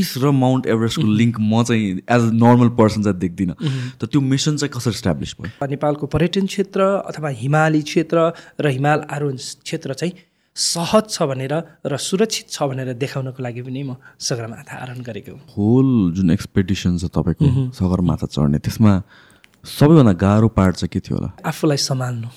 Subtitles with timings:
[0.00, 3.54] Police र Mount एभरेस्टको link म चाहिँ एज अ नर्मल पर्सन चाहिँ देख्दिनँ।
[4.00, 5.66] त त्यो मिसन चाहिँ कसरी इस्टाब्लिस भयो?
[5.68, 10.12] नेपालको पर्यटन क्षेत्र अथवा हिमाली क्षेत्र र हिमाल आरोहण क्षेत्र चाहिँ
[10.56, 11.54] सहज छ भनेर
[11.86, 17.12] र सुरक्षित छ भनेर देखाउनको लागि पनि म सगरमाथा आरोहण गरेको होल जुन एक्सपेडिसन छ
[17.12, 18.92] तपाईँको सगरमाथा चढ्ने त्यसमा
[19.64, 21.30] सबैभन्दा गाह्रो पार्ट चाहिँ के थियो होला?
[21.44, 22.28] आफूलाई सम्हाल्नु।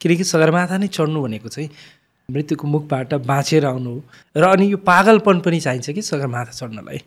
[0.00, 1.70] किनकि सगरमाथा नै चढ्नु भनेको चाहिँ
[2.26, 4.02] मृत्युको मुखबाट बाँचेर आउनु हो।
[4.34, 6.98] र अनि यो पागलपन पनि चाहिन्छ कि सगरमाथा चढ्नलाई।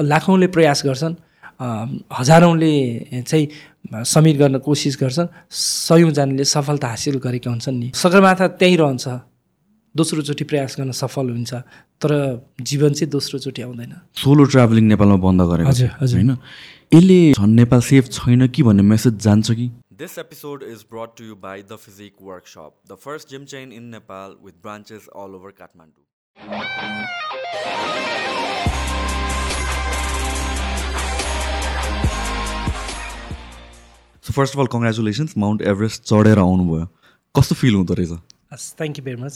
[0.00, 1.14] लाखौँले प्रयास गर्छन्
[2.08, 2.72] हजारौँले
[3.20, 3.46] चाहिँ
[3.92, 9.08] समिट गर्न कोसिस गर्छन् सयौँजनाले सफलता हासिल गरेका हुन्छन् नि। सगरमाथा त्यहीँ रहन्छ
[9.94, 11.52] दोस्रोचोटि प्रयास गर्न सफल हुन्छ
[12.00, 12.10] तर
[12.56, 16.32] जीवन चाहिँ दोस्रोचोटि आउँदैन। सोलो ट्राभलिङ नेपालमा बन्द गरेको हजुर, हजुर। होइन?
[16.96, 19.66] यसले झन् नेपाल सेफ छैन कि भन्ने मेसेज जान्छ कि?
[20.02, 23.84] This episode is brought to you by The Physique Workshop, the first gym chain in
[23.90, 26.02] Nepal with branches all over Kathmandu.
[34.24, 36.86] So first of all congratulations Mount Everest चढेर आउनुभयो।
[37.38, 38.12] कस्तो फिल हुँदो रहेछ?
[38.52, 39.34] हस् thank you very much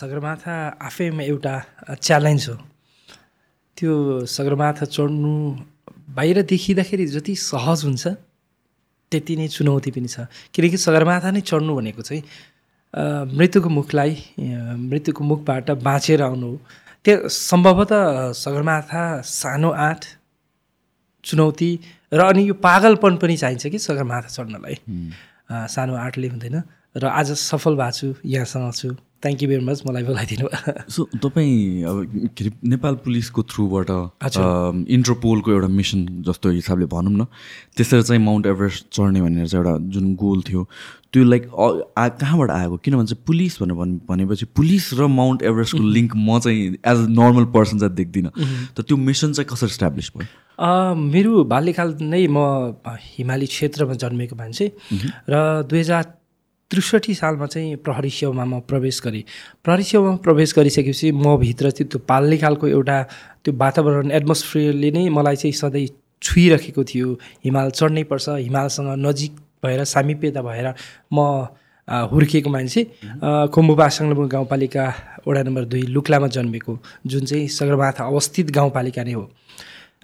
[0.00, 0.54] Sagarmatha
[0.88, 1.54] आफैमा एउटा
[1.92, 2.56] challenge हो।
[3.76, 3.92] त्यो
[4.38, 5.34] सगरमाथा चढ्नु
[6.20, 8.16] बाहिर देखिँदाखेरि जति सहज हुन्छ
[9.12, 12.22] त्यति नै चुनौती पनि छ। किनकि सगरमाथा नै चढ्नु भनेको चाहिँ
[13.38, 14.12] मृत्युको मुखलाई
[14.90, 16.58] मृत्युको मुखबाट बाँचेर आउनु हो।
[17.04, 20.04] त्यो सम्भवतः सगरमाथा सानो आँट
[21.24, 21.70] चुनौती
[22.12, 24.76] र अनि यो पागलपन पनि चाहिन्छ कि सगरमाथा चढ्नलाई।
[25.70, 26.62] सानो आर्टले हुँदैन।
[26.96, 28.88] र आज सफल भएको छु यहाँसँग छु।
[29.22, 30.46] थ्याङ्क यू भेरी मच मलाई बोलाइदिनु
[30.92, 31.96] सो तपाईँ अब
[32.36, 33.90] के अरे नेपाल पुलिसको थ्रुबाट।
[34.96, 37.24] इन्टरपोलको एउटा मिसन जस्तो हिसाबले भनौँ न
[37.76, 40.68] त्यसरी चाहिँ माउन्ट एभरेस्ट चढ्ने भनेर चाहिँ एउटा जुन गोल थियो
[41.12, 41.44] त्यो लाइक
[42.20, 42.76] कहाँबाट आएको?
[42.84, 47.06] किनभने चाहिँ पुलिस भनेर भन्- भनेपछि पुलिस र माउन्ट एभरेस्टको लिङ्क म चाहिँ एज अ
[47.08, 48.30] नर्मल पर्सन चाहिँ देख्दिनँ।
[48.76, 50.28] त त्यो मिसन चाहिँ कसरी इस्टाब्लिस भयो?
[50.96, 52.38] मेरो बाल्यकाल नै म
[53.16, 54.66] हिमाली क्षेत्रमा जन्मेको मान्छे
[55.28, 55.34] र
[55.68, 56.04] दुई हजार
[56.70, 59.22] त्रिसठी सालमा चाहिँ प्रहरी सेवामा म प्रवेश गरेँ।
[59.64, 62.96] प्रहरी सेवामा प्रवेश गरिसकेपछि म भित्र चाहिँ त्यो बाल्यकालको एउटा
[63.44, 65.86] त्यो वातावरण एटमोस्फियरले नै मलाई चाहिँ सधैँ
[66.22, 67.08] छुइरहेको थियो।
[67.44, 69.32] हिमाल चढ्नै पर्छ हिमालसँग नजिक
[69.62, 70.74] भएर सामिप्यता भएर
[71.14, 71.18] म
[71.88, 72.82] हुर्किएको मान्छे।
[73.54, 73.86] खुम्बुबा
[74.26, 74.84] गाउँपालिका
[75.26, 79.30] वडा नम्बर दुई लुक्लामा जन्मेको। जुन चाहिँ सगरमाथा अवस्थित गाउँपालिका नै हो।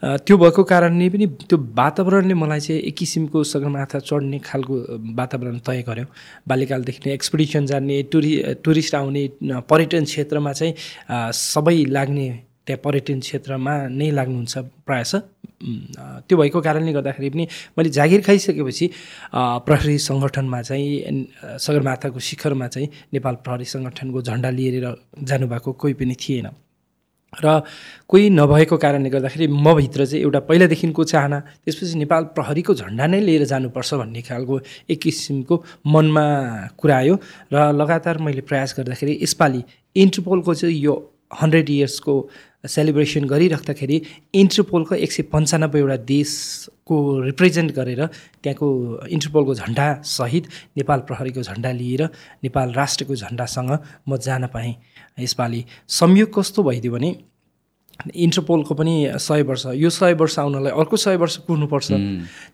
[0.03, 4.75] त्यो भएको कारणले पनि त्यो वातावरणले मलाई चाहिँ एक किसिमको सगरमाथा चढ्ने खालको
[5.15, 6.07] वातावरण तय गर्यो।
[6.49, 8.33] बाल्यकालदेखि नै एक्सपिडिसन जाने टुरि
[8.65, 9.23] टुरिस्ट आउने
[9.71, 10.75] पर्यटन क्षेत्रमा चाहिँ
[11.31, 12.27] सबै लाग्ने
[12.67, 15.13] त्यहाँ पर्यटन क्षेत्रमा नै लाग्नुहुन्छ प्रायः
[16.27, 17.47] त्यो भएको कारणले गर्दाखेरि पनि
[17.79, 18.91] मैले जागिर खाइसकेपछि
[19.67, 21.27] प्रहरी सङ्गठनमा चाहिँ
[21.63, 24.87] सगरमाथाको शिखरमा चाहिँ नेपाल प्रहरी सङ्गठनको झन्डा लिएर
[25.31, 26.51] जानुभएको कोही पनि थिएन।
[27.33, 27.61] र
[28.09, 33.21] कोही नभएको कारणले गर्दाखेरि म भित्र चाहिँ एउटा पहिलादेखिको चाहना त्यसपछि नेपाल प्रहरीको झन्डा नै
[33.21, 34.61] लिएर जानुपर्छ भन्ने खालको
[34.91, 35.57] एक किसिमको
[35.87, 36.25] मनमा
[36.77, 37.15] कुरा आयो
[37.53, 39.63] र लगातार मैले प्रयास गर्दाखेरि यसपालि
[39.97, 40.95] इन्टरपोलको चाहिँ यो
[41.33, 42.15] हन्ड्रेड इयर्सको
[42.69, 43.97] सेलिब्रेसन गरिराख्दाखेरि
[44.35, 45.97] इन्टरपोलको एक सय पन्चानब्बेवटा
[46.83, 48.07] देशको रिप्रेजेन्ट गरेर
[48.43, 50.45] त्यहाँको इन्टरपोलको झन्डा सहित
[50.77, 52.03] नेपाल प्रहरीको झन्डा लिएर
[52.43, 53.79] नेपाल राष्ट्रको झन्डासँग
[54.09, 54.75] म जान पाएँ।
[55.21, 57.11] यसपालि संयोग कस्तो भइदियो भने
[58.15, 61.89] इन्टरपोलको पनि सय वर्ष यो सय वर्ष आउनलाई अर्को सय वर्ष कुर्नुपर्छ।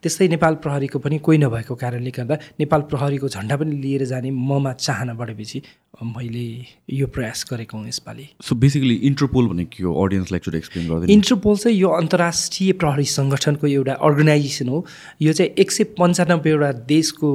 [0.03, 4.73] त्यस्तै नेपाल प्रहरीको पनि कोही नभएको कारणले गर्दा नेपाल प्रहरीको झन्डा पनि लिएर जाने ममा
[4.73, 5.63] चाहना बढेपछि
[5.99, 6.47] मैले
[6.95, 9.93] यो प्रयास गरेको हुँ यसपालि। सो बेसिकली इन्टरपोल भनेको के हो?
[10.05, 14.85] अडियन्सलाई एकचोटि एक्सप्लेन गरिदिनु इन्टरपोल चाहिँ यो अन्तर्राष्ट्रिय प्रहरी सङ्गठनको एउटा अर्गनाइजेसन हो।
[15.23, 17.31] यो चाहिँ एक सय पन्चानब्बेवटा देशको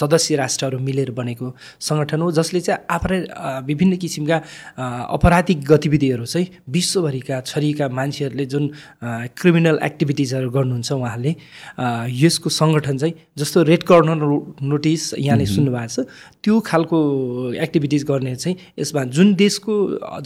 [0.00, 4.36] सदस्य राष्ट्रहरू मिलेर बनेको सङ्गठन हो जसले चाहिँ आफ्नै अ, विभिन्न किसिमका
[5.16, 8.64] अपराधिक गतिविधिहरू चाहिँ विश्वभरिका छरिका मान्छेहरूले जुन
[9.40, 11.32] क्रिमिनल एक्टिभिटिजहरू गर्नुहुन्छ उहाँहरूले
[11.78, 14.18] अ, यसको सङ्गठन चाहिँ जस्तो रेड कर्नर
[14.72, 16.06] नोटिस यहाँले सुन्नुभएको छ
[16.44, 16.98] त्यो खालको
[17.66, 19.72] एक्टिभिटिज गर्ने चाहिँ यसमा जुन देशको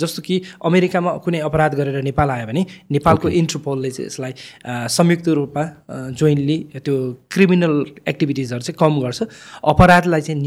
[0.03, 2.65] जस्तो कि अमेरिकामा कुनै अपराध गरेर नेपाल आयो भने
[2.97, 4.33] नेपालको इन्टरपोलले चाहिँ यसलाई
[4.97, 5.65] संयुक्त रूपमा
[6.21, 6.97] जोइन्टली त्यो
[7.33, 7.75] क्रिमिनल
[8.09, 9.23] एक्टिभिटिजहरू चाहिँ कम गर्छ
[9.73, 10.41] अपराधलाई चाहिँ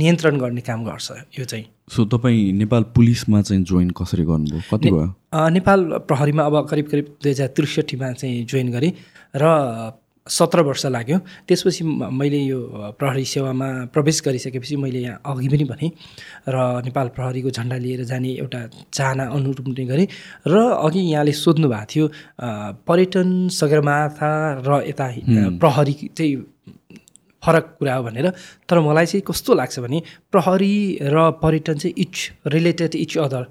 [0.00, 4.60] नियन्त्रण गर्ने काम गर्छ यो चाहिँ। सो तपाईँ नेपाल पुलिसमा चाहिँ जोइन कसरी गर्नुभयो?
[4.70, 5.06] कति भयो?
[5.34, 8.92] नेपाल प्रहरीमा अब करिब करिब दुई हजार त्रिसठीमा चाहिँ जोइन गरेँ
[9.36, 9.92] र
[10.26, 11.18] सत्र वर्ष लाग्यो।
[11.50, 12.58] त्यसपछि मैले यो
[12.94, 15.90] प्रहरी सेवामा प्रवेश गरिसकेपछि मैले यहाँ अघि पनि भनेँ
[16.48, 16.56] र
[16.86, 18.60] नेपाल प्रहरीको झन्डा लिएर जाने एउटा
[18.94, 20.06] चाहना अनुरूप नै गरेँ
[20.46, 22.06] र अघि यहाँले सोध्नु भएको थियो
[22.86, 24.30] पर्यटन सगरमाथा
[24.62, 25.06] र यता
[25.58, 26.34] प्रहरी चाहिँ
[27.42, 28.28] फरक कुरा हो भनेर
[28.68, 30.02] तर मलाई चाहिँ कस्तो लाग्छ भने
[30.32, 33.46] प्रहरी र पर्यटन चाहिँ इच रिलेटेड इच अदर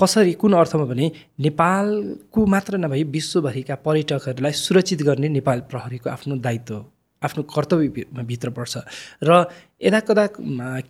[0.00, 6.84] कसरी कुन अर्थमा भने नेपालको मात्र नभई विश्वभरिका पर्यटकहरूलाई सुरक्षित गर्ने नेपाल प्रहरीको आफ्नो दायित्व
[7.22, 8.78] आफ्नो कर्तव्यभित्र पर्छ।
[9.22, 9.44] र
[9.80, 10.26] यदा कदा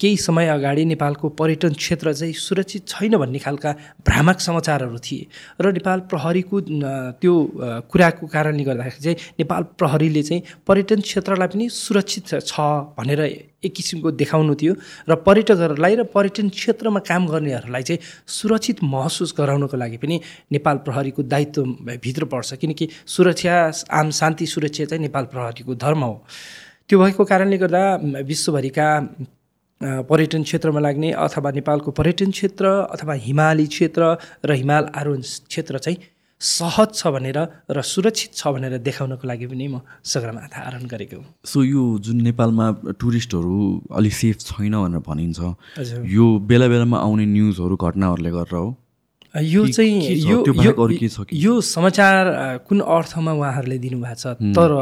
[0.00, 5.26] केही समय अगाडि नेपालको पर्यटन क्षेत्र चाहिँ सुरक्षित छैन भन्ने खालका भ्रामक समाचारहरू थिए।
[5.60, 6.60] र नेपाल प्रहरीको
[7.20, 7.34] त्यो
[7.92, 12.60] कुराको कारणले गर्दाखेरि चाहिँ नेपाल प्रहरीले चाहिँ पर्यटन क्षेत्रलाई पनि सुरक्षित छ
[12.96, 13.20] भनेर
[13.60, 14.74] एक किसिमको देखाउनु थियो।
[15.04, 20.20] र पर्यटकहरूलाई र पर्यटन क्षेत्रमा काम गर्नेहरूलाई चाहिँ सुरक्षित महसुस गराउनको लागि पनि
[20.52, 21.62] नेपाल प्रहरीको दायित्व
[22.00, 23.54] भित्र पर्छ। किनकि सुरक्षा
[23.92, 26.24] आम शान्ति सुरक्षा चाहिँ नेपाल प्रहरीको धर्म हो।
[26.88, 27.80] त्यो भएको कारणले गर्दा
[28.28, 28.88] विश्वभरिका
[30.08, 32.64] पर्यटन क्षेत्रमा लाग्ने अथवा नेपालको पर्यटन क्षेत्र
[32.96, 34.02] अथवा हिमाली क्षेत्र
[34.48, 35.20] र हिमाल आरोहण
[35.52, 35.98] क्षेत्र चाहिँ
[36.40, 37.38] सहज छ भनेर
[37.76, 42.66] र सुरक्षित छ भनेर देखाउनको लागि पनि म सगरमाथा आरोहण गरेको सो यो जुन नेपालमा
[42.96, 43.60] टुरिस्टहरू
[43.92, 45.38] अलिक सेफ छैन भनेर भनिन्छ
[46.16, 48.68] यो बेला बेलामा आउने न्युजहरू घटनाहरूले गरेर हो।
[49.36, 50.44] यो चाहिँ यो
[51.32, 52.26] यो समाचार
[52.68, 54.26] कुन अर्थमा उहाँहरूले दिनुभएको छ?
[54.56, 54.72] तर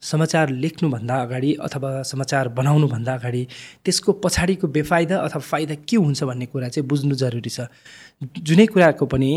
[0.00, 3.42] समाचार लेख्नुभन्दा अगाडि अथवा समाचार बनाउनुभन्दा अगाडि
[3.84, 7.66] त्यसको पछाडिको बेफाइदा अथवा फाइदा के हुन्छ भन्ने कुरा चाहिँ बुझ्नु जरुरी छ।
[8.46, 9.30] जुनै कुराको पनि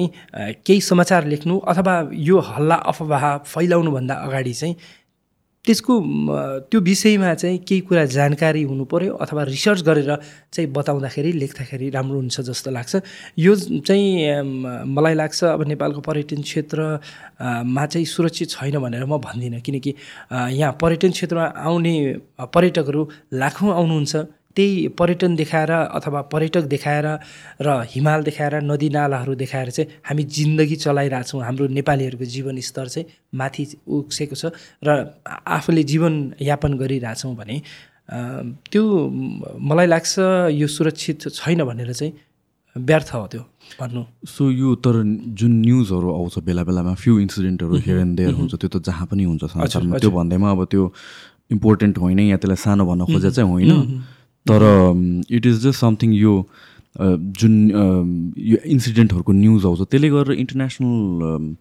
[0.65, 4.75] केही समाचार लेख्नु अथवा यो हल्ला अफवाह फैलाउनुभन्दा अगाडि चाहिँ
[5.65, 5.93] त्यसको
[6.71, 10.11] त्यो विषयमा चाहिँ केही कुरा जानकारी हुनु पऱ्यो अथवा रिसर्च गरेर
[10.53, 12.93] चाहिँ बताउँदाखेरि लेख्दाखेरि राम्रो हुन्छ जस्तो लाग्छ।
[13.37, 19.91] यो चाहिँ मलाई लाग्छ अब नेपालको पर्यटन क्षेत्रमा चाहिँ सुरक्षित छैन भनेर म भन्दिनँ। किनकि
[20.31, 21.93] यहाँ पर्यटन क्षेत्रमा आउने
[22.39, 23.01] पर्यटकहरू
[23.33, 24.15] लाखौँ आउनुहुन्छ।
[24.59, 27.07] त्यही पर्यटन देखाएर अथवा पर्यटक देखाएर
[27.63, 33.07] र हिमाल देखाएर नदी नालाहरू देखाएर चाहिँ हामी जिन्दगी चलाइरहेछौँ। हाम्रो नेपालीहरूको जीवनस्तर चाहिँ
[33.39, 34.51] माथि उक्सेको छ
[34.83, 35.15] र
[35.47, 37.55] आफूले जीवनयापन गरिरहेछौँ भने
[38.67, 38.83] त्यो
[39.63, 40.13] मलाई लाग्छ
[40.51, 42.13] यो सुरक्षित छैन भनेर चाहिँ
[42.75, 43.43] व्यर्थ हो त्यो
[43.79, 44.95] भन्नु। सो यो तर
[45.39, 49.23] जुन न्युजहरू आउँछ बेला बेलामा फ्यु इन्सिडेन्टहरू हेयर एन्ड देयर हुन्छ त्यो त जहाँ पनि
[49.23, 50.83] हुन्छ संसारमा। त्यो भन्दैमा अब त्यो
[51.55, 54.61] इम्पोर्टेन्ट होइन या त्यसलाई सानो भन्न खोजे चाहिँ होइन। तर
[55.29, 56.33] इट इज जस्ट समथिङ यो
[57.39, 57.53] जुन
[58.51, 61.55] यो इन्सिडेन्टहरूको न्युज आउँछ त्यसले गरेर इन्टरनेसनल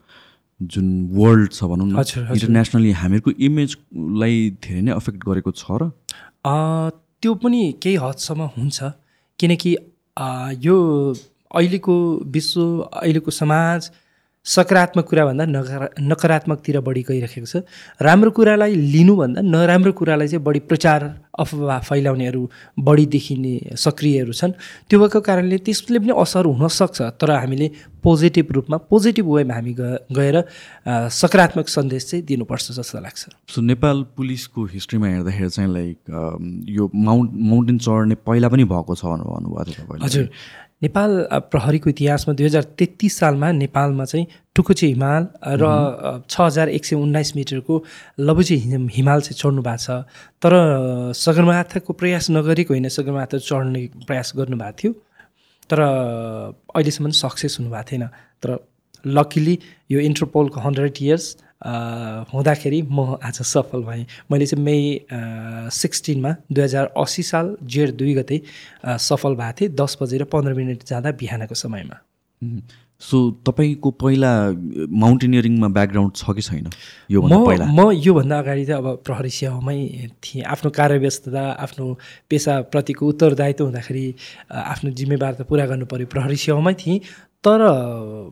[0.61, 0.87] जुन
[1.19, 2.05] वर्ल्ड छ भनौँ न
[2.35, 5.91] इन्टरनेसनली हामीहरूको इमेजलाई धेरै नै अफेक्ट गरेको छ र?
[7.23, 8.79] त्यो पनि केही हदसम्म हुन्छ।
[9.39, 9.71] किनकि
[10.67, 10.77] यो
[11.55, 11.97] अहिलेको
[12.35, 12.61] विश्व
[13.03, 13.91] अहिलेको समाज
[14.47, 17.57] सकारात्मक कुराभन्दा नकारा नकारात्मकतिर बढी गइरहेको छ।
[18.01, 21.01] राम्रो कुरालाई लिनुभन्दा नराम्रो कुरालाई चाहिँ बढी प्रचार
[21.39, 22.43] अफवाह फैलाउनेहरू
[22.81, 24.53] बढी देखिने सक्रियहरू छन्।
[24.89, 27.67] त्यो भएको कारणले त्यसले पनि असर हुनसक्छ तर हामीले
[28.03, 29.73] पोजिटिभ रूपमा पोजिटिभ वेमा हामी
[30.17, 30.37] गएर
[31.13, 35.99] सकारात्मक सन्देश चाहिँ दिनुपर्छ जस्तो लाग्छ। सो नेपाल पुलिसको हिस्ट्रीमा हेर्दाखेरि चाहिँ लाइक
[36.73, 40.27] यो माउन्ट माउन्टेन चढ्ने पहिला पनि भएको छ भन्नुभएको थियो हजुर।
[40.83, 41.11] नेपाल
[41.51, 45.27] प्रहरीको इतिहासमा दुई हजार तेत्तिस सालमा नेपालमा चाहिँ टुकुचे हिमाल
[45.59, 45.65] र
[46.31, 47.75] छ हजार एक सय उन्नाइस मिटरको
[48.21, 48.57] लबुचे
[48.95, 50.07] हिमाल चाहिँ चढ्नु भएको छ।
[50.43, 50.53] तर
[51.15, 54.93] सगरमाथाको प्रयास नगरेको होइन सगरमाथा चढ्ने प्रयास गर्नुभएको थियो।
[55.71, 58.07] तर अहिलेसम्म सक्सेस हुनुभएको थिएन।
[58.43, 58.49] तर
[59.05, 59.59] लकिली
[59.91, 61.27] यो इन्टरपोलको हन्ड्रेड इयर्स
[61.63, 64.77] हुँदाखेरि म आज सफल भएँ। मैले चाहिँ मे
[65.75, 68.41] सिक्सटिनमा दुई हजार अस्सी साल जेठ दुई गते
[68.87, 71.97] सफल भएको थिएँ दस बजेर पन्ध्र मिनट जाँदा बिहानको समयमा।
[73.03, 74.31] सो तपाईँको पहिला
[74.91, 76.67] माउन्टेनियरिङमा ब्याकग्राउन्ड छ कि छैन?
[77.11, 79.79] यो पहिला। म योभन्दा अगाडि चाहिँ अब प्रहरी सेवामै
[80.19, 81.87] थिएँ। आफ्नो कार्यव्यस्तता आफ्नो
[82.31, 84.05] पेसाप्रतिको उत्तरदायित्व हुँदाखेरि
[84.51, 86.99] आफ्नो जिम्मेवार त पुरा गर्नु पऱ्यो प्रहरी सेवामै थिएँ।
[87.45, 87.61] तर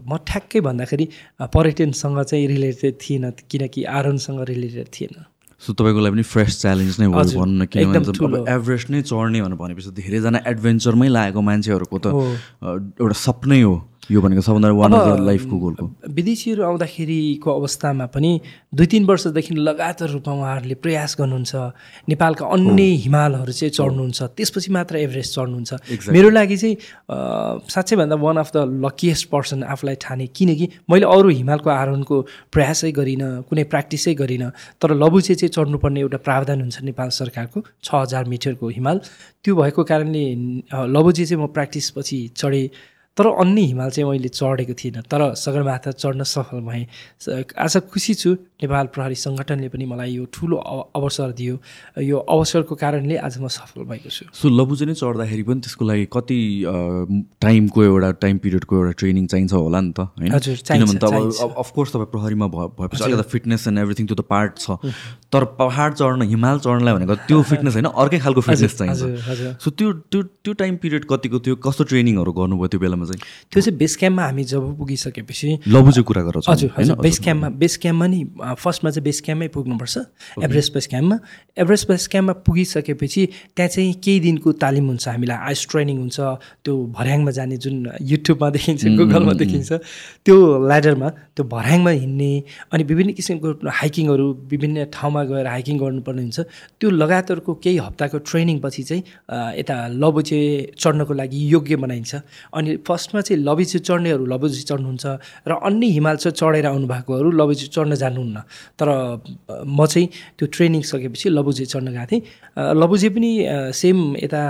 [0.03, 1.07] म ठ्याक्कै भन्दाखेरि
[1.55, 5.15] पर्यटनसँग चाहिँ रिलेटेड थिएन किनकि आरोहणसँग रिलेटेड थिएन।
[5.63, 9.57] सो तपाईँको लागि पनि फ्रेस च्यालेन्ज नै भयो भनौँ न किनभने एभरेस्ट नै चढ्ने भनेर
[9.57, 12.07] भनेपछि धेरैजना एडभेन्चरमै लागेको मान्छेहरूको त
[13.01, 13.75] एउटा सपनै हो।
[14.11, 15.85] यो भनेको सबभन्दा वान अफ द लाइफको गोलको
[16.15, 18.31] विदेशीहरू आउँदाखेरिको अवस्थामा पनि
[18.71, 21.55] दुई तिन वर्षदेखि लगातार रूपमा उहाँहरूले प्रयास गर्नुहुन्छ।
[22.09, 26.77] नेपालका अन्य हिमालहरू चाहिँ चढ्नुहुन्छ। त्यसपछि मात्र एभरेस्ट चढ्नुहुन्छ। मेरो लागि चाहिँ
[27.67, 32.17] साँच्चै भन्दा one of the luckiest person आफूलाई ठाने किनकि मैले अरू हिमालको आरोहणको
[32.55, 37.89] प्रयासै गरिनँ कुनै प्र्याक्टिसै गरिनँ तर लबुचे चाहिँ चढ्नुपर्ने एउटा प्रावधान हुन्छ नेपाल सरकारको छ
[37.95, 39.01] हजार मिटरको हिमाल।
[39.43, 40.25] त्यो भएको कारणले
[40.95, 46.23] लबुचे चाहिँ म प्र्याक्टिसपछि चढेँ। तर अन्य हिमाल चाहिँ मैले चढेको थिइनँ तर सगरमाथा चढ्न
[46.23, 46.87] सफल भएँ।
[47.59, 50.57] आज खुसी छु नेपाल प्रहरी सङ्गठनले पनि मलाई यो ठुलो
[50.97, 51.55] अवसर दियो।
[52.01, 56.05] यो अवसरको कारणले आज म सफल भएको छु। सो लबुजे नै चढ्दाखेरि पनि त्यसको लागि
[56.09, 56.41] कति
[57.45, 60.33] टाइमको एउटा टाइम पिरियडको एउटा ट्रेनिङ चाहिन्छ होला नि त होइन?
[60.33, 64.81] किनभने त अब अफकोर्स तपाईँ प्रहरीमा भएपछि अलिकति फिटनेस एन्ड एभ्रिथिङ त्यो त पार्ट छ।
[65.29, 69.93] तर पहाड चढ्न हिमाल चढ्नलाई भनेको त्यो फिटनेस होइन अर्कै खालको फिटनेस चाहिन्छ। सो त्यो
[70.09, 71.57] त्यो त्यो टाइम पिरियड कतिको थियो?
[71.61, 73.21] कस्तो ट्रेनिङहरू गर्नुभयो त्यो बेलामा चाहिँ?
[73.53, 77.49] त्यो चाहिँ बेस क्याम्पमा हामी जब पुगिसकेपछि लबु चाहिँ कुरा गर। हजुर हजुर बेस क्याम्पमा
[77.61, 78.21] बेस क्याम्पमा नि
[78.55, 79.97] फर्स्टमा चाहिँ बेस क्याम्पमै पुग्नुपर्छ।
[80.43, 81.17] एभरेस्ट बेस क्याम्पमा।
[81.59, 83.23] एभरेस्ट बेस क्याम्पमा पुगिसकेपछि
[83.57, 86.19] त्यहाँ चाहिँ केही दिनको तालिम हुन्छ। हामीलाई आइस ट्रेनिङ हुन्छ।
[86.65, 89.73] त्यो भर्याङमा जाने जुन युट्युबमा देखिन्छ गुगलमा देखिन्छ
[90.27, 90.37] त्यो
[90.69, 92.31] ल्याडरमा त्यो भर्याङमा हिँड्ने
[92.73, 96.41] अनि विभिन्न किसिमको हाइकिङहरू विभिन्न ठाउँमा गएर हाइकिङ गर्नुपर्ने हुन्छ।
[96.81, 100.41] त्यो लगातारको केही हप्ताको ट्रेनिङपछि चाहिँ अ, यता लबुचे
[100.79, 102.15] चढ्नको लागि योग्य बनाइन्छ।
[102.55, 105.07] अनि फर्स्टमा चाहिँ लबुचे चढ्नेहरू लबुचे चढ्नुहुन्छ
[105.49, 108.36] र अन्य हिमाल चाहिँ चढेर आउनु भएकोहरू लबुचे चढ्न जानुहुन्न।
[108.79, 112.23] तर अ, म चाहिँ त्यो ट्रेनिङ सकेपछि लबुजे चढ्न गएको थिएँ।
[112.81, 113.31] लबुजे पनि
[113.73, 114.43] सेम यता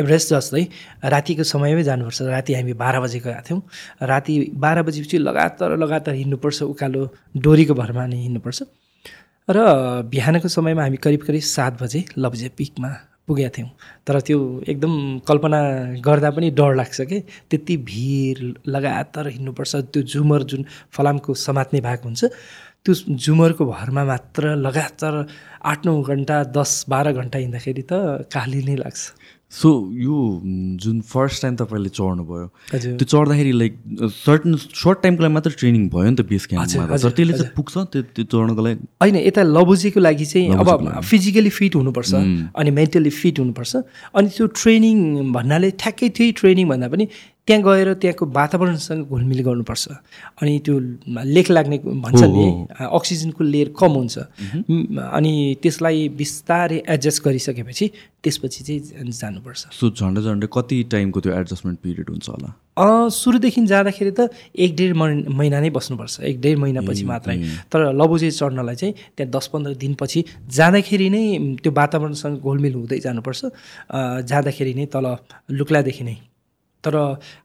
[0.00, 0.64] एभरेस्ट जस्तै
[1.04, 3.62] रातिको समयमै जानुपर्छ। राति हामी बाह्र बजे गएका थियौँ।
[4.02, 7.02] राति बाह्र बजेपछि लगातार लगातार हिँड्नुपर्छ उकालो
[7.36, 8.62] डोरीको भरमा नै हिँड्नुपर्छ।
[9.48, 9.58] र
[10.10, 12.90] बिहानको समयमा हामी करिब करिब सात बजे लब्जे पिकमा
[13.26, 13.70] पुगेका थियौँ।
[14.06, 14.92] तर त्यो एकदम
[15.28, 15.58] कल्पना
[16.02, 17.18] गर्दा पनि डर लाग्छ कि?
[17.50, 22.24] त्यति भिड लगातार हिँड्नुपर्छ। त्यो झुमर जुन फलामको समात्ने भाग हुन्छ
[22.84, 25.14] त्यो झुमरको भरमा मात्र लगातार
[25.70, 29.02] आठ नौ घन्टा दस बाह्र घन्टा हिँड्दाखेरि त काली नै लाग्छ।
[29.52, 29.68] सो
[30.02, 30.18] यो
[30.82, 33.74] जुन फर्स्ट टाइम तपाईँले चढ्नुभयो त्यो चढ्दाखेरि लाइक
[34.10, 37.74] सर्टन सर्ट टाइमको लागि मात्र ट्रेनिङ भयो नि त बेस क्याम्पमा तर त्यसले चाहिँ पुग्छ
[37.92, 38.78] त्यो त्यो चढ्नको लागि?
[39.02, 42.12] होइन यता लबुजीको लागि चाहिँ अब फिजिकली फिट हुनुपर्छ
[42.58, 43.72] अनि मेन्टली फिट हुनुपर्छ
[44.16, 44.96] अनि त्यो ट्रेनिङ
[45.36, 47.06] भन्नाले ठ्याक्कै त्यही ट्रेनिङ भन्दा पनि
[47.46, 49.88] त्यहाँ गएर त्यहाँको वातावरणसँग घुलमिल गर्नुपर्छ।
[50.42, 50.80] अनि त्यो
[51.24, 54.18] लेख लाग्ने भन्छ नि अक्सिजनको लेयर कम हुन्छ।
[54.98, 57.90] अनि त्यसलाई बिस्तारै एडजस्ट गरिसकेपछि
[58.24, 63.08] त्यसपछि चाहिँ जानुपर्छ। सो झन्डै झन्डै कति टाइमको त्यो एडजस्टमेन्ट पिरियड हुन्छ होला?
[63.08, 67.36] सुरुदेखि जाँदाखेरि त एक डेढ महि- महिना नै बस्नुपर्छ। एक डेढ महिनापछि मात्रै।
[67.72, 73.44] तर लबुजे चढ्नलाई चाहिँ त्यहाँ दस पन्ध्र दिनपछि जाँदाखेरि नै त्यो वातावरणसँग घोलमिल हुँदै जानुपर्छ।
[74.24, 75.16] जाँदाखेरि नै तल
[75.50, 76.16] लुक्लादेखि नै।
[76.84, 76.94] तर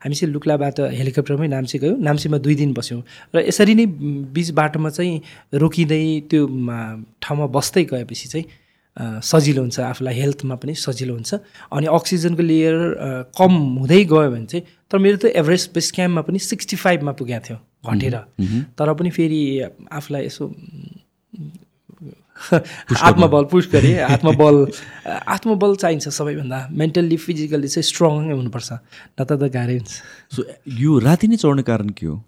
[0.02, 3.02] हामी चाहिँ लुक्लाबाट हेलिकप्टरमै नाम्ची गयौँ। नाम्चीमा दुई दिन बस्यौँ।
[3.34, 3.86] र यसरी नै
[4.34, 5.14] बिच बाटोमा चाहिँ
[5.54, 6.42] रोकिँदै त्यो
[7.22, 8.46] ठाउँमा बस्दै गएपछि चाहिँ
[9.22, 11.30] सजिलो हुन्छ। आफूलाई हेल्थमा पनि सजिलो हुन्छ।
[11.70, 12.76] अनि अक्सिजनको लेयर
[13.38, 17.42] कम हुँदै गयो भने चाहिँ तर मेरो त एभरेस्ट बेस क्याम्पमा पनि सिक्सटी फाइभमा पुगेको
[17.46, 18.16] थियो घटेर।
[18.74, 19.40] तर पनि फेरि
[19.86, 20.50] आफूलाई यसो
[22.52, 24.56] आत्मबल पुस गरेँ आत्मबल
[25.06, 28.72] आत्मबल चाहिन्छ सबैभन्दा। मेन्टल्ली फिजिकल्ली चाहिँ स्ट्रङ हुनुपर्छ
[29.20, 29.92] नत्र त गाह्रै हुन्छ।
[30.34, 32.22] सो यो राति नै चढ्ने कारण के हो?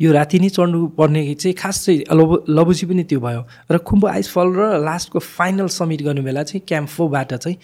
[0.00, 4.06] यो राति नै चढ्नु पर्ने चाहिँ खास चाहिँ लबु लबुजी पनि त्यो भयो। र खुम्बु
[4.08, 7.56] आइसफल र लास्टको फाइनल समिट गर्ने बेला चाहिँ क्याम्प फोबाट चाहिँ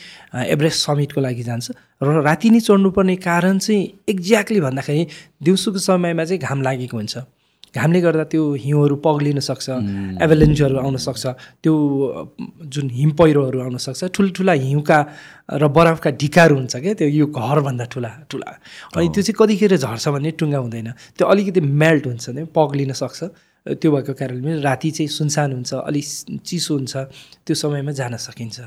[0.46, 1.70] एभरेस्ट समिटको लागि जान्छ।
[2.02, 5.06] र राति नै चढ्नुपर्ने कारण चाहिँ एक्ज्याक्टली भन्दाखेरि
[5.42, 7.16] दिउँसोको समयमा चाहिँ घाम लागेको हुन्छ।
[7.74, 9.68] घामले गर्दा त्यो हिउँहरू पग्लिन सक्छ
[10.24, 11.24] एभेलेन्जहरू आउन सक्छ
[11.62, 11.74] त्यो
[12.64, 14.98] जुन हिम पहिरोहरू आउन सक्छ ठुल्ठुला हिउँका
[15.60, 18.50] र बरफका ढिकाहरू हुन्छ क्या त्यो यो घरभन्दा ठुला ठुला।
[18.96, 23.20] अनि त्यो चाहिँ कतिखेर झर्छ भने टुङ्गा हुँदैन। त्यो अलिकति मेल्ट हुन्छ नि पग्लिन सक्छ।
[23.66, 26.06] त्यो भएको कारणले राति चाहिँ सुनसान हुन्छ अलिक
[26.46, 26.94] चिसो हुन्छ
[27.46, 28.58] त्यो समयमा जान सकिन्छ।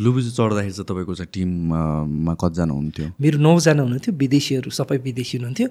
[0.00, 5.68] लुबुजी चढ्दाखेरि चाहिँ तपाईँको चाहिँ टिममा कतिजना हुन्थ्यो मेरो नौजना हुनुहुन्थ्यो विदेशीहरू सबै विदेशी हुनुहुन्थ्यो।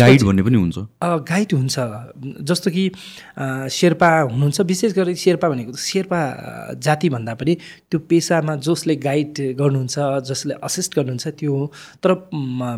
[0.00, 0.78] गाइड भन्ने पनि हुन्छ?
[1.02, 1.76] गाइड हुन्छ।
[2.48, 2.84] जस्तो कि
[3.78, 7.54] शेर्पा हुनुहुन्छ विशेष गरी शेर्पा भनेको त शेर्पा अ, जाति भन्दा पनि
[7.90, 9.96] त्यो पेसामा जसले गाइड गर्नुहुन्छ
[10.28, 11.64] जसले असिस्ट गर्नुहुन्छ त्यो हो।
[12.02, 12.10] तर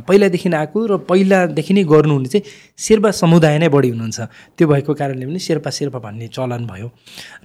[0.08, 2.44] पहिलादेखि आएको र पहिलादेखि नै गर्नुहुने चाहिँ
[2.78, 4.20] शेर्पा समुदाय नै बढी हुनुहुन्छ।
[4.58, 6.88] त्यो भएको कारणले पनि शेर्पा शेर्पा भन्ने चलन भयो।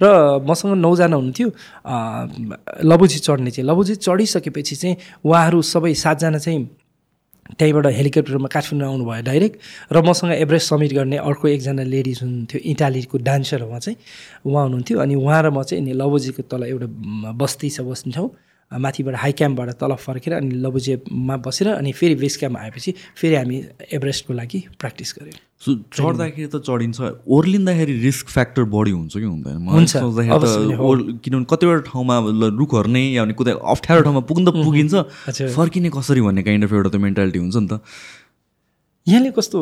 [0.02, 0.06] र
[0.46, 1.48] मसँग नौजना हुनुहुन्थ्यो।
[2.86, 6.64] लबुजी चढ्ने चाहिँ। लबुजी चढिसकेपछि चाहिँ उहाँहरू सबै सातजना चाहिँ
[7.58, 9.56] त्यहीँबाट हेलिकप्टरमा काठमाडौँ आउनुभयो डाइरेक्ट।
[9.94, 13.96] र मसँग एभरेस्ट समिट गर्ने अर्को एकजना लेडिज हुनुहुन्थ्यो इटालीको डान्सर उहाँ चाहिँ।
[14.46, 16.86] उहाँ हुनुहुन्थ्यो। अनि उहाँ र म चाहिँ लबोजीको तल एउटा
[17.38, 18.30] बस्ती छ बस्ने ठाउँ।
[18.72, 23.56] माथिबाट हाई क्याम्पबाट तल फर्केर अनि लबोजेमा बसेर अनि फेरि बेस क्याम्प आएपछि फेरि हामी
[23.94, 26.98] एभरेस्टको लागि प्र्याक्टिस गऱ्यौँ। सो चढ्दाखेरि त चढिन्छ।
[27.30, 29.58] ओर्लिँदाखेरि रिस्क फ्याक्टर बढी हुन्छ कि हुँदैन?
[31.22, 32.16] किनभने कतिवटा ठाउँमा
[32.58, 34.94] रुखहरू नै या कुनै अप्ठ्यारो ठाउँमा पुग्न त पुगिन्छ।
[35.54, 37.80] फर्किने कसरी भन्ने काइन्ड अफ एउटा त मेन्टालिटी हुन्छ नि त।
[39.06, 39.58] यहाँले कस्तो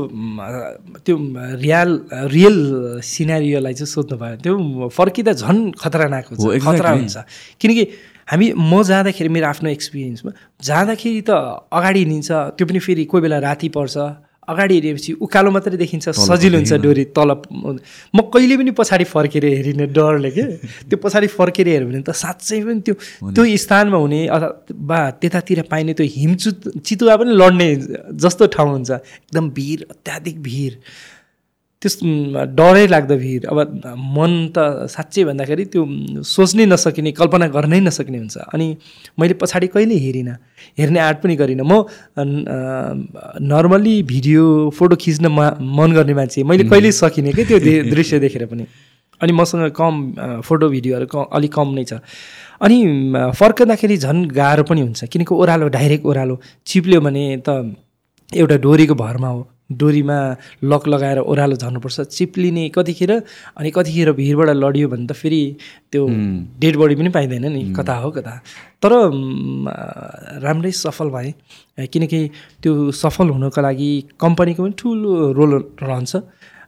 [1.05, 1.15] त्यो
[1.61, 1.91] रियल
[2.33, 2.57] रियल
[3.05, 6.65] सिनारियोलाई चाहिँ सोध्नु भयो त्यो फर्किँदा झन् खतरानाक हुन्छ.
[6.65, 7.17] खतरा हुन्छ।
[7.61, 7.85] किनकि
[8.31, 10.31] हामी म जाँदाखेरि मेरो आफ्नो एक्सपिरियन्समा
[10.65, 11.31] जाँदाखेरि त
[11.73, 13.97] अगाडि हिँडिन्छ त्यो पनि फेरि कोही बेला राति पर्छ
[14.45, 17.31] अगाडि हेरेपछि उकालो मात्रै देखिन्छ सजिलो हुन्छ डोरी तल
[18.13, 20.43] म कहिले पनि पछाडि फर्केर हेरिने डरले के?
[20.89, 22.95] त्यो पछाडि फर्केर हेऱ्यो भने त साँच्चै पनि त्यो
[23.33, 27.69] त्यो स्थानमा हुने अथवा त्यतातिर पाइने त्यो हिमचु चितुवा पनि लड्ने
[28.21, 30.73] जस्तो ठाउँ हुन्छ। एकदम भिर अत्याधिक भिर।
[31.85, 31.95] त्यस
[32.57, 33.59] डरै लाग्दो भिड। अब
[34.17, 35.83] मन त साँच्चै भन्दाखेरि त्यो
[36.25, 38.67] सोच्नै नसकिने कल्पना गर्नै नसक्ने हुन्छ। अनि
[39.21, 40.37] मैले पछाडि कहिले हेरिनँ।
[40.81, 41.85] हेर्ने आँट पनि गरिनँ। म
[43.53, 47.59] नर्मली भिडियो फोटो खिच्न मा मन गर्ने मान्छे। मैले कहिल्यै सकिनँ कि त्यो
[47.95, 48.65] दृश्य देखेर पनि।
[49.21, 49.95] अनि मसँग कम
[50.45, 52.01] फोटो भिडियोहरू क अलिक कम नै छ।
[52.65, 52.77] अनि
[53.37, 57.77] फर्कँदाखेरि झन् गाह्रो पनि हुन्छ। किनकि ओह्रालो डाइरेक्ट ओह्रालो। चिप्ल्यो भने त
[58.33, 60.19] एउटा डोरीको भरमा हो। डोरीमा
[60.65, 63.13] लक लगाएर ओह्रालो झर्नुपर्छ चिप्लिने कतिखेर
[63.57, 65.43] अनि कतिखेर भिरबाट लडियो भने त फेरि
[65.93, 66.07] त्यो
[66.61, 68.35] डेड बडी पनि पाइँदैन नि कता हो कता
[68.83, 68.93] तर
[70.45, 71.33] राम्रै सफल भएँ
[71.93, 72.21] किनकि
[72.63, 73.91] त्यो सफल हुनको लागि
[74.21, 75.53] कम्पनीको पनि ठुलो रोल
[75.83, 76.17] रहन्छ।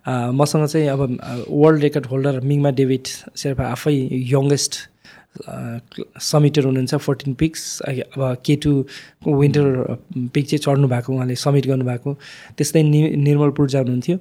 [0.09, 1.01] मसँग चाहिँ अब
[1.51, 3.95] वर्ल्ड रेकर्ड होल्डर मिङमा डेभिड शेर्पा आफै
[4.33, 4.73] यङ्गेस्ट
[5.37, 9.67] समिटर हुनुहुन्छ फोर्टिन पिक्स अब के टूको विन्टर
[10.35, 12.15] पिक चाहिँ चढ्नु भएको उहाँले समिट गर्नुभएको।
[12.57, 14.17] त्यस्तै नि निर्मल पूर्जा हुनुहुन्थ्यो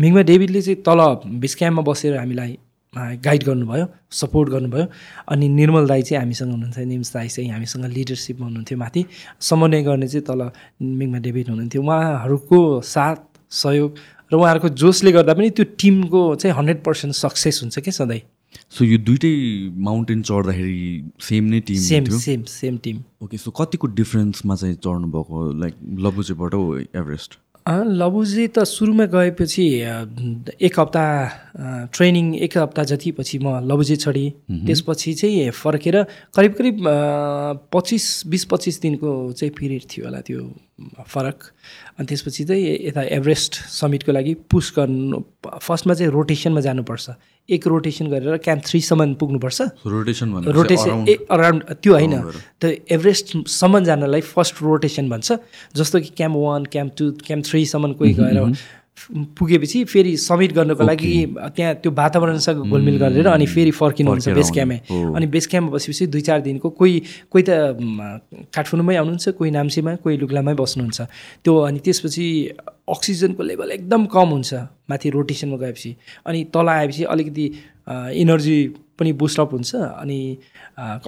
[0.00, 1.00] मिङमा डेभिडले चाहिँ तल
[1.40, 2.58] बेस क्याम्पमा बसेर हामीलाई
[2.94, 4.86] गाइड गर्नुभयो सपोर्ट गर्नुभयो।
[5.28, 9.04] अनि निर्मल दाई चाहिँ हामीसँग हुनुहुन्थ्यो निम्स दाई चाहिँ हामीसँग लिडरसिपमा हुनुहुन्थ्यो माथि।
[9.40, 10.50] समन्वय गर्ने चाहिँ तल
[10.82, 13.16] मिङमा डेभिड हुनुहुन्थ्यो। उहाँहरूको साथ
[13.52, 13.90] सहयोग
[14.32, 18.20] र उहाँहरूको जोसले गर्दा पनि त्यो टिमको चाहिँ हन्ड्रेड पर्सेन्ट सक्सेस हुन्छ क्या सधैँ?
[18.70, 19.32] सो यो दुइटै
[19.88, 20.76] माउन्टेन चढ्दाखेरि
[21.30, 25.74] सेम नै team same same same team okay so कतिको डिफ्रेन्समा चाहिँ चढ्नु भएको लाइक
[26.06, 26.54] लबुचेबाट
[26.94, 29.64] एभरेस्ट लबुजी त सुरुमा गएपछि
[30.66, 31.04] एक हप्ता
[31.94, 34.30] ट्रेनिङ एक हप्ता जति पछि म लबुजी चढेँ।
[34.66, 36.02] त्यसपछि चाहिँ फर्केर
[36.36, 36.76] करिब करिब
[37.74, 40.42] पच्चिस बिस पच्चिस दिनको चाहिँ पिरियड थियो होला त्यो
[41.08, 41.38] फरक।
[41.98, 47.10] अनि त्यसपछि चाहिँ यता एभरेस्ट समिटको लागि पुस गर्नु फर्स्टमा चाहिँ रोटेसनमा जानुपर्छ।
[47.48, 52.14] एक रोटेसन गरेर क्याम्प थ्रीसम्म पुग्नुपर्छ। रोटेसन रोटेसन ए अराउन्ड त्यो होइन।
[52.60, 55.32] त्यो एभरेस्टसम्म जानलाई फर्स्ट रोटेसन भन्छ।
[55.76, 58.38] जस्तो कि camp one camp two camp थ्रीसम्म कोही गएर
[59.38, 61.10] पुगेपछि फेरि समिट गर्नको लागि
[61.56, 66.20] त्यहाँ त्यो वातावरणसँग घुलमिल गरेर अनि फेरि फर्किनुहुन्छ बेस। क्याम्पमै। अनि बेस क्याम्पमा बसेपछि दुई
[66.20, 66.94] चार दिनको कोही
[67.30, 67.50] कोही त
[68.56, 70.98] काठमाडौँमै आउनुहुन्छ कोही नाम्चीमा कोही लुग्लामै बस्नुहुन्छ।
[71.44, 72.26] त्यो अनि त्यसपछि
[72.88, 74.54] अक्सिजनको लेभल एकदम कम हुन्छ
[74.90, 75.90] माथि रोटेसनमा गएपछि।
[76.26, 77.46] अनि तल आएपछि अलिकति
[78.22, 78.58] इनर्जी
[78.98, 80.18] पनि बुस्टअप हुन्छ अनि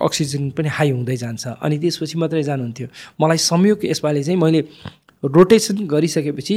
[0.06, 2.88] अक्सिजन पनि हाई हुँदै जान्छ। अनि त्यसपछि मात्रै जानुहुन्थ्यो।
[3.20, 4.60] मलाई संयोग यसपालि चाहिँ मैले
[5.24, 6.56] रोटेसन गरिसकेपछि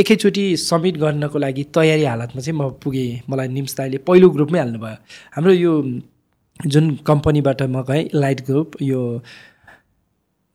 [0.00, 4.96] एकैचोटि सब्मिट गर्नको लागि तयारी हालतमा चाहिँ म पुगेँ। मलाई निम्स दाईले पहिलो ग्रुपमै हाल्नुभयो।
[5.34, 5.72] हाम्रो यो
[6.60, 9.00] जुन कम्पनीबाट म गएँ लाइट ग्रुप यो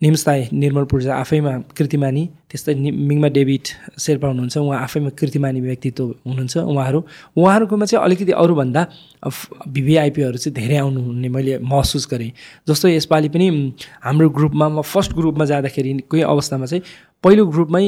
[0.01, 3.65] निम्स दाई निर्मल पूर्जा आफैमा कृतिमानी त्यस्तै मिङमा डेभिड
[3.99, 6.99] शेर्पा हुनुहुन्छ उहाँ आफैमा कृतिमानी व्यक्तित्व हुनुहुन्छ उहाँहरू।
[7.37, 8.81] उहाँहरूकोमा चाहिँ अलिकति अरूभन्दा
[9.67, 12.31] भिभिआइपीहरू चाहिँ धेरै आउनुहुने मैले महसुस गरेँ।
[12.67, 13.47] जस्तो यसपालि पनि
[14.03, 16.83] हाम्रो ग्रुपमा म फर्स्ट ग्रुपमा जाँदाखेरि कोही अवस्थामा चाहिँ
[17.25, 17.85] पहिलो ग्रुपमै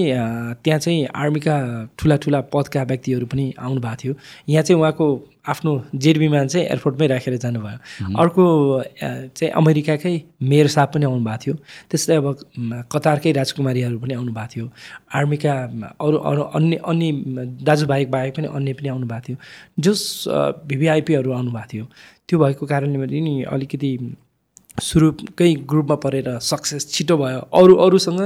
[0.66, 1.56] त्यहाँ चाहिँ आर्मीका
[1.94, 4.14] ठुला ठुला पदका व्यक्तिहरू पनि आउनु भएको थियो।
[4.50, 5.06] यहाँ चाहिँ उहाँको
[5.46, 8.44] आफ्नो जेट विमान चाहिँ एयरपोर्टमै राखेर जानुभयो। अर्को
[9.38, 12.28] चाहिँ अमेरिकाकै मेयर साहब पनि आउनु भएको थियो। त्यस्तै अब
[12.90, 14.66] कतारकै राजकुमारीहरू पनि आउनु भएको थियो।
[15.14, 15.54] आर्मीका
[16.02, 17.12] अरू अरू अन्य अन्य
[17.62, 19.38] दाजुभाइ बाहेक पनि अन्य पनि आउनु भएको थियो।
[19.86, 20.02] जस
[20.66, 21.86] भिभिआइपीहरू आउनु भएको थियो।
[22.26, 23.92] त्यो भएको कारणले पनि अलिकति
[24.82, 28.22] सुरुकै ग्रुपमा परेर सक्सेस छिटो भयो। अरू अरूसँग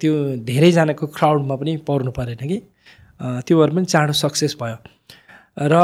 [0.00, 0.12] त्यो
[0.48, 2.58] धेरैजनाको क्राउडमा पनि पर्नु परेन कि?
[3.20, 4.76] त्यो भएर पनि चाँडो सक्सेस भयो।
[5.54, 5.74] र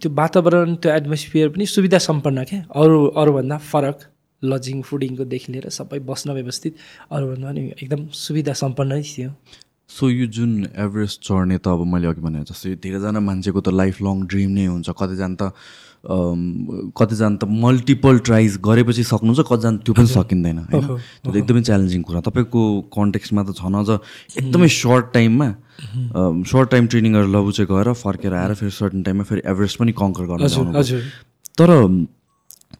[0.00, 2.60] त्यो वातावरण त्यो एटमोस्फियर पनि सुविधा सम्पन्न क्या?
[2.74, 3.98] अरू अरूभन्दा फरक
[4.42, 6.74] लजिङ फुडिङकोदेखि लिएर सबै बस्न व्यवस्थित
[7.10, 9.30] अरूभन्दा पनि एकदम सुविधा सम्पन्न नै थियो।
[9.90, 14.02] सो यो जुन एभरेस्ट चढ्ने त अब मैले अघि भने जस्तै धेरैजना मान्छेको त लाइफ
[14.04, 15.42] लङ ड्रिम नै हुन्छ। कतिजना त
[16.08, 20.84] कतिजना त मल्टिपल ट्राइज गरेपछि सक्नुहुन्छ कतिजना त्यो पनि सकिँदैन होइन?
[21.22, 22.60] त्यो त एकदमै च्यालेन्जिङ कुरा। तपाईँको
[22.96, 23.90] कन्टेक्समा त छन अझ
[24.40, 25.48] एकदमै सर्ट टाइममा
[26.48, 29.92] सर्ट टाइम ट्रेनिङ गरेर लबु चाहिँ गएर फर्केर आएर फेरि सर्टन टाइममा फेरि एभरेस्ट पनि
[30.00, 31.02] कङ्कर गर्न हजुर
[31.58, 31.70] तर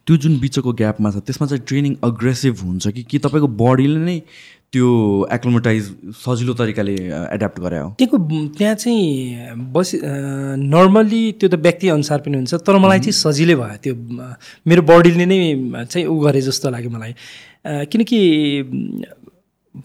[0.05, 4.17] त्यो जुन बिचको ग्यापमा छ त्यसमा चाहिँ ट्रेनिङ अग्रेसिभ हुन्छ कि कि तपाईँको बडीले नै
[4.73, 4.87] त्यो
[5.33, 5.85] एक्लोमेटाइज
[6.25, 6.95] सजिलो तरिकाले
[7.33, 8.17] एड्याप्ट गरे हो। त्यहाँको
[8.57, 9.99] त्यहाँ चाहिँ बसी
[10.73, 13.93] नर्मल्ली त्यो त व्यक्ति अनुसार पनि हुन्छ तर मलाई चाहिँ सजिलै भयो त्यो
[14.69, 15.39] मेरो बडीले नै
[15.85, 17.13] चाहिँ उ गरे जस्तो लाग्यो मलाई।
[17.89, 18.19] किनकि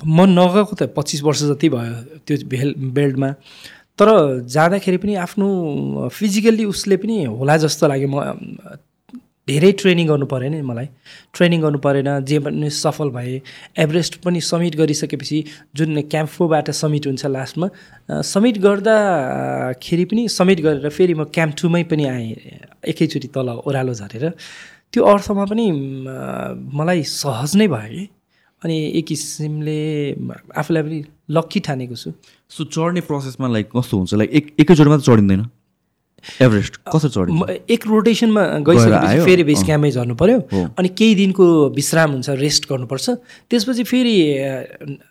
[0.05, 1.95] म नगएको त पच्चिस वर्ष जति भयो
[2.27, 3.31] त्यो बेल बेल्टमा
[3.99, 4.09] तर
[4.55, 5.47] जाँदाखेरि पनि आफ्नो
[6.13, 8.17] फिजिकल्ली उसले पनि होला जस्तो लाग्यो म
[9.49, 10.89] धेरै ट्रेनिङ गर्नु परेन नि मलाई।
[11.35, 13.41] ट्रेनिङ गर्नु परेन जे पनि सफल भए
[13.85, 15.45] एभरेस्ट पनि समिट गरिसकेपछि
[15.77, 17.69] जुन क्याम्प समिट हुन्छ लास्टमा
[18.25, 22.33] समिट गर्दाखेरि पनि समिट गरेर फेरि म क्याम्प टूमै पनि आएँ
[22.89, 24.33] एकैचोटि तल ओह्रालो झरेर।
[24.93, 25.67] त्यो अर्थमा पनि
[26.81, 28.09] मलाई सहज नै भयो। कि
[28.65, 29.81] अनि एक किसिमले
[30.57, 30.99] आफूलाई पनि
[31.37, 32.13] लक्की ठानेको छु।
[32.49, 34.15] सो चढ्ने प्रोसेसमा लाइक कस्तो हुन्छ?
[34.15, 35.43] लाइक एक एकैचोटिमा त चढिँदैन?
[36.41, 39.25] एभरेस्ट कसरी म एक रोटेसनमा गइसकेपछि?
[39.25, 40.39] फेरि बेस क्याम्पमै झर्नु पऱ्यो।
[40.79, 41.45] अनि केही दिनको
[41.77, 43.07] विश्राम हुन्छ रेस्ट गर्नुपर्छ।
[43.51, 44.15] त्यसपछि फेरि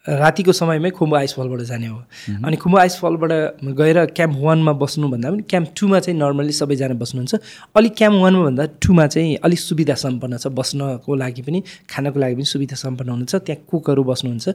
[0.09, 1.99] रातिको समयमै खुम्बु आइसफलबाट जाने हो।
[2.45, 3.31] अनि खुम्बु आइसफलबाट
[3.77, 7.33] गएर क्याम्प वानमा बस्नुभन्दा पनि क्याम्प टूमा चाहिँ नर्मली सबैजना बस्नुहुन्छ।
[7.75, 12.35] अलिक क्याम्प वानमा भन्दा टूमा चाहिँ अलिक सुविधा सम्पन्न छ। बस्नको लागि पनि खानको लागि
[12.35, 14.45] पनि सुविधा सम्पन्न हुनुहुन्छ। त्यहाँ कुकहरू बस्नुहुन्छ।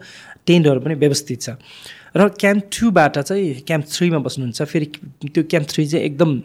[0.47, 1.51] टेन्टहरू पनि व्यवस्थित छ।
[2.17, 4.87] र क्याम्प टूबाट चाहिँ क्याम्प थ्रीमा बस्नुहुन्छ। फेरि
[5.25, 6.41] त्यो क्याम्प थ्री चाहिँ एकदम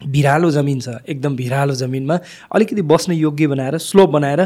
[0.00, 2.18] भिरालो जमिन छ। एकदम भिरालो जमिनमा
[2.54, 4.40] अलिकति बस्न योग्य बनाएर स्लोप बनाएर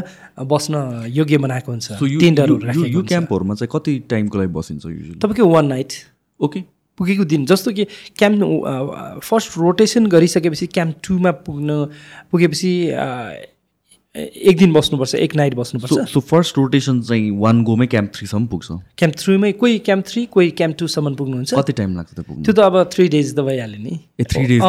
[0.45, 4.83] बस्न योग्य बनाएको हुन्छ। सो यो क्याम्पहरूमा चाहिँ कति टाइमको लागि बसिन्छ
[5.19, 5.93] तपाईँको वान नाइट
[6.39, 6.63] ओके
[6.99, 7.83] पुगेको दिन। जस्तो कि
[8.17, 11.85] क्याम्प फर्स्ट रोटेसन गरिसकेपछि क्याम्प टूमा पुग्नु
[12.31, 12.71] पुगेपछि
[14.15, 18.71] एक दिन बस्नुपर्छ एक नाइट बस्नुपर्छ। सो फर्स्ट रोटेसन चाहिँ वान गोमै क्याम्प थ्रीसम्म पुग्छ।
[18.97, 22.43] क्याम्प थ्रीमै कोही क्याम्प थ्री कोही क्याम्प टूसम्म पुग्नुहुन्छ। कति टाइम लाग्छ त पुग्नु?
[22.43, 23.93] त्यो त अब थ्री डेज त भइहाल्यो नि।
[24.25, 24.61] Three days.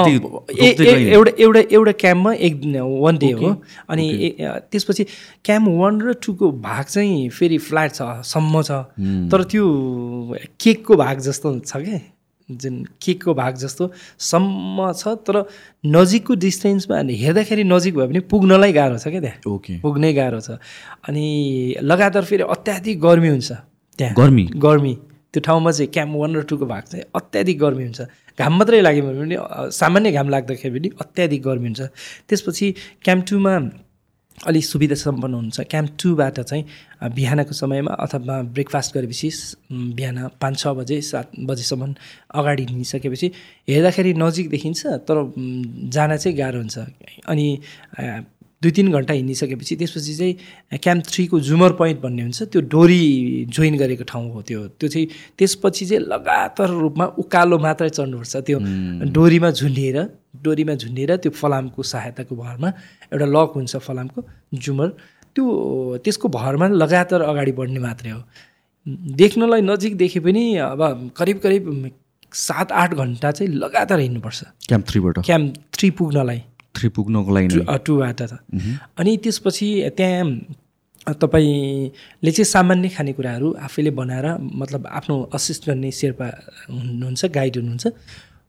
[1.16, 3.56] एउटा एउटा एउटा क्याम्पमा एक दिन वान डे हो।
[3.88, 4.06] अनि
[4.70, 5.04] त्यसपछि
[5.44, 8.70] क्याम्प वान र टूको भाग चाहिँ फेरि फ्ल्याट छ सम्म छ।
[9.32, 9.64] तर त्यो
[10.60, 11.98] केकको भाग जस्तो छ क्या
[12.50, 15.44] जुन केकको भाग जस्तो सम्म छ तर
[15.86, 20.40] नजिकको डिस्टेन्समा अनि हेर्दाखेरि नजिक भयो भने पुग्नलाई गाह्रो छ क्या त्यहाँ। ओके। पुग्नै गाह्रो
[20.40, 20.58] छ।
[21.08, 23.52] अनि लगातार फेरि अत्याधिक गर्मी हुन्छ
[23.98, 24.44] त्यहाँ। गर्मी?
[24.56, 24.94] गर्मी।
[25.32, 28.00] त्यो ठाउँमा चाहिँ क्याम्प वान र टूको भाग चाहिँ अत्याधिक गर्मी हुन्छ।
[28.38, 29.36] घाम मात्रै लाग्यो भने पनि
[29.70, 31.80] सामान्य घाम लाग्दाखेरि पनि अत्याधिक गर्मी हुन्छ।
[32.28, 32.66] त्यसपछि
[33.04, 33.52] क्याम्प टूमा
[34.40, 36.64] अलिक सुविधा सम्पन्न हुन्छ। क्याम्प टूबाट चाहिँ
[37.12, 39.30] बिहानको समयमा अथवा ब्रेकफास्ट गरेपछि
[39.70, 41.94] बिहान पाँच छ बजे सात बजेसम्म
[42.34, 43.28] अगाडि हिँडिसकेपछि
[43.68, 45.16] हेर्दाखेरि नजिक देखिन्छ तर
[45.92, 46.78] जान चाहिँ गाह्रो हुन्छ।
[47.28, 47.46] अनि
[48.62, 53.00] दुई तिन घन्टा हिँडिसकेपछि त्यसपछि चाहिँ क्याम्प थ्रीको जुमर पोइन्ट भन्ने हुन्छ त्यो डोरी
[53.48, 55.06] जोइन गरेको ठाउँ हो त्यो। त्यो चाहिँ
[55.38, 58.58] त्यसपछि चाहिँ लगातार रूपमा उकालो मात्रै चढ्नुपर्छ त्यो
[59.16, 59.98] डोरीमा झुन्डिएर
[60.44, 62.68] डोरीमा झुन्डिएर त्यो फलामको सहायताको भरमा
[63.08, 64.20] एउटा लक हुन्छ फलामको
[64.60, 64.88] जुमर
[65.34, 65.44] त्यो
[66.04, 68.20] त्यसको भरमा लगातार अगाडि बढ्ने मात्रै हो।
[69.16, 71.90] देख्नलाई नजिक देखे पनि अब करिब करिब
[72.32, 75.18] सात आठ घन्टा चाहिँ लगातार हिँड्नुपर्छ। क्याम्प थ्रीबाट?
[75.24, 76.42] क्याम्प थ्री पुग्नलाई।
[76.76, 78.32] थ्री पुग्नको लागि नै। टु- टुबाट त।
[78.98, 80.24] अनि त्यसपछि त्यहाँ
[81.22, 84.26] तपाईँले चाहिँ सामान्य खानेकुराहरू आफैले बनाएर
[84.60, 86.26] मतलब आफ्नो असिस्ट गर्ने शेर्पा
[86.70, 87.86] हुनुहुन्छ गाइड हुनुहुन्छ।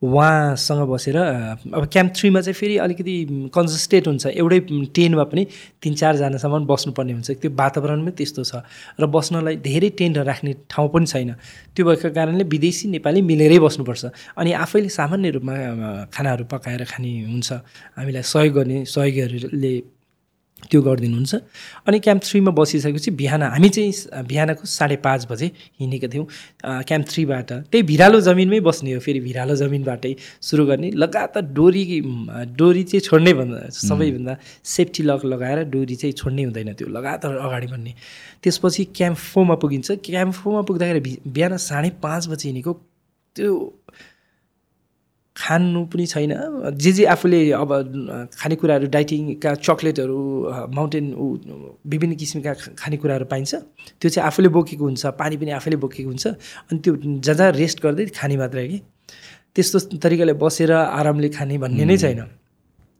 [0.01, 3.13] उहाँसँग बसेर अब क्याम्प थ्रीमा चाहिँ फेरि अलिकति
[3.53, 4.59] कन्जस्टेड हुन्छ। एउटै
[4.97, 5.43] टेन्टमा पनि
[5.77, 8.65] तिन चारजनासम्म बस्नुपर्ने हुन्छ। त्यो वातावरणमै त्यस्तो छ।
[8.97, 11.31] र बस्नलाई धेरै टेन्टहरू राख्ने ठाउँ पनि छैन।
[11.77, 14.03] त्यो भएको कारणले विदेशी नेपाली मिलेरै बस्नुपर्छ।
[14.41, 15.53] अनि आफैले सामान्य रूपमा
[16.09, 17.49] खानाहरू पकाएर खाने हुन्छ।
[17.93, 20.00] हामीलाई सहयोग गर्ने सहयोगीहरूले
[20.69, 21.33] त्यो गरिदिनुहुन्छ।
[21.87, 25.47] अनि क्याम्प थ्रीमा बसिसकेपछि बिहान हामी चाहिँ बिहानको साढे पाँच बजे
[25.79, 26.25] हिँडेका थियौँ।
[26.85, 31.83] क्याम्प थ्रीबाट त्यही भिरालो जमिनमै बस्ने हो फेरि भिरालो जमिनबाटै सुरु गर्ने। लगातार डोरी
[32.57, 34.33] डोरी चाहिँ छोड्नै भन्दा सबैभन्दा
[34.65, 37.93] सेफ्टी लक लगाएर डोरी चाहिँ छोड्नै हुँदैन त्यो लगातार अगाडि बढ्ने।
[38.43, 42.73] त्यसपछि क्याम्प फोरमा पुगिन्छ। क्याम्प फोरमा पुग्दाखेरि बिहान साढे पाँच बजी हिँडेको
[43.35, 43.51] त्यो
[45.41, 46.31] खानु पनि छैन।
[46.77, 47.71] जे जे आफूले अब
[48.33, 50.19] खानेकुराहरू डाइटिङका चक्लेटहरू
[50.77, 51.05] माउन्टेन
[51.91, 53.51] विभिन्न किसिमका खानेकुराहरू पाइन्छ
[53.99, 57.77] त्यो चाहिँ आफूले बोकेको हुन्छ पानी पनि आफैले बोकेको हुन्छ अनि त्यो जहाँ जहाँ रेस्ट
[57.83, 58.79] गर्दै खाने मात्रै कि।
[59.55, 62.21] त्यस्तो तरिकाले बसेर आरामले खाने भन्ने नै छैन।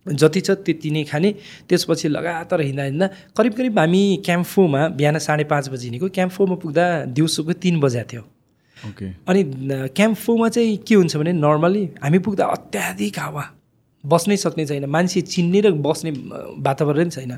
[0.06, 1.30] जति छ त्यति नै खाने।
[1.70, 6.34] त्यसपछि लगातार हिँड्दा हिँड्दा करिब करिब हामी क्याम्प फोमा बिहान साढे पाँच बजी हिँडेको क्याम्प
[6.34, 8.24] फोमा पुग्दा दिउँसोको तिन बजा थियो।
[9.28, 13.52] अनि न- क्याम्प फोमा चाहिँ के हुन्छ भने नर्मली हामी पुग्दा अत्याधिक हावा।
[14.06, 16.12] बस्नै सक्ने छैन। मान्छे चिन्ने र बस्ने
[16.58, 17.38] वातावरण छैन।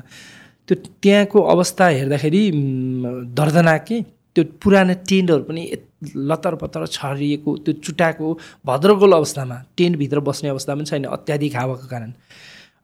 [0.68, 3.02] त्यो त्यहाँको अवस्था हेर्दाखेरि म,
[3.34, 4.02] दर्दनाक के
[4.34, 5.72] त्यो पुरानो टेन्टहरू पनि
[6.16, 12.12] लतर पतर छरिएको त्यो चुटाएको भद्रगोल अवस्थामा टेन्टभित्र बस्ने अवस्था पनि छैन अत्याधिक हावाको कारण।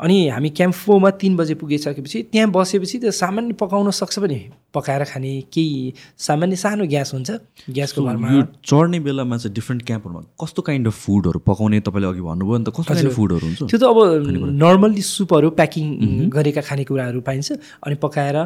[0.00, 4.38] अनि हामी क्याम्प फोरमा तिन बजे पुगिसकेपछि त्यहाँ बसेपछि त्यो सामान्य पकाउन सक्छ पनि
[4.74, 7.30] पकाएर खाने केही सामान्य सानो ग्यास हुन्छ।
[7.74, 12.22] ग्यासको भरमा यो चढ्ने बेलामा चाहिँ डिफ्रेन्ट क्याम्पहरूमा कस्तो काइन्ड अफ फुडहरू पकाउने तपाईँले अघि
[12.22, 13.60] भन्नुभयो नि त कस्तो काइन्ड अफ फुडहरू हुन्छ?
[13.66, 13.98] त्यो त अब
[14.62, 15.84] नर्मल्ली सुपहरू प्याकिङ
[16.30, 17.48] गरेका खानेकुराहरू पाइन्छ।
[17.84, 18.36] अनि पकाएर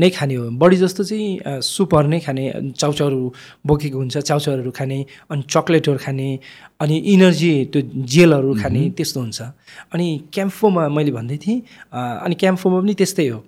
[0.00, 3.20] नै खाने हो। बढी जस्तो चाहिँ सुपहरू नै खाने चाउचाउहरू
[3.66, 6.28] बोकेको हुन्छ चाउचाउहरू खाने अनि चक्लेटहरू खाने।
[6.80, 9.40] अनि इनर्जी त्यो जेलहरू खाने त्यस्तो हुन्छ।
[9.94, 11.58] अनि क्याम्फोमा मैले भन्दै थिएँ
[11.92, 13.38] अनि क्याम्फोमा पनि त्यस्तै हो।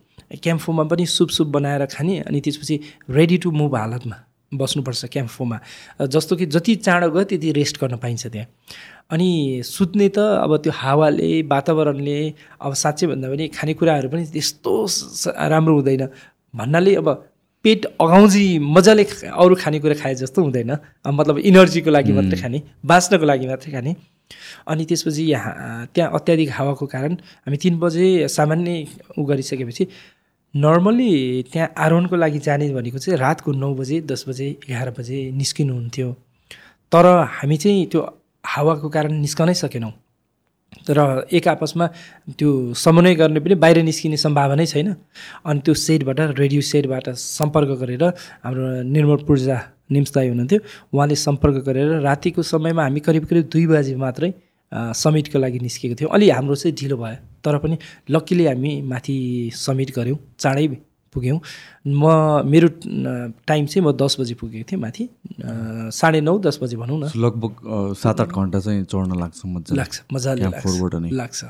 [0.42, 2.74] क्याम्फोमा पनि सुप सुप बनाएर खाने अनि त्यसपछि
[3.10, 4.18] रेडी टु मुभ हालतमा
[4.52, 5.58] बस्नुपर्छ क्याम्फोमा
[6.10, 8.46] जस्तो कि जति चाँडो गयो त्यति रेस्ट गर्न पाइन्छ त्यहाँ।
[9.10, 12.18] अनि सुत्ने त अब त्यो हावाले वातावरणले
[12.62, 14.72] अब साँच्चै भन्दा पनि खानेकुराहरू पनि त्यस्तो
[15.50, 16.02] राम्रो हुँदैन।
[16.54, 17.08] भन्नाले अब
[17.64, 20.70] पेट अगाउँजी मजाले अरू खानेकुरा खाए जस्तो हुँदैन।
[21.08, 23.94] मतलब इनर्जीको लागि मात्रै खाने बाँच्नको लागि मात्रै खाने।
[24.68, 27.12] अनि त्यसपछि यहाँ त्यहाँ अत्याधिक हावाको कारण
[27.44, 28.72] हामी तिन बजे सामान्य
[29.18, 29.86] उ गरिसकेपछि
[30.54, 31.12] नर्मल्ली
[31.52, 36.08] त्यहाँ आरोहणको लागि जाने भनेको चाहिँ रातको नौ बजे दस बजे एघार बजे निस्किनुहुन्थ्यो।
[36.92, 37.06] तर
[37.38, 38.00] हामी चाहिँ त्यो
[38.44, 39.92] हावाको कारण निस्कनै सकेनौँ।
[40.90, 41.86] र एक आपसमा
[42.38, 44.88] त्यो समन्वय गर्ने पनि बाहिर निस्किने सम्भावनै छैन।
[45.44, 48.04] अनि त्यो सेटबाट रेडियो सेटबाट सम्पर्क गरेर
[48.44, 49.56] हाम्रो निर्मल पूर्जा
[49.90, 50.60] निम्सदाई हुनुहुन्थ्यो।
[50.94, 54.30] उहाँले सम्पर्क गरेर रातिको समयमा हामी करिब करिब दुई बजी मात्रै
[54.72, 57.76] समिटको लागि निस्केको थियौँ। अलि हाम्रो चाहिँ ढिलो भयो तर पनि
[58.10, 59.14] लक्कीले हामी माथि
[59.54, 60.66] समिट गऱ्यौँ चाँडै
[61.12, 61.38] पुग्यौँ।
[61.86, 62.04] म
[62.46, 62.68] मेरो
[63.46, 65.04] टाइम चाहिँ म दस बजी पुगेको थिएँ माथि।
[65.90, 69.96] साढे नौ दस बजी भनौँ न। लगभग सात आठ घन्टा चाहिँ चढ्न लाग्छ मजा लाग्छ
[70.12, 71.44] मजाले लाग्छ लाग्छ।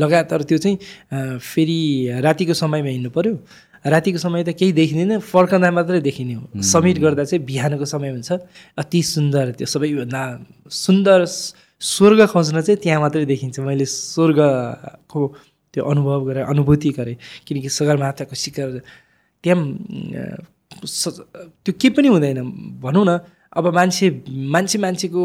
[0.00, 0.76] लगातार त्यो चाहिँ
[1.38, 1.78] फेरि
[2.22, 3.34] रातिको समयमा हिँड्नु पऱ्यो
[3.86, 8.32] रातिको समय त केही देखिँदैन फर्कँदा मात्रै देखिने हो। समिट गर्दा चाहिँ बिहानको समय हुन्छ।
[8.78, 10.22] अति सुन्दर त्यो सबैभन्दा
[10.66, 11.24] सुन्दर
[11.82, 15.20] स्वर्ग खोज्न चाहिँ त्यहाँ मात्रै देखिन्छ। मैले स्वर्गको
[15.78, 18.68] त्यो अनुभव गरेँ अनुभूति गरेँ किनकि सगरमाथाको शिखर
[19.44, 19.62] त्यहाँ
[21.64, 22.38] त्यो के पनि हुँदैन।
[22.82, 23.18] भनौँ न
[23.56, 25.22] अब मान्छे मान्छे मान्छेको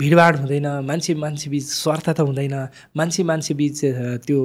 [0.00, 2.54] भिडभाड हुँदैन मान्छे मान्छे बिच स्वार्थता हुँदैन
[2.96, 3.80] मान्छे मान्छे बिच
[4.26, 4.38] त्यो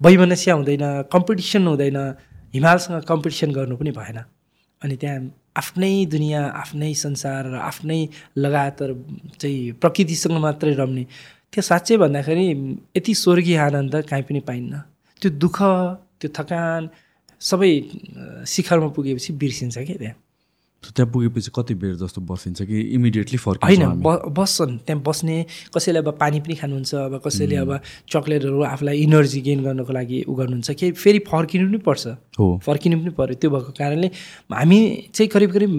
[0.00, 1.98] वैमनस्या हुँदैन कम्पिटिसन हुँदैन
[2.54, 4.18] हिमालसँग कम्पिटिसन गर्नु पनि भएन।
[4.82, 5.20] अनि त्यहाँ
[5.56, 8.00] आफ्नै दुनियाँ आफ्नै संसार र आफ्नै
[8.38, 8.90] लगातार
[9.40, 11.04] चाहिँ प्रकृतिसँग मात्रै रम्ने
[11.54, 12.46] त्यो साँच्चै भन्दाखेरि
[12.96, 14.74] यति स्वर्गीय आनन्द कहीँ पनि पाइन्न।
[15.22, 15.58] त्यो दुःख
[16.20, 16.82] त्यो थकान
[17.40, 17.70] सबै
[18.42, 20.16] शिखरमा पुगेपछि बिर्सिन्छ क्या त्यहाँ।
[20.92, 23.84] त्यहाँ पुगेपछि कति बेर जस्तो बसिन्छ कि इमिडिएटली फर्क होइन
[24.36, 25.36] बस्छन् त्यहाँ बस्ने
[25.74, 27.70] कसैले अब पानी पनि खानुहुन्छ अब कसैले अब
[28.12, 32.06] चक्लेटहरू आफूलाई इनर्जी गेन गर्नको लागि उ गर्नुहुन्छ कि फेरि फर्किनु पनि पर्छ।
[32.38, 34.08] हो। फर्किनु पनि पऱ्यो त्यो भएको कारणले
[34.52, 34.78] हामी
[35.14, 35.70] चाहिँ करिब करिब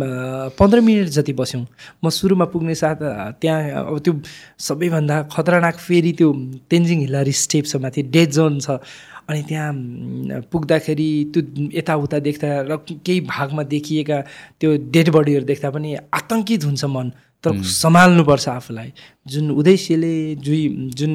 [0.59, 1.65] पन्ध्र मिनट जति बस्यौँ।
[2.03, 2.99] म सुरुमा पुग्ने साथ
[3.41, 4.13] त्यहाँ अब त्यो
[4.59, 6.31] सबैभन्दा खतरनाक फेरि त्यो
[6.69, 8.79] तेन्जिङ हिल्लारी स्टेप छ माथि डेड जोन छ।
[9.29, 9.71] अनि त्यहाँ
[10.51, 11.41] पुग्दाखेरि त्यो
[11.73, 14.17] यताउता देख्दा र केही भागमा देखिएका
[14.59, 17.11] त्यो डेड बडीहरू देख्दा पनि आतङ्कित हुन्छ मन।
[17.43, 18.89] तर सम्हाल्नुपर्छ आफूलाई।
[19.27, 20.13] जुन उद्देश्यले
[20.45, 20.61] जुई
[20.97, 21.11] जुन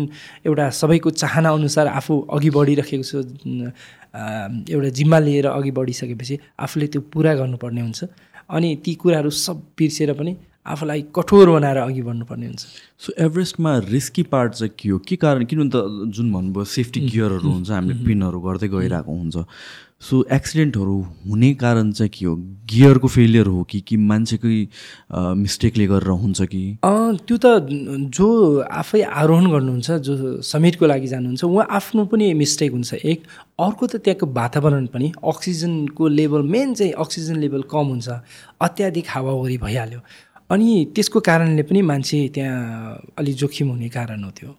[0.46, 3.18] एउटा सबैको चाहना अनुसार आफू अघि बढिरहेको छु
[4.70, 8.00] एउटा जिम्मा लिएर अघि बढिसकेपछि आफूले त्यो पुरा गर्नुपर्ने हुन्छ।
[8.50, 10.32] अनि ती कुराहरू सब बिर्सेर पनि
[10.66, 12.62] आफूलाई कठोर बनाएर अघि बढ्नुपर्ने हुन्छ।
[13.00, 14.98] सो एभरेस्टमा रिस्की पार्ट चाहिँ के हो?
[14.98, 15.44] के कारण?
[15.44, 19.36] किनभने त जुन भन्नुभयो सेफ्टी गियरहरू हुन्छ हामीले पिनहरू गर्दै गइरहेको हुन्छ।
[20.00, 20.96] सो एक्सिडेन्टहरू
[21.28, 22.34] हुने कारण चाहिँ के हो?
[22.72, 24.56] गियरको फेलियर हो कि कि मान्छेकै
[25.36, 26.62] मिस्टेकले गरेर हुन्छ कि?
[26.80, 27.68] त्यो त
[28.16, 28.28] जो
[28.64, 33.20] आफै आरोहण गर्नुहुन्छ जो समिटको लागि जानुहुन्छ उहाँ आफ्नो पनि मिस्टेक हुन्छ। एक
[33.60, 38.08] अर्को त त्यहाँको वातावरण पनि अक्सिजनको लेभल मेन चाहिँ अक्सिजन लेभल कम हुन्छ।
[38.60, 40.00] अत्याधिक हावाहुरी भइहाल्यो।
[40.50, 44.50] अनि त्यसको कारणले पनि मान्छे त्यहाँ अलिक जोखिम हुने कारण हो त्यो।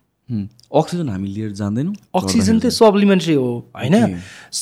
[0.72, 1.94] अक्सिजन हामी लिएर जाँदैनौँ?
[2.16, 3.96] अक्सिजन चाहिँ सप्लिमेन्ट्री हो होइन?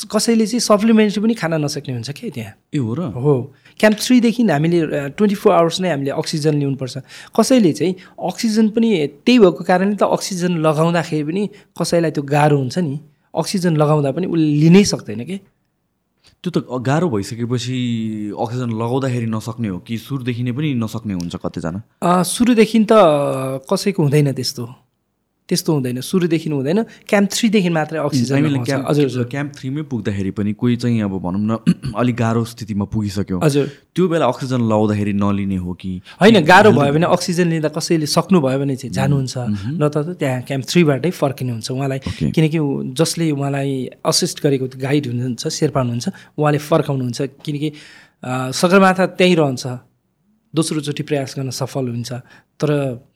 [0.09, 3.01] कसैले चाहिँ सप्लिमेन्ट्री पनि खान नसक्ने हुन्छ कि त्यहाँ। ए हो र?
[3.13, 4.79] हो। क्याम्प थ्रीदेखि हामीले
[5.13, 6.97] ट्वेन्टी फोर आवर्स नै हामीले अक्सिजन ल्याउनुपर्छ
[7.37, 8.89] कसैले चाहिँ अक्सिजन पनि
[9.21, 11.43] त्यही भएको कारणले त अक्सिजन लगाउँदाखेरि पनि
[11.77, 15.37] कसैलाई त्यो गाह्रो हुन्छ नि। अक्सिजन लगाउँदा पनि उसले लिनै सक्दैन कि?
[16.39, 17.77] त्यो त गाह्रो भइसकेपछि
[18.31, 21.79] अक्सिजन लगाउँदाखेरि नसक्ने हो कि सुरुदेखि नै पनि नसक्ने हुन्छ कतिजना?
[22.23, 22.93] सुरुदेखि त
[23.67, 24.63] कसैको हुँदैन त्यस्तो।
[25.49, 30.75] त्यस्तो हुँदैन सुरुदेखि हुँदैन क्याम्प थ्रीदेखि मात्रै अक्सिजन क्याम्प हजुर क्याम्प थ्रीमै पुग्दाखेरि पनि कोही
[30.77, 31.57] चाहिँ अब भनौँ न
[32.01, 35.91] अलिक गाह्रो स्थितिमा पुगिसक्यो। हजुर। त्यो बेला अक्सिजन लगाउँदाखेरि नलिने हो कि?
[36.21, 39.35] होइन गाह्रो भयो भने अक्सिजन लिँदा कसैले सक्नुभयो भने चाहिँ जानुहुन्छ।
[39.73, 41.99] न त त्यहाँ क्याम्प थ्रीबाटै फर्किनुहुन्छ उहाँलाई
[42.35, 42.59] किनकि
[42.93, 43.71] जसले उहाँलाई
[44.05, 46.07] असिस्ट गरेको गाइड हुनुहुन्छ शेर्पा हुनुहुन्छ
[46.37, 47.69] उहाँले फर्काउनुहुन्छ। किनकि
[48.53, 49.65] सगरमाथा त्यहीँ रहन्छ।
[50.53, 52.11] दोस्रोचोटि प्रयास गर्न सफल हुन्छ।
[52.59, 52.69] तर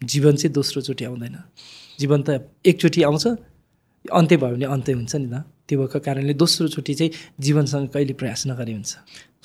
[0.04, 1.36] जीवन चाहिँ दोस्रोचोटि आउँदैन।
[2.00, 2.30] जीवन त
[2.66, 3.26] एकचोटि आउँछ
[4.12, 5.36] अन्त्य भयो भने अन्त्य हुन्छ नि त।
[5.68, 8.92] त्यो भएको कारणले दोस्रोचोटि चाहिँ जीवनसँग कहिले प्रयास नगरी हुन्छ।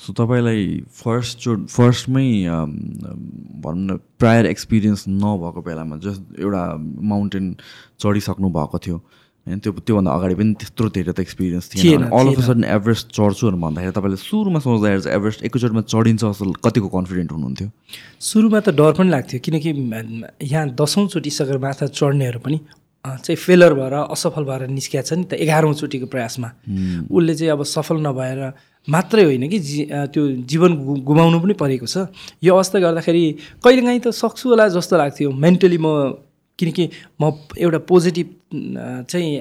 [0.03, 2.27] सो तपाईँलाई फर्स्ट चो फर्स्टमै
[3.63, 6.63] भनौँ न प्रायर एक्सपिरियन्स नभएको बेलामा जस्ट एउटा
[7.11, 7.45] माउन्टेन
[7.99, 8.97] चढिसक्नु भएको थियो
[9.49, 13.05] होइन त्यो त्योभन्दा अगाडि पनि त्यत्रो धेरै त एक्सपिरियन्स थिएन। All of a sudden Everest
[13.17, 17.67] चढ्छुहरू भन्दाखेरि तपाईँले सुरुमा सोच्दाखेरि चाहिँ एभरेस्ट एकैचोटिमा चढिन्छ जस्तो कतिको कन्फिडेन्ट हुनुहुन्थ्यो?
[18.21, 19.69] सुरुमा त डर पनि लाग्थ्यो किनकि
[20.45, 22.57] यहाँ दसौँचोटि सगरमाथा चढ्नेहरू पनि
[23.05, 26.49] चाहिँ फेलर भएर असफल भएर निस्किया छ नि त एघारौँचोटिको प्रयासमा।
[27.09, 28.39] उसले चाहिँ अब सफल नभएर
[28.87, 29.79] मात्रै होइन कि जी
[30.13, 30.71] त्यो जीवन
[31.07, 32.11] गुमाउनु पनि परेको छ।
[32.43, 33.23] यो अवस्था गर्दाखेरि
[33.63, 35.87] कहिलेकाहीँ त सक्छु होला जस्तो लाग्थ्यो। मेन्टली म
[36.59, 36.89] किनकि
[37.21, 38.27] म एउटा पोजिटिभ
[39.09, 39.31] चाहिँ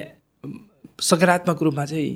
[1.10, 2.10] सकारात्मक रूपमा चाहिँ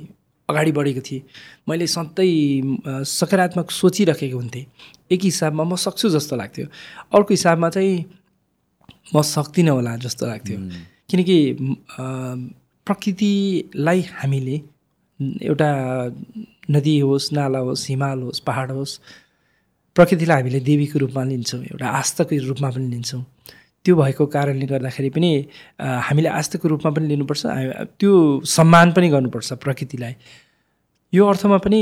[0.49, 1.21] अगाडि बढेको थिएँ।
[1.69, 4.65] मैले सधैँ सकारात्मक सोचिरहेको हुन्थेँ।
[5.11, 6.65] एक हिसाबमा म सक्छु जस्तो लाग्थ्यो।
[7.15, 7.95] अर्को हिसाबमा चाहिँ
[9.15, 10.57] म सक्दिनँ होला जस्तो लाग्थ्यो।
[11.09, 11.37] किनकि
[11.99, 12.03] अ,
[12.87, 14.55] प्रकृतिलाई हामीले
[15.47, 15.69] एउटा
[16.71, 18.99] नदी होस् नाला होस् हिमाल होस् पहाड होस्
[19.95, 23.23] प्रकृतिलाई हामीले देवीको रूपमा लिन्छौँ एउटा आस्थाको रूपमा पनि लिन्छौँ।
[23.85, 25.31] त्यो भएको कारणले गर्दाखेरि पनि
[25.79, 27.43] हामीले आस्थाको रूपमा पनि लिनुपर्छ।
[27.99, 28.11] त्यो
[28.47, 30.13] सम्मान पनि गर्नुपर्छ प्रकृतिलाई।
[31.13, 31.81] यो अर्थमा पनि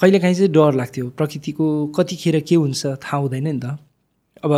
[0.00, 3.78] कहिलेकाहीँ चाहिँ डर लाग्थ्यो। प्रकृतिको कतिखेर के हुन्छ थाहा हुँदैन नि त।
[4.44, 4.52] अब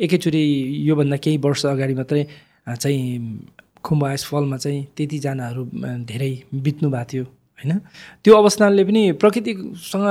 [0.00, 0.42] एकैचोटि
[0.88, 2.22] योभन्दा केही वर्ष अगाडि मात्रै
[2.68, 3.06] चाहिँ
[3.86, 5.62] खुम्बायस फलमा चाहिँ त्यतिजनाहरू
[6.10, 7.72] धेरै बित्नु भएको थियो होइन?
[8.22, 10.06] त्यो अवस्थाले पनि प्रकृतिसँग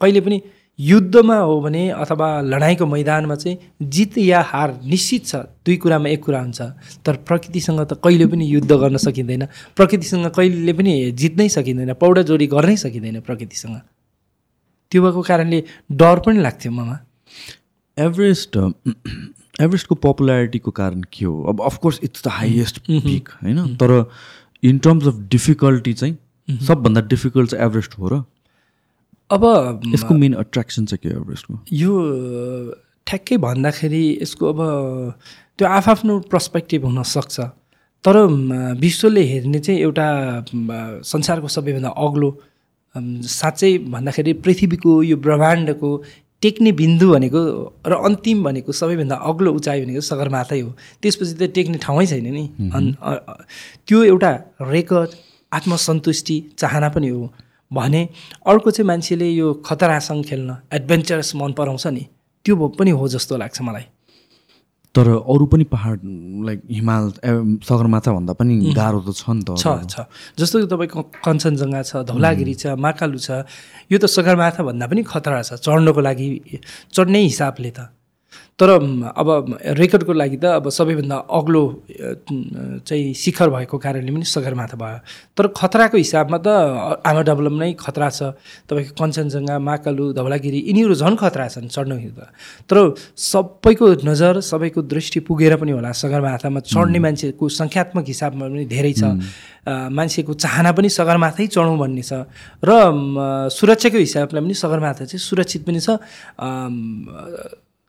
[0.00, 0.38] कहिले पनि
[0.78, 6.24] युद्धमा हो भने अथवा लडाइँको मैदानमा चाहिँ जित या हार निश्चित छ। दुई कुरामा एक
[6.24, 6.60] कुरा हुन्छ।
[7.04, 12.46] तर प्रकृतिसँग त कहिले पनि युद्ध गर्न सकिँदैन। प्रकृतिसँग कहिले पनि जित्नै सकिँदैन। पौडा जोडी
[12.46, 13.76] गर्नै सकिँदैन प्रकृतिसँग।
[14.92, 16.98] त्यो भएको कारणले डर पनि लाग्थ्यो ममा।
[17.98, 18.56] एभरेस्ट
[19.60, 21.42] एभरेस्टको पपुलारिटीको कारण के हो?
[21.44, 23.76] अब of course it's the highest peak होइन?
[23.76, 24.10] तर
[24.62, 28.24] इन टर्म्स अफ डिफिकल्टी चाहिँ सबभन्दा डिफिकल्ट चाहिँ एभरेस्ट हो र
[29.30, 29.42] अब
[29.94, 31.92] यसको मेन एट्र्याक्सन चाहिँ के हो एभरेस्टको यो
[33.06, 34.60] ठ्याक्कै भन्दाखेरि यसको अब
[35.58, 37.40] त्यो आफआफ्नो पर्सपेक्टिभ हुनसक्छ।
[38.04, 38.16] तर
[38.80, 40.06] विश्वले हेर्ने चाहिँ एउटा
[41.04, 42.30] संसारको सबैभन्दा अग्लो
[42.94, 45.90] साँच्चै भन्दाखेरि पृथ्वीको यो ब्रह्माण्डको
[46.42, 47.40] टेक्ने बिन्दु भनेको
[47.86, 50.70] र अन्तिम भनेको सबैभन्दा अग्लो उचाइ भनेको सगरमाथै हो।
[51.02, 52.44] त्यसपछि त टेक्ने ठाउँै छैन नि।
[53.86, 54.32] त्यो एउटा
[54.74, 55.10] रेकर्ड
[55.52, 57.22] आत्मसन्तुष्टि चाहना पनि हो।
[57.72, 58.08] भने
[58.46, 62.06] अर्को चाहिँ मान्छेले यो खतरासँग खेल्न एडभेन्चरस मन पराउँछ नि।
[62.44, 63.84] त्यो पनि हो जस्तो लाग्छ मलाई।
[64.94, 66.00] तर अरू पनि पहाड
[66.46, 70.02] लाइक हिमाल ए- सगरमाथा भन्दा पनि गाह्रो त छ नि त छ छ।
[70.34, 73.46] जस्तो कि तपाईँको कञ्चनजङ्घा छ धौलागिरी छ महाकालु छ
[73.86, 76.28] यो त सगरमाथा भन्दा पनि खतरा छ चढ्नको लागि
[76.90, 77.86] चढ्ने हिसाबले त।
[78.60, 78.70] तर
[79.16, 79.28] अब
[79.80, 81.62] रेकर्डको लागि त अब सबैभन्दा अग्लो
[82.84, 84.98] चाहिँ शिखर भएको कारणले पनि सगरमाथा भयो।
[85.32, 86.48] तर खतराको हिसाबमा त
[87.00, 88.36] आमा डबलम नै खतरा छ।
[88.68, 92.28] तपाईँको कञ्चनजङ्घा महाकालु धौलागिरी यिनीहरू झन् खतरा छन् चढ्नु त।
[92.68, 92.76] तर
[93.16, 99.02] सबैको नजर सबैको दृष्टि पुगेर पनि होला सगरमाथामा चढ्ने मान्छेको सङ्ख्यात्मक हिसाबमा पनि धेरै छ।
[99.64, 102.12] मान्छेको चाहना पनि सगरमाथै चढौँ भन्ने छ।
[102.60, 102.70] र
[103.48, 105.96] सुरक्षाको हिसाबले पनि सगरमाथा चाहिँ सुरक्षित पनि छ।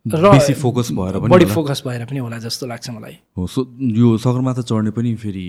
[0.08, 4.18] बेसी फोकस भएर पनि बढी। फोकस भएर पनि होला जस्तो लाग्छ मलाई हो सो यो
[4.18, 5.46] सगरमाथा चढ्ने पनि फेरि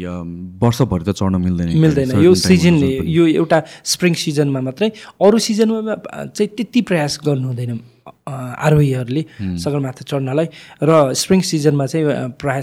[0.60, 2.76] वर्षभरि त चढ्न मिल्दैन मिल्दैन यो सिजन।
[3.08, 4.88] यो एउटा स्प्रिङ सिजनमा मात्रै
[5.24, 5.94] अरू सिजनमा
[6.36, 7.80] चाहिँ त्यति प्रयास गर्नु हुँदैन
[8.26, 9.22] आरोहीहरूले
[9.58, 10.46] सगरमाथा चढ्नलाई
[10.82, 12.62] र स्प्रिङ सिजनमा चाहिँ प्रायः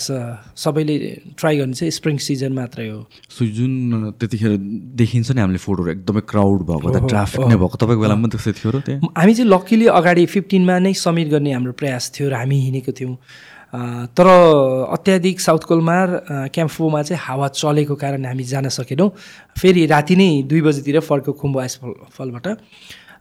[0.56, 0.96] सबैले
[1.36, 4.58] ट्राई गर्ने चाहिँ स्प्रिङ सिजन मात्रै हो। सो जुन त्यतिखेर
[4.96, 8.72] देखिन्छ नि हामीले फोटोहरू एकदमै क्राउड भएको ट्राफिक नै भएको। तपाईँको बेलामा पनि त्यस्तै थियो
[8.72, 9.12] र त्यहाँ?
[9.20, 13.16] हामी चाहिँ लक्कीली अगाडि फिफ्टिनमा नै समिट गर्ने हाम्रो प्रयास थियो र हामी हिँडेको थियौँ।
[14.18, 14.28] तर
[14.96, 16.08] अत्याधिक साउथ कोलमार
[16.56, 19.10] क्याम्फोमा चाहिँ हावा चलेको कारण हामी जान सकेनौँ।
[19.60, 22.48] फेरि राति नै दुई बजीतिर फर्को खुम्बु आइस फल फलबाट।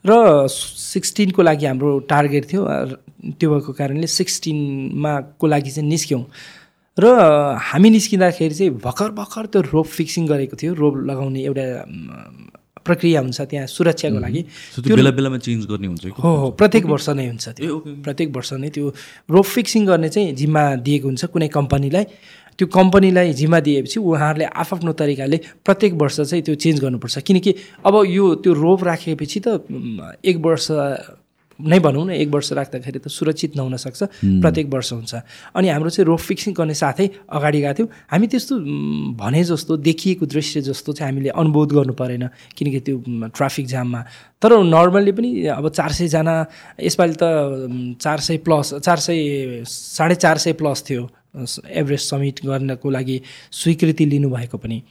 [0.05, 2.63] र सिक्सटिनको लागि हाम्रो टार्गेट थियो
[3.39, 6.23] त्यो भएको कारणले सिक्सटिनमा को लागि चाहिँ निस्क्यौँ।
[6.99, 7.05] र
[7.59, 11.67] हामी निस्किँदाखेरि चाहिँ भर्खर भर्खर त्यो रोप फिक्सिङ गरेको थियो रोप लगाउने एउटा
[12.87, 14.43] प्रक्रिया हुन्छ त्यहाँ सुरक्षाको लागि।
[14.81, 18.53] त्यो बेला बेलामा चेन्ज गर्ने हुन्छ हो हो प्रत्येक वर्ष नै हुन्छ त्यो। प्रत्येक वर्ष
[18.59, 18.87] नै त्यो
[19.31, 22.05] रोप फिक्सिङ गर्ने चाहिँ जिम्मा दिएको हुन्छ कुनै कम्पनीलाई।
[22.59, 27.55] त्यो कम्पनीलाई जिम्मा दिएपछि उहाँहरूले आफ्नो तरिकाले प्रत्येक वर्ष चाहिँ त्यो चेन्ज गर्नुपर्छ। किनकि
[27.87, 29.47] अब यो त्यो रोप राखेपछि त
[30.25, 30.67] एक वर्ष
[31.59, 35.15] नै भनौँ न एक वर्ष राख्दाखेरि त सुरक्षित नहुन सक्छ प्रत्येक वर्ष हुन्छ।
[35.59, 38.55] अनि हाम्रो चाहिँ रोप फिक्सिङ गर्ने साथै अगाडि गएको थियौँ। हामी त्यस्तो
[39.19, 42.97] भने जस्तो देखिएको दृश्य जस्तो चाहिँ हामीले अनुभूत गर्नु परेन। किनकि त्यो
[43.35, 44.01] ट्राफिक जाममा।
[44.39, 46.35] तर नर्मल्ली पनि अब चार सयजना
[46.79, 47.25] यसपालि त
[47.99, 49.19] चार सय प्लस चार सय
[49.67, 51.03] साढे चार सय प्लस थियो
[51.39, 53.21] एभरेस्ट समिट गर्नको लागि
[53.53, 54.83] स्वीकृति लिनुभएको पनि।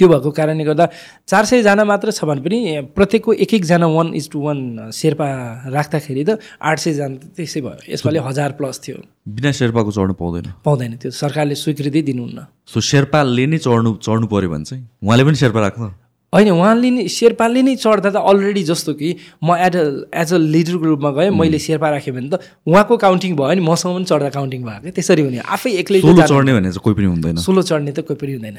[0.00, 0.88] त्यो भएको कारणले गर्दा
[1.28, 2.58] चार सयजना मात्र छ भने पनि
[2.96, 4.58] प्रत्येकको एक एकजना one is to one
[4.88, 5.28] Sherpa
[5.76, 8.96] राख्दाखेरि त आठ सयजना त्यसै भयो। यसपालि हजार प्लस थियो।
[9.28, 14.48] बिना शेर्पाको चढ्नु पाउँदैन। पाउँदैन त्यो। सरकारले स्वीकृति दिनुहुन्न। सो शेर्पाले नै चढ्नु चढ्नु पऱ्यो
[14.50, 15.88] भने चाहिँ उहाँले पनि शेर्पा राख्नु।
[16.32, 19.08] होइन उहाँले नै शेर्पाले नै चढ्दा त अलरेडी जस्तो कि
[19.44, 19.84] म एज अ
[20.14, 23.94] एज अ लिडरको रूपमा गएँ मैले शेर्पा राखेँ भने त उहाँको काउन्टिङ भयो नि मसँग
[23.94, 27.36] पनि चढ्दा काउन्टिङ भयो। क्या त्यसरी हुने। आफै एक्लै चढ्ने भने चाहिँ कोही पनि हुँदैन।
[27.42, 28.58] सोलो चढ्ने त कोही पनि हुँदैन।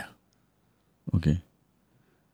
[1.16, 1.34] ओके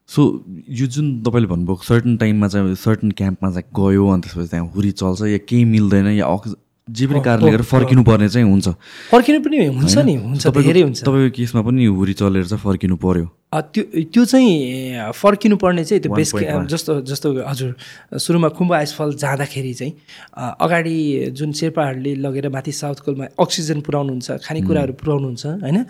[0.09, 0.21] सो
[0.69, 4.91] यो जुन तपाईँले भन्नुभयो सर्टन टाइममा चाहिँ सर्टन क्याम्पमा चाहिँ गयो अनि त्यसपछि त्यहाँ हुरी
[4.91, 6.55] चल्छ या केही मिल्दैन या अक्स
[6.87, 8.67] जे पनि कारणले गर्दा फर्किनु पर्ने चाहिँ हुन्छ।
[9.11, 13.25] फर्किनु पनि हुन्छ नि हुन्छ धेरै हुन्छ। तपाईँको केसमा पनि हुरी चलेर चाहिँ फर्किनु पर्यो।
[13.53, 17.71] त्यो त्यो चाहिँ फर्किनु पर्ने चाहिँ त्यो बेस 1.1 जस्तो जस्तो हजुर
[18.19, 19.93] सुरुमा खुम्बु आइसफल जाँदाखेरि चाहिँ
[20.35, 25.83] अगाडि जुन शेर्पाहरूले लगेर माथि साउथ कोलमा अक्सिजन पुऱ्याउनुहुन्छ खानेकुराहरू पुऱ्याउनुहुन्छ होइन?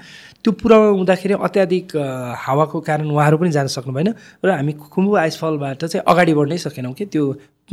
[0.43, 1.97] त्यो पुऱ्याउँदाखेरि अत्याधिक
[2.45, 4.13] हावाको कारण उहाँहरू पनि जान सक्नु भएन
[4.45, 7.23] र हामी खुम्बु आइसफलबाट चाहिँ अगाडि बढ्नै सकेनौँ कि त्यो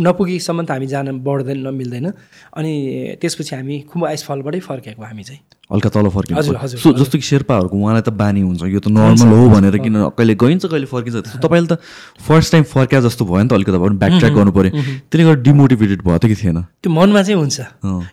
[0.01, 2.07] नपुगेसम्म त हामी जान बढ्दैन मिल्दैन।
[2.57, 2.73] अनि
[3.21, 5.41] त्यसपछि हामी खुम्बु आइसफलबाटै फर्केको हामी चाहिँ।
[5.73, 8.81] हल्का तल फर्किनु हजुर, पर्यो। हजुर, सो जस्तो कि शेर्पाहरूको उहाँलाई त बानी हुन्छ। यो
[8.81, 11.81] त नर्मल हो भनेर किन कहिले गइन्छ कहिले फर्किन्छ। त्यस्तो तपाईँले त
[12.21, 14.71] फर्स्ट टाइम फर्किया जस्तो भयो नि त अलिकति तपाईँ ब्याक ट्र्याक गर्नु पऱ्यो।
[15.09, 16.59] त्यसले गर्दा डिमोटिभेटेड भयो त कि थिएन?
[16.85, 17.57] त्यो मनमा चाहिँ हुन्छ।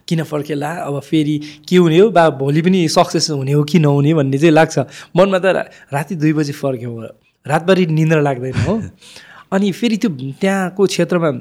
[0.07, 0.71] किन फर्केला?
[0.87, 1.35] अब फेरि
[1.67, 2.09] के हुने हो?
[2.15, 4.79] बा भोलि पनि सक्सेस हुने हो कि नहुने भन्ने चाहिँ लाग्छ।
[5.11, 6.91] मनमा त राति दुई बजी फर्क्यो।
[7.47, 8.81] रातभरि निन्द्रा लाग्दैन हो।
[9.53, 11.31] अनि फेरि त्यो त्यहाँको क्षेत्रमा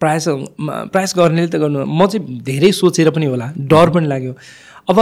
[0.00, 0.24] प्रयास
[0.92, 4.34] प्रयास गर्नेले त गर्नु म चाहिँ धेरै सोचेर पनि होला डर पनि लाग्यो।
[4.90, 4.98] अब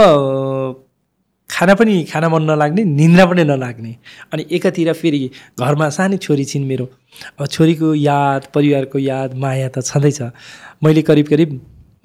[1.49, 3.95] खाना पनि खाना मन नलाग्ने निन्द्रा पनि नलाग्ने।
[4.33, 5.19] अनि एकातिर फेरि
[5.59, 6.85] घरमा सानै छोरी छिन् मेरो।
[7.39, 10.21] अब छोरीको याद परिवारको याद माया त छँदैछ।
[10.83, 11.49] मैले करिब करिब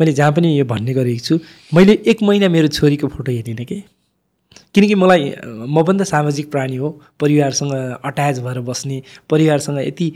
[0.01, 1.39] मैले जहाँ पनि यो भन्ने गरेको छु
[1.75, 3.83] मैले एक महिना मेरो छोरीको फोटो हेरिनँ कि।
[4.75, 6.89] किनकि मलाई म पनि त सामाजिक प्राणी हो
[7.21, 7.73] परिवारसँग
[8.05, 10.13] अट्याच भएर बस्ने परिवारसँग यति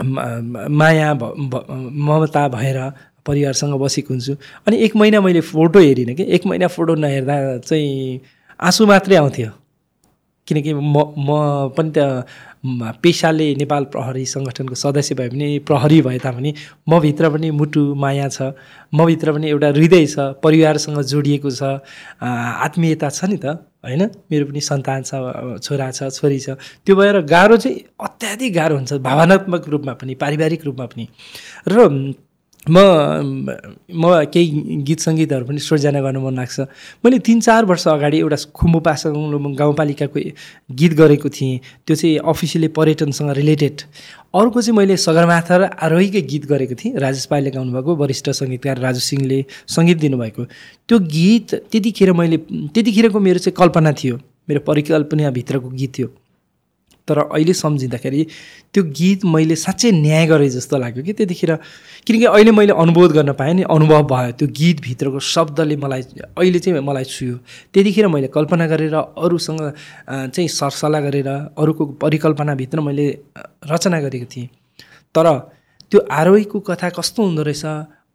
[0.00, 2.78] माया ममता भएर
[3.26, 4.34] परिवारसँग बसेको हुन्छु।
[4.66, 8.20] अनि एक महिना मैले फोटो हेरिनँ कि एक महिना फोटो नहेर्दा चाहिँ
[8.60, 9.50] आँसु मात्रै आउँथ्यो।
[10.48, 12.26] किनकि म म पनि त
[13.02, 16.54] पेसाले नेपाल प्रहरी सङ्गठनको सदस्य भए पनि प्रहरी भए तापनि
[16.88, 18.54] मभित्र पनि मुटु माया छ।
[18.94, 21.62] मभित्र पनि एउटा हृदय छ परिवारसँग जोडिएको छ
[22.22, 24.02] आत्मीयता छ नि त। होइन?
[24.30, 25.12] मेरो पनि सन्तान छ
[25.62, 26.50] छोरा छ छोरी छ।
[26.86, 31.08] त्यो भएर गाह्रो चाहिँ अत्याधिक गाह्रो हुन्छ भावनात्मक रूपमा पनि पारिवारिक रूपमा पनि।
[31.68, 31.88] र
[32.70, 32.78] म
[33.90, 36.60] म केही गीत सङ्गीतहरू पनि सृजना गर्न मन लाग्छ।
[37.04, 39.12] मैले तिन चार वर्ष अगाडि एउटा खुम्बु पासाङ
[39.58, 40.20] गाउँपालिकाको
[40.70, 43.76] गीत गरेको थिएँ। त्यो चाहिँ अफिसियली पर्यटनसँग रिलेटेड।
[44.34, 49.00] अर्को चाहिँ मैले सगरमाथा र आरोहीकै गीत गरेको थिएँ। राजेश पाइले गाउनुभएको वरिष्ठ सङ्गीतकार राजु
[49.10, 50.42] सिंहले सङ्गीत दिनुभएको।
[50.88, 52.36] त्यो गीत त्यतिखेर मैले
[52.70, 54.16] त्यतिखेरको मेरो चाहिँ कल्पना थियो।
[54.48, 56.08] मेरो परिकल्पनाभित्रको गीत थियो।
[57.08, 58.26] तर अहिले सम्झिँदाखेरि
[58.74, 61.52] त्यो गीत मैले साँच्चै न्याय गरेँ जस्तो लाग्यो कि त्यतिखेर।
[62.06, 66.02] किनकि अहिले मैले अनुभव गर्न पाएँ नि अनुभव भयो त्यो गीतभित्रको शब्दले मलाई
[66.38, 67.36] अहिले चाहिँ मलाई छुयो।
[67.74, 69.60] त्यतिखेर मैले कल्पना गरेर अरूसँग
[70.30, 71.28] चाहिँ सरसल्लाह गरेर
[71.58, 73.06] अरूको परिकल्पनाभित्र मैले
[73.66, 74.48] रचना गरेको थिएँ।
[75.14, 75.26] तर
[75.90, 77.64] त्यो आरोहीको कथा कस्तो हुँदो रहेछ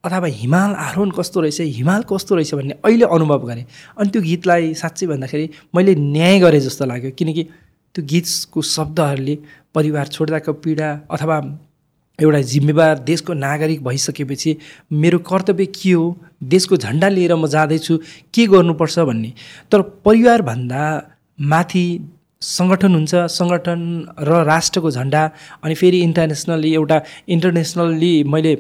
[0.04, 3.66] अथवा हिमाल आरोहण कस्तो रहेछ हिमाल कस्तो रहेछ भन्ने अहिले अनुभव गरेँ।
[4.00, 7.44] अनि त्यो गीतलाई साँच्चै भन्दाखेरि मैले न्याय गरेँ जस्तो लाग्यो। किनकि
[7.96, 9.36] त्यो गीतको शब्दहरूले
[9.76, 11.38] परिवार छोड्दाको पीडा अथवा
[12.20, 14.52] एउटा जिम्मेवार देशको नागरिक भइसकेपछि
[15.02, 16.06] मेरो कर्तव्य के हो
[16.54, 17.98] देशको झन्डा लिएर म जाँदैछु
[18.34, 19.34] के गर्नुपर्छ भन्ने।
[19.72, 20.84] तर परिवारभन्दा
[21.40, 21.86] माथि
[22.42, 23.82] सङ्गठन हुन्छ सङ्गठन
[24.28, 25.22] र राष्ट्रको झन्डा
[25.64, 26.98] अनि फेरि इन्टरनेसनल्ली एउटा
[27.36, 28.54] इन्टरनेसनल्ली मैले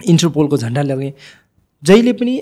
[0.00, 1.12] इन्टरपोलको झन्डा लगेँ।
[1.82, 2.34] जहिले पनि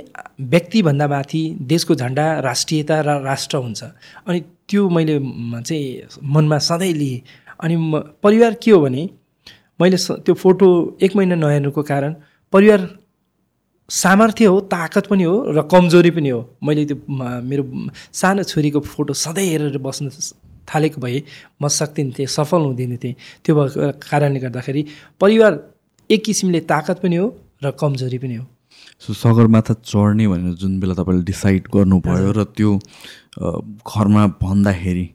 [0.55, 1.43] व्यक्तिभन्दा माथि
[1.73, 3.83] देशको झन्डा राष्ट्रियता र राष्ट्र हुन्छ।
[4.27, 5.19] अनि त्यो मैले
[5.63, 7.23] चाहिँ मनमा सधैँ लिएँ।
[7.63, 9.09] अनि म परिवार के हो भने
[9.81, 10.67] मैले त्यो फोटो
[11.03, 12.15] एक महिना नहेर्नुको कारण
[12.53, 12.89] परिवार
[13.91, 16.97] सामर्थ्य हो ताकत पनि हो र कमजोरी पनि हो। मैले त्यो
[17.43, 17.65] मेरो
[18.13, 20.11] सानो छोरीको फोटो सधैँ हेरेर बस्न
[20.69, 21.23] थालेको भए
[21.63, 23.15] म सक्दिनँ सफल हुँदिनँ थिएँ।
[23.45, 24.85] त्यो भएको कारणले गर्दाखेरि
[25.21, 25.53] परिवार
[26.11, 27.27] एक किसिमले ताकत पनि हो
[27.65, 28.45] र कमजोरी पनि हो।
[29.01, 32.71] सो सगरमाथा चढ्ने भनेर जुन बेला तपाईँले डिसाइड गर्नुभयो र त्यो
[33.39, 35.07] घरमा भन्दाखेरि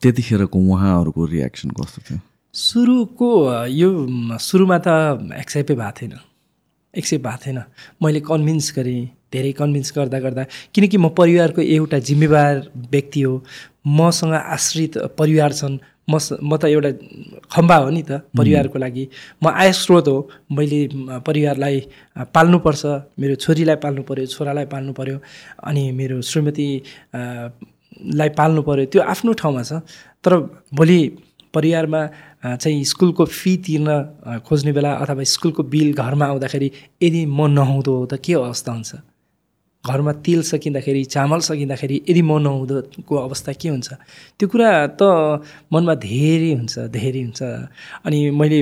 [0.00, 2.18] त्यतिखेरको उहाँहरूको रियाक्सन कस्तो थियो?
[2.54, 3.30] सुरुको
[3.68, 3.88] यो
[4.40, 4.88] सुरुमा त
[5.38, 6.14] एक्सेप्टै भएको थिएन।
[6.94, 7.58] एक्सेप्ट भएको थिएन।
[8.02, 9.02] मैले कन्भिन्स गरेँ
[9.32, 10.42] धेरै कन्भिन्स गर्दा गर्दा।
[10.74, 12.54] किनकि म परिवारको एउटा जिम्मेवार
[12.90, 13.34] व्यक्ति हो।
[13.86, 15.78] मसँग आश्रित परिवार छन्।
[16.08, 16.90] म म त एउटा
[17.54, 19.04] खम्बा हो नि त परिवारको लागि।
[19.42, 20.16] म आय स्रोत हो।
[20.56, 20.80] मैले
[21.26, 21.76] परिवारलाई
[22.34, 22.82] पाल्नुपर्छ।
[23.20, 25.16] मेरो छोरीलाई पाल्नु पऱ्यो छोरालाई पाल्नु पऱ्यो
[25.68, 26.68] अनि मेरो श्रीमती
[27.14, 27.20] अ,
[28.18, 29.72] लाई पाल्नु पऱ्यो त्यो आफ्नो ठाउँमा छ।
[30.24, 30.32] तर
[30.74, 31.00] भोलि
[31.54, 32.00] परिवारमा
[32.62, 33.88] चाहिँ स्कुलको फी तिर्न
[34.46, 36.68] खोज्ने बेला अथवा स्कुलको बिल घरमा आउँदाखेरि
[37.02, 38.90] यदि म नहुँदो हो त के अवस्था हुन्छ?
[39.84, 43.88] घरमा तेल सकिँदाखेरि चामल सकिँदाखेरि यदि म नहुँदोको अवस्था के हुन्छ?
[44.36, 44.70] त्यो कुरा
[45.00, 45.40] त
[45.72, 47.40] मनमा धेरै हुन्छ धेरै हुन्छ।
[48.04, 48.58] अनि मैले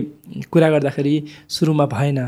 [0.47, 1.15] कुरा गर्दाखेरि
[1.51, 2.19] सुरुमा भएन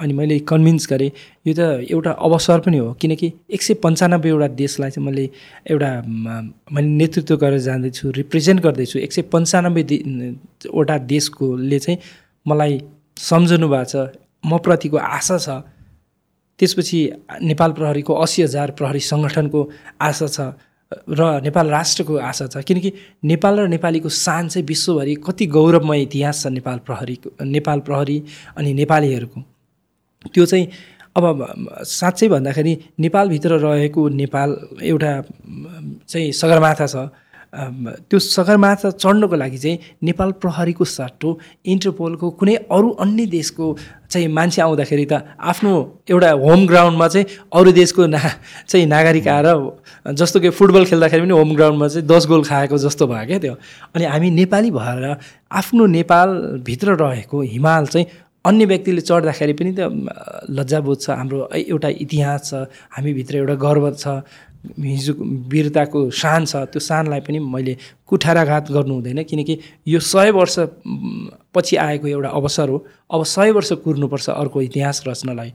[0.00, 1.10] अनि मैले कन्भिन्स गरेँ
[1.46, 5.24] यो त एउटा अवसर पनि हो। किनकि एक सय पन्चानब्बे एउटा देशलाई चाहिँ मैले
[5.68, 5.90] एउटा
[6.72, 9.96] मैले नेतृत्व गरेर जाँदैछु रिप्रेजेन्ट गर्दैछु। एक सय पन्चानब्बे दे
[10.72, 11.98] वटा देशकोले चाहिँ
[12.48, 12.80] मलाई
[13.20, 14.16] सम्झनु भएको छ
[14.48, 15.48] म प्रतिको आशा छ।
[16.58, 17.00] त्यसपछि
[17.42, 19.60] नेपाल प्रहरीको असी हजार प्रहरी सङ्गठनको
[20.00, 20.40] आशा छ
[21.10, 22.92] र नेपाल राष्ट्रको आशा छ। किनकि
[23.24, 28.18] नेपाल र नेपालीको सान चाहिँ विश्वभरि कति गौरवमय इतिहास छ नेपाल प्रहरीको नेपाल प्रहरी
[28.56, 29.40] अनि नेपालीहरूको।
[30.34, 30.66] त्यो चाहिँ
[31.16, 31.26] अब
[31.82, 34.50] साँच्चै भन्दाखेरि नेपालभित्र रहेको नेपाल
[34.82, 35.12] एउटा
[36.08, 36.96] चाहिँ सगरमाथा छ।
[37.54, 41.38] त्यो सगरमाथा चढ्नको लागि चाहिँ नेपाल प्रहरीको सट्टो
[41.72, 43.66] इन्टरपोलको कुनै अरू अन्य देशको
[44.10, 45.72] चाहिँ मान्छे आउँदाखेरि त आफ्नो
[46.10, 48.18] एउटा होम ग्राउन्डमा चाहिँ अरू देशको ना
[48.68, 49.46] चाहिँ नागरिक आएर
[50.18, 53.54] जस्तो कि फुटबल खेल्दाखेरि पनि होम ग्राउन्डमा चाहिँ दस गोल खाएको जस्तो भयो क्या त्यो।
[53.94, 55.16] अनि हामी नेपाली भएर
[55.52, 58.06] आफ्नो नेपालभित्र रहेको हिमाल चाहिँ
[58.44, 59.80] अन्य व्यक्तिले चढ्दाखेरि पनि त
[60.50, 64.20] लज्जाबोध छ हाम्रो एउटा इतिहास छ हामीभित्र एउटा गर्व छ।
[64.64, 65.12] हिजो
[65.52, 67.76] वीरताको सान छ त्यो सानलाई पनि मैले
[68.08, 69.58] कुठाराघात गर्नु हुँदैन किनकि
[69.88, 70.58] यो सय वर्ष
[71.54, 72.78] पछि आएको एउटा अवसर हो।
[73.12, 75.52] अब सय वर्ष कुर्नुपर्छ अर्को इतिहास रच्नलाई।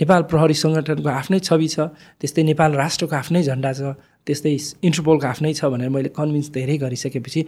[0.00, 3.82] नेपाल प्रहरी सङ्गठनको आफ्नै छवि छ त्यस्तै नेपाल राष्ट्रको आफ्नै झन्डा छ
[4.26, 7.40] त्यस्तै इन्टरपोलको आफ्नै छ भनेर मैले कन्भिन्स धेरै गरिसकेपछि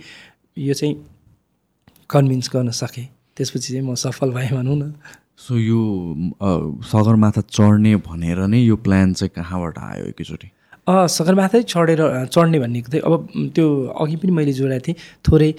[0.58, 0.94] यो चाहिँ
[2.10, 4.92] कन्भिन्स गर्न सकेँ। त्यसपछि चाहिँ म सफल भएँ भनौँ न।
[5.38, 5.80] सो यो
[6.86, 10.48] सगरमाथा चढ्ने भनेर नै यो प्लान चाहिँ कहाँबाट आयो एकैचोटि?
[10.86, 13.66] सगरमाथै चढेर चढ्ने भनेको चाहिँ अब त्यो
[14.02, 15.50] अघि पनि मैले जोडेको थिएँ थोरै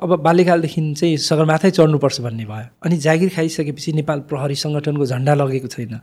[0.00, 5.68] अब बाल्यकालदेखि चाहिँ सगरमाथै चढ्नुपर्छ भन्ने भयो। अनि जागिर खाइसकेपछि नेपाल प्रहरी सङ्गठनको झन्डा लगेको
[5.68, 5.94] छैन।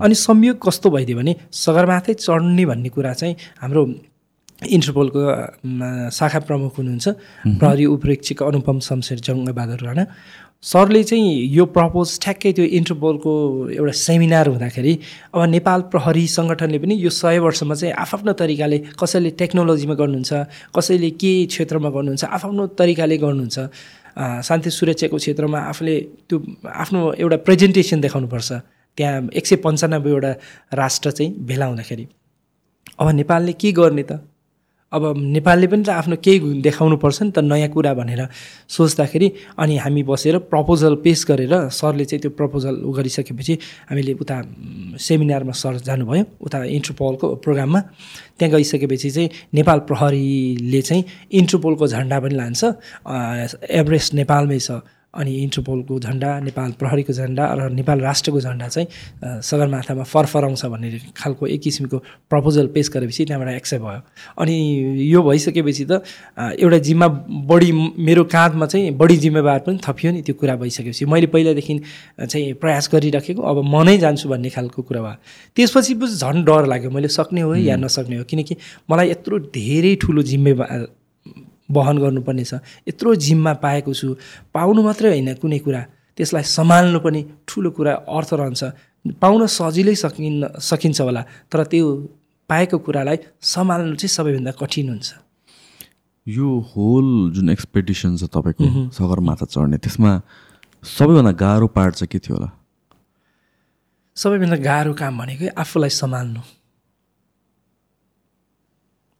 [0.00, 3.84] अनि संयोग कस्तो भइदियो भने सगरमाथै चढ्ने भन्ने कुरा चाहिँ हाम्रो
[4.64, 5.20] इन्टरपोलको
[6.08, 7.06] शाखा प्रमुख हुनुहुन्छ
[7.60, 10.04] प्रहरी उपरीक्षक अनुपम शमशेर जङ्गबहादुर राणा।
[10.64, 13.32] सरले चाहिँ यो प्रपोज ठ्याक्कै त्यो इन्टरपोलको
[13.76, 14.92] एउटा सेमिनार हुँदाखेरि
[15.34, 20.32] अब नेपाल प्रहरी सङ्गठनले पनि यो सय वर्षमा चाहिँ आफ्नो तरिकाले कसैले टेक्नोलोजीमा गर्नुहुन्छ
[20.76, 23.58] कसैले के क्षेत्रमा गर्नुहुन्छ आफ्नो तरिकाले गर्नुहुन्छ।
[24.48, 25.96] शान्ति सुरक्षाको क्षेत्रमा आफूले
[26.28, 28.52] त्यो आफ्नो एउटा प्रेजेन्टेसन देखाउनुपर्छ।
[28.98, 30.32] त्यहाँ एक सय पन्चानब्बेवटा
[30.80, 32.04] राष्ट्र चाहिँ भेला हुँदाखेरि।
[33.00, 34.12] अब नेपालले के गर्ने त?
[34.94, 35.02] अब
[35.36, 38.22] नेपालले पनि त आफ्नो केही देखाउनु पर्छ नि त नयाँ कुरा भनेर
[38.70, 39.28] सोच्दाखेरि
[39.58, 43.54] अनि हामी बसेर प्रपोजल पेस गरेर सरले चाहिँ त्यो प्रपोजल उ गरिसकेपछि
[43.90, 44.36] हामीले उता
[44.98, 47.80] सेमिनारमा सर जानुभयो। उता इन्टरपोलको प्रोग्राममा
[48.38, 51.04] त्यहाँ गइसकेपछि चाहिँ नेपाल प्रहरीले चाहिँ
[51.40, 52.62] इन्टरपोलको झन्डा पनि लान्छ।
[53.70, 54.70] एभरेस्ट नेपालमै छ।
[55.14, 61.46] अनि इन्टरपोलको झन्डा नेपाल प्रहरीको झन्डा र नेपाल राष्ट्रको झन्डा चाहिँ सगरमाथामा फरफराउँछ भन्ने खालको
[61.46, 61.98] एक किसिमको
[62.30, 64.00] प्रपोजल पेस गरेपछि त्यहाँबाट एक्सेप्ट भयो।
[64.42, 64.56] अनि
[65.12, 66.02] यो भइसकेपछि त
[66.58, 67.08] एउटा जिम्मा
[67.50, 71.78] बढी मेरो काँधमा चाहिँ बढी जिम्मेवार पनि थपियो नि त्यो कुरा भइसकेपछि। मैले पहिलादेखि
[72.20, 75.16] चाहिँ प्रयास गरिराखेको अब म नै जान्छु भन्ने खालको कुरा भयो।
[75.56, 78.24] त्यसपछि झन् डर लाग्यो। मैले सक्ने हो या नसक्ने हो?
[78.24, 78.56] किनकि
[78.90, 80.86] मलाई यत्रो धेरै ठुलो जिम्मेवार
[81.68, 82.54] वहन गर्नुपर्ने छ
[82.88, 84.16] यत्रो जिम्मा पाएको छु।
[84.54, 85.80] पाउनु मात्रै होइन कुनै कुरा।
[86.16, 88.62] त्यसलाई सम्हाल्नु पनि ठुलो कुरा अर्थ रहन्छ।
[89.20, 91.86] पाउन सजिलै सकिन्न सकिन्छ होला। तर त्यो
[92.48, 95.08] पाएको कुरालाई सम्हाल्नु चाहिँ सबैभन्दा कठिन हुन्छ।
[96.26, 98.64] यो होल जुन एक्सपेडिसन छ तपाईँको
[98.96, 100.12] सगरमाथा चढ्ने त्यसमा
[100.84, 102.48] सबैभन्दा गाह्रो पार्ट चाहिँ के थियो होला?
[104.16, 106.40] सबैभन्दा गाह्रो काम भनेकै आफूलाई सम्हाल्नु।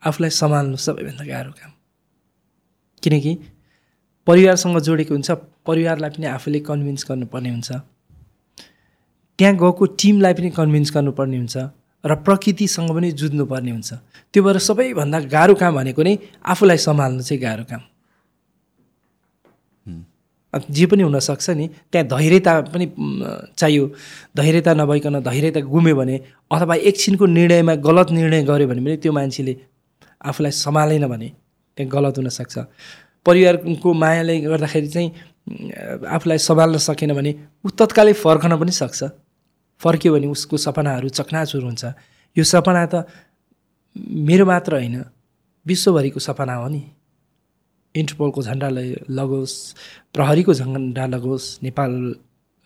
[0.03, 1.74] आफूलाई सम्हाल्नु सबैभन्दा गाह्रो काम।
[3.05, 3.33] किनकि
[4.27, 5.31] परिवारसँग जोडेको हुन्छ
[5.69, 7.71] परिवारलाई पनि आफूले कन्भिन्स गर्नुपर्ने हुन्छ।
[9.39, 11.57] त्यहाँ गएको टिमलाई पनि कन्भिन्स गर्नुपर्ने हुन्छ
[12.05, 13.91] र प्रकृतिसँग पनि जुझ्नुपर्ने हुन्छ।
[14.33, 17.83] त्यो भएर सबैभन्दा गाह्रो काम भनेको नै आफूलाई सम्हाल्नु चाहिँ गाह्रो काम।
[20.55, 22.87] जे पनि हुनसक्छ नि त्यहाँ धैर्यता पनि
[23.59, 23.85] चाहियो।
[24.37, 26.17] धैर्यता नभइकन धैर्यता गुम्यो भने
[26.53, 29.55] अथवा एकछिनको निर्णयमा गलत निर्णय गऱ्यो भने पनि त्यो मान्छेले
[30.25, 31.29] आफूलाई सम्हालेन भने
[31.77, 32.59] त्यहाँ गलत हुनसक्छ।
[33.27, 35.09] परिवारको मायाले गर्दाखेरि चाहिँ
[36.07, 37.33] आफूलाई सम्हाल्न सकेन भने
[37.65, 39.01] ऊ तत्कालै फर्कन पनि सक्छ।
[39.81, 41.85] फर्क्यो भने उसको सपनाहरू चकनाचुर हुन्छ।
[42.37, 42.95] यो सपना त
[43.97, 44.97] मेरो मात्र होइन
[45.67, 46.83] विश्वभरिको सपना हो नि।
[47.95, 48.69] इन्टरपोलको झन्डा
[49.11, 49.57] लगोस्
[50.15, 51.93] प्रहरीको झन्डा लगोस् नेपाल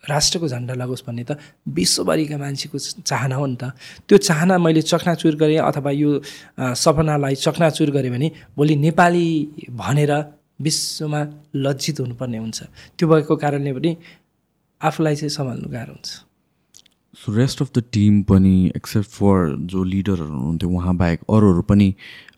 [0.09, 1.39] राष्ट्रको झन्डा लगोस् भन्ने त
[1.69, 3.73] विश्वभरिका मान्छेको चाहना हो नि त।
[4.09, 6.11] त्यो चाहना मैले चकनाचुर गरेँ अथवा यो
[6.59, 9.29] सपनालाई चकनाचुर गरेँ भने भोलि नेपाली
[9.73, 10.13] भनेर
[10.61, 11.21] विश्वमा
[11.57, 12.59] लज्जित हुनुपर्ने हुन्छ।
[12.99, 13.91] त्यो भएको कारणले पनि
[14.81, 16.11] आफूलाई चाहिँ सम्हाल्नु गाह्रो हुन्छ।
[17.19, 21.89] So rest of the team पनि एक्सेप्ट फर जो लिडरहरू हुनुहुन्थ्यो उहाँ बाहेक अरूहरू पनि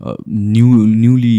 [0.00, 0.68] न्यु
[1.00, 1.38] न्युली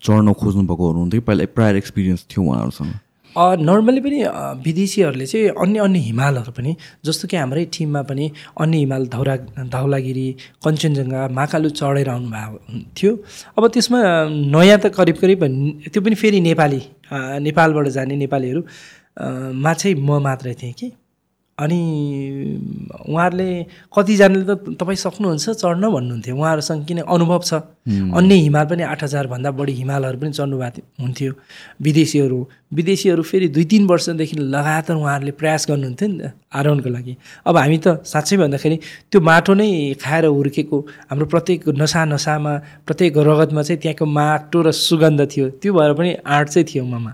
[0.00, 2.92] चढ्न खोज्नु भएकोहरू हुन्थ्यो पहिला प्रायर एक्सपिरियन्स थियो उहाँहरूसँग।
[3.36, 4.18] नर्मली पनि
[4.64, 8.30] विदेशीहरूले चाहिँ अन्य अन्य हिमालहरू पनि जस्तो कि हाम्रै टिममा पनि
[8.60, 9.36] अन्य हिमाल धौरा
[9.74, 10.28] धौलागिरी
[10.64, 12.58] कञ्चनजङ्घा महाकालु चढेर आउनु भएको
[12.96, 13.12] थियो।
[13.58, 14.00] अब त्यसमा
[14.54, 15.40] नयाँ त करिब करिब
[15.92, 16.80] त्यो पनि फेरि नेपाली
[17.48, 18.60] नेपालबाट जाने नेपालीहरू
[19.64, 20.92] मा चाहिँ म मात्रै थिएँ कि।
[21.58, 21.80] अनि
[23.08, 23.48] उहाँहरूले
[23.94, 27.52] कतिजनाले त तपाईँ सक्नुहुन्छ चढ्न भन्नुहुन्थ्यो। उहाँहरूसँग किन अनुभव छ?
[28.18, 31.32] अन्य हिमाल पनि आठ हजारभन्दा बढी हिमालहरू पनि चढ्नु भएको हुन्थ्यो।
[31.82, 32.38] विदेशीहरू
[32.72, 37.78] विदेशीहरू फेरि दुई तिन वर्षदेखि लगातार उहाँहरूले प्रयास गर्नुहुन्थ्यो नि त आरोहणको लागि। अब हामी
[37.84, 38.76] त साँच्चै भन्दाखेरि
[39.12, 39.68] त्यो माटो नै
[40.00, 40.78] खाएर हुर्केको
[41.10, 42.52] हाम्रो प्रत्येक नसा नसामा
[42.88, 47.12] प्रत्येक रगतमा चाहिँ त्यहाँको माटो र सुगन्ध थियो। त्यो भएर पनि आँट चाहिँ थियो ममा।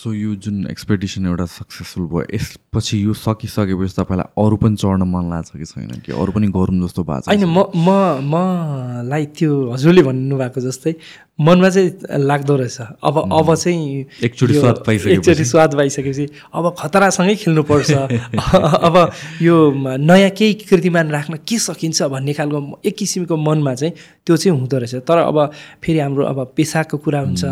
[0.00, 5.30] सो यो जुन एक्सपेडिसन एउटा सक्सेसफुल भयो यसपछि यो सकिसकेपछि तपाईँलाई अरू पनि चढ्न मन
[5.30, 6.12] लाग्छ कि छैन कि?
[6.12, 10.94] अरू पनि गरौँ जस्तो भएको छ होइन म म मलाई त्यो हजुरले भन्नुभएको जस्तै
[11.40, 11.90] मनमा चाहिँ
[12.20, 17.90] लाग्दो रहेछ। अब अब चाहिँ एकचोटि स्वाद पाइसक्यो एकचोटि स्वाद पाइसकेपछि अब खतरासँगै खेल्नुपर्छ
[18.88, 18.96] अब
[19.42, 19.56] यो
[19.98, 23.94] नयाँ केही कृतिमान राख्न के सकिन्छ भन्ने खालको एक किसिमको मनमा चाहिँ
[24.26, 25.50] त्यो चाहिँ हुँदो रहेछ। तर अब
[25.84, 27.44] फेरि हाम्रो अब पेसाको कुरा हुन्छ।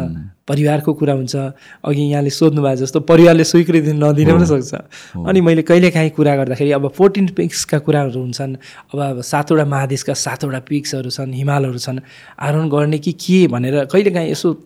[0.49, 1.37] परिवारको कुरा हुन्छ
[1.85, 4.75] अघि यहाँले सोध्नु भएको जस्तो परिवारले स्वीकृति नदिन पनि सक्छ।
[5.29, 8.57] अनि मैले कहिलेकाहीँ कुरा गर्दाखेरि अब फोर्टिन पिक्सका कुराहरू हुन्छन्
[8.95, 12.01] अब सातवटा महादेशका सातवटा पिक्सहरू छन् हिमालहरू छन्
[12.41, 14.57] आरोहण गर्ने कि के भनेर कहिलेकाहीँ यसो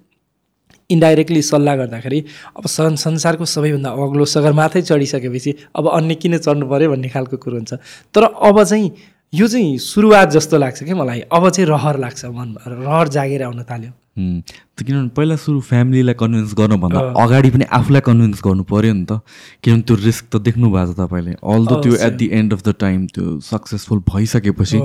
[0.90, 2.18] इन्डाइरेक्टली सल्लाह गर्दाखेरि
[2.58, 7.56] अब सन् संसारको सबैभन्दा अग्लो सगरमाथै चढिसकेपछि अब अन्य किन चढ्नु पऱ्यो भन्ने खालको कुरो
[7.56, 7.72] हुन्छ।
[8.14, 8.90] तर अब चाहिँ
[9.32, 11.20] यो चाहिँ सुरुवात जस्तो लाग्छ क्या मलाई?
[11.32, 17.00] अब चाहिँ रहर लाग्छ मनमा रहर जागेर आउन थाल्यो। किनभने पहिला सुरु फ्यामिलीलाई कन्भिन्स गर्नुभन्दा
[17.22, 19.24] अगाडि पनि आफूलाई कन्भिन्स गर्नु पऱ्यो नि त।
[19.62, 22.60] किनभने त्यो रिस्क त देख्नु भएको छ तपाईँले। अल द त्यो at the end of
[22.62, 24.78] the time त्यो सक्सेसफुल भइसकेपछि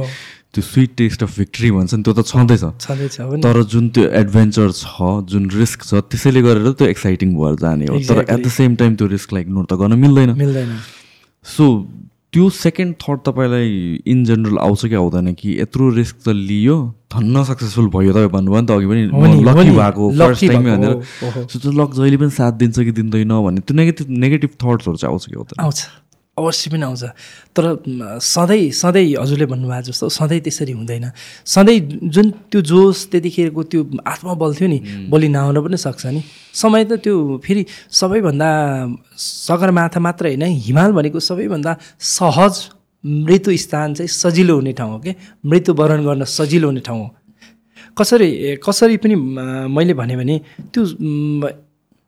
[0.53, 2.63] त्यो स्विट टेस्ट अफ भिक्ट्री भन्छ नि त्यो त छँदैछ।
[3.43, 7.99] तर जुन त्यो एडभेन्चर छ जुन रिस्क छ त्यसैले गरेर त्यो एक्साइटिङ भएर जाने हो।
[7.99, 10.71] तर एट द सेम टाइम त्यो रिस्कलाई इग्नोर त गर्न मिल्दैन। मिल्दैन।
[11.45, 11.65] सो
[12.37, 13.69] त्यो सेकेन्ड थट तपाईँलाई
[14.05, 16.75] इन जेनरल आउँछ कि आउँदैन कि यत्रो रिस्क त लियो
[17.09, 20.93] धन्न सक्सेसफुल भयो तपाईँ भन्नुभयो नि त अघि पनि लकी भएको फर्स्ट टाइममै भनेर।
[21.49, 25.11] सो त्यो लक जहिले पनि साथ दिन्छ कि दिँदैन भन्ने त्यो नेगेटिभ नेगेटिभ थट्सहरू चाहिँ
[25.11, 25.79] आउँछ कि आउँदैन आउँछ।
[26.37, 27.03] अवश्य पनि आउँछ।
[27.55, 27.65] तर
[28.21, 31.05] सधैँ सधैँ हजुरले भन्नुभएको जस्तो सधैँ त्यसरी हुँदैन।
[31.45, 34.79] सधैँ जुन त्यो जोस त्यतिखेरको त्यो आत्मबल थियो नि
[35.09, 36.21] बलि नआउन पनि सक्छ नि।
[36.53, 38.49] समय त त्यो फेरि सबैभन्दा
[39.17, 42.55] सगरमाथा मात्र होइन हिमाल भनेको सबैभन्दा सहज
[43.03, 45.13] मृत्यु स्थान चाहिँ सजिलो हुने ठाउँ हो कि?
[45.45, 47.09] मृत्यु वरण गर्न सजिलो हुने ठाउँ हो।
[47.97, 49.15] कसरी कसरी पनि
[49.73, 50.39] मैले भने
[50.73, 50.81] त्यो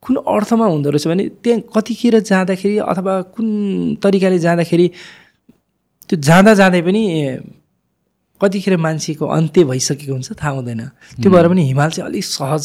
[0.03, 3.47] कुन अर्थमा हुँदो रहेछ भने त्यहाँ कतिखेर जाँदाखेरि अथवा कुन
[4.03, 4.87] तरिकाले जाँदाखेरि
[6.09, 7.03] त्यो जाँदा जाँदै पनि
[8.41, 10.81] कतिखेर मान्छेको अन्त्य भइसकेको हुन्छ थाहा हुँदैन।
[11.19, 12.63] त्यो भएर पनि हिमाल चाहिँ अलिक सहज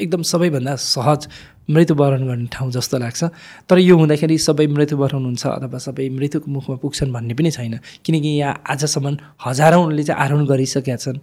[0.00, 1.28] एकदम सबैभन्दा सहज
[1.64, 3.24] मृत्युवरण गर्ने ठाउँ जस्तो लाग्छ।
[3.64, 8.28] तर यो हुँदाखेरि सबै मृत्युवरण हुन्छ अथवा सबै मृत्युको मुखमा पुग्छन् भन्ने पनि छैन। किनकि
[8.28, 9.16] यहाँ आजसम्म
[9.46, 11.18] हजारौँले चाहिँ आरोहण गरिसकेका छन्।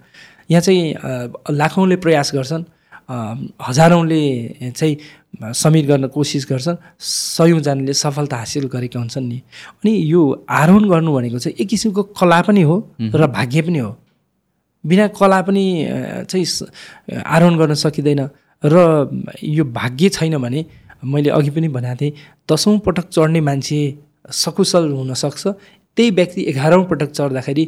[0.49, 2.63] यहाँ चाहिँ लाखौँले प्रयास गर्छन्।
[3.67, 4.21] हजारौँले
[4.75, 4.97] चाहिँ
[5.53, 9.37] समिट गर्न कोसिस गर्छन् सयौँजनाले सफलता हासिल गरेका हुन्छन् नि।
[9.81, 13.95] अनि यो आरोहण गर्नु भनेको चाहिँ एक किसिमको कला पनि हो र भाग्य पनि हो।
[14.83, 15.65] बिना कला पनि
[16.29, 16.45] चाहिँ
[17.25, 18.21] आरोहण गर्न सकिँदैन
[18.63, 18.75] र
[19.43, 20.65] यो भाग्य छैन भने
[21.03, 22.13] मैले अघि पनि भनेको थिएँ
[22.49, 23.79] दसौँ पटक चढ्ने मान्छे
[24.31, 25.47] सकुशल हुनसक्छ
[25.97, 27.65] त्यही व्यक्ति एघारौँ पटक चढ्दाखेरि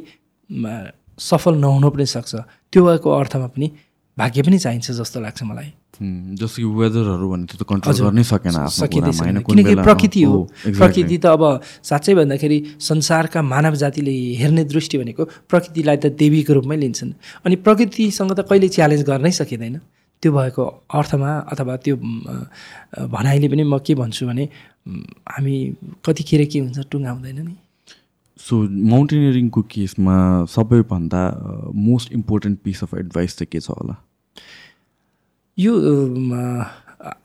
[1.19, 2.35] सफल नहुन पनि सक्छ।
[2.71, 3.71] त्यो भएको अर्थमा पनि
[4.18, 5.70] भाग्य पनि चाहिन्छ जस्तो लाग्छ मलाई।
[6.38, 10.38] जस्तो कि वेदरहरू भने त्यो त कन्ट्रोल गर्नै सकेन सकिँदैन किनकि प्रकृति हो।
[10.78, 11.43] प्रकृति त अब
[11.82, 17.11] साँच्चै भन्दाखेरि संसारका मानव जातिले हेर्ने दृष्टि भनेको प्रकृतिलाई त देवीको रूपमै लिन्छन्।
[17.45, 19.76] अनि प्रकृतिसँग त कहिले च्यालेन्ज गर्नै सकिँदैन।
[20.24, 24.45] त्यो भएको अर्थमा अथवा त्यो भनाइले पनि म के भन्छु भने
[25.34, 25.55] हामी
[26.05, 27.55] कतिखेर के हुन्छ टुङ्गा हुँदैन नि।
[28.43, 30.15] सो माउन्टेनियरिङको केसमा
[30.53, 31.23] सबैभन्दा
[31.83, 33.95] most important piece of advice चाहिँ के छ होला
[35.57, 35.73] यो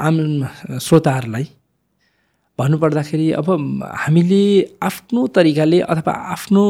[0.09, 0.19] आम
[0.81, 1.49] श्रोताहरूलाई
[2.59, 3.51] भन्नुपर्दाखेरि अब
[3.99, 4.43] हामीले
[4.83, 6.65] आफ्नो तरिकाले अथवा आफ्नो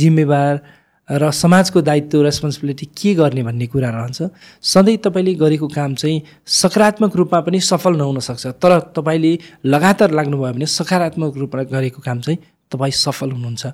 [0.00, 0.60] जिम्मेवार
[1.08, 4.22] र समाजको दायित्व रेस्पोन्सिबिलिटी के गर्ने भन्ने कुरा रहन्छ।
[4.62, 9.32] सधैँ तपाईँले गरेको काम चाहिँ सकारात्मक रूपमा पनि सफल नहुन सक्छ। तर तपाईँले
[9.64, 12.38] लगातार लाग्नुभयो भने सकारात्मक रूपमा गरेको काम चाहिँ
[12.72, 13.64] तपाईँ सफल हुनुहुन्छ।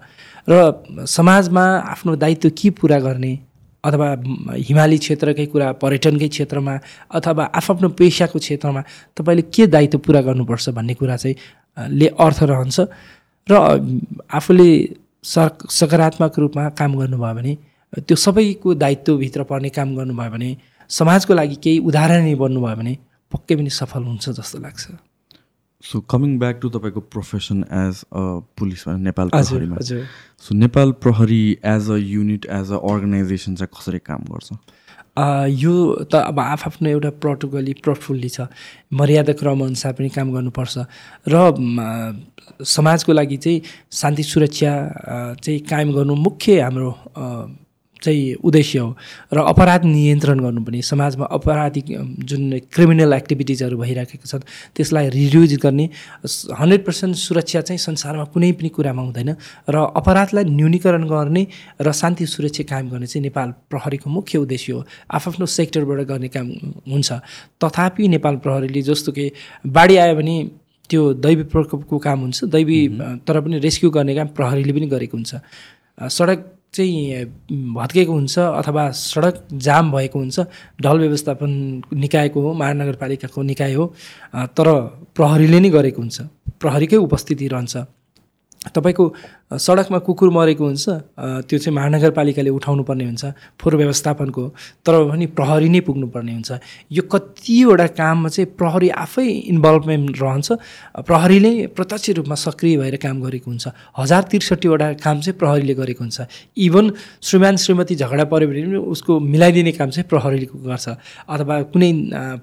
[0.51, 1.65] र समाजमा
[1.95, 3.39] आफ्नो दायित्व के पुरा गर्ने?
[3.85, 4.09] अथवा
[4.61, 6.75] हिमाली क्षेत्रकै कुरा पर्यटनकै क्षेत्रमा
[7.17, 8.83] अथवा आफ्नो पेसाको क्षेत्रमा
[9.17, 11.37] तपाईँले के दायित्व पुरा गर्नुपर्छ भन्ने कुरा चाहिँ
[11.89, 12.79] ले अर्थ रहन्छ।
[13.49, 13.55] र
[14.29, 14.69] आफूले
[15.25, 17.53] सकारात्मक रूपमा काम गर्नुभयो भने
[18.09, 20.57] त्यो सबैको दायित्वभित्र पर्ने काम गर्नुभयो भने
[20.91, 22.97] समाजको लागि केही उदाहरणीय बन्नुभयो भने
[23.33, 24.85] पक्कै पनि सफल हुन्छ जस्तो लाग्छ।
[25.85, 28.23] सो कमिङ ब्याक टु तपाईँको profession as a
[28.59, 29.77] police Nepal प्रहरीमा।
[30.45, 34.53] So Nepal प्रहरी as a unit as a organisation चाहिँ कसरी काम गर्छ?
[35.21, 35.75] यो
[36.13, 38.41] त अब आफआफ्नो एउटा प्रोटोकली प्रोटफुल्ली छ।
[38.93, 40.77] मर्यादा क्रम अनुसार पनि काम गर्नुपर्छ।
[41.29, 41.35] र
[42.65, 43.63] समाजको लागि चाहिँ
[43.93, 44.73] शान्ति सुरक्षा
[45.43, 46.91] चाहिँ कायम गर्नु मुख्य हाम्रो
[48.03, 48.97] चाहिँ उद्देश्य हो।
[49.33, 51.87] र अपराध नियन्त्रण गर्नु पनि समाजमा अपराधिक
[52.25, 54.43] जुन क्रिमिनल एक्टिभिटिजहरू भइराखेको छ
[54.77, 55.89] त्यसलाई रिड्युज गर्ने
[56.61, 59.31] हन्ड्रेड पर्सेन्ट सुरक्षा चाहिँ संसारमा कुनै पनि कुरामा हुँदैन।
[59.69, 61.47] र अपराधलाई न्यूनीकरण गर्ने
[61.81, 66.47] र शान्ति सुरक्षा कायम गर्ने चाहिँ नेपाल प्रहरीको मुख्य उद्देश्य हो। आफ्नो सेक्टरबाट गर्ने काम
[66.89, 67.13] हुन्छ।
[67.61, 69.31] तथापि नेपाल प्रहरीले जस्तो कि
[69.67, 70.37] बाढी आयो भने
[70.91, 72.79] त्यो दैवी प्रकोपको काम हुन्छ। दैवी
[73.23, 75.33] तर पनि रेस्क्यु गर्ने काम प्रहरीले पनि गरेको हुन्छ।
[76.01, 76.39] सडक
[76.75, 77.25] चाहिँ
[77.75, 80.41] भत्केको हुन्छ अथवा सडक जाम भएको हुन्छ
[80.83, 81.51] ढल व्यवस्थापन
[81.95, 83.87] निकायको हो महानगरपालिकाको निकाय हो
[84.57, 84.69] तर
[85.17, 86.21] प्रहरीले नै गरेको हुन्छ
[86.61, 87.77] प्रहरीकै उपस्थिति रहन्छ।
[88.75, 89.05] तपाईँको
[89.51, 90.89] सडकमा कुकुर मरेको हुन्छ
[91.51, 93.25] त्यो चाहिँ महानगरपालिकाले उठाउनु पर्ने हुन्छ
[93.59, 94.43] फोहोर व्यवस्थापनको
[94.87, 96.51] तर पनि प्रहरी नै पुग्नुपर्ने हुन्छ।
[96.95, 100.49] यो कतिवटा काममा चाहिँ प्रहरी आफै इन्भल्भमेन्ट रहन्छ
[101.03, 103.67] प्रहरीले प्रत्यक्ष रूपमा सक्रिय भएर काम गरेको हुन्छ।
[103.99, 106.19] हजार त्रिसठीवटा काम चाहिँ प्रहरीले गरेको हुन्छ।
[106.57, 106.85] इभन
[107.19, 110.89] श्रीमान श्रीमती झगडा पऱ्यो भने पनि उसको मिलाइदिने काम चाहिँ प्रहरीले गर्छ।
[111.27, 111.91] अथवा कुनै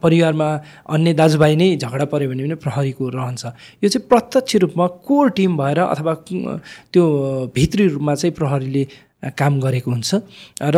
[0.04, 0.50] परिवारमा
[0.92, 3.44] अन्य दाजुभाइ नै झगडा पऱ्यो भने पनि प्रहरीको रहन्छ।
[3.80, 6.14] यो चाहिँ प्रत्यक्ष रूपमा कोर टिम भएर अथवा
[6.98, 8.84] त्यो भित्री रूपमा चाहिँ प्रहरीले
[9.38, 10.12] काम गरेको हुन्छ।
[10.62, 10.78] र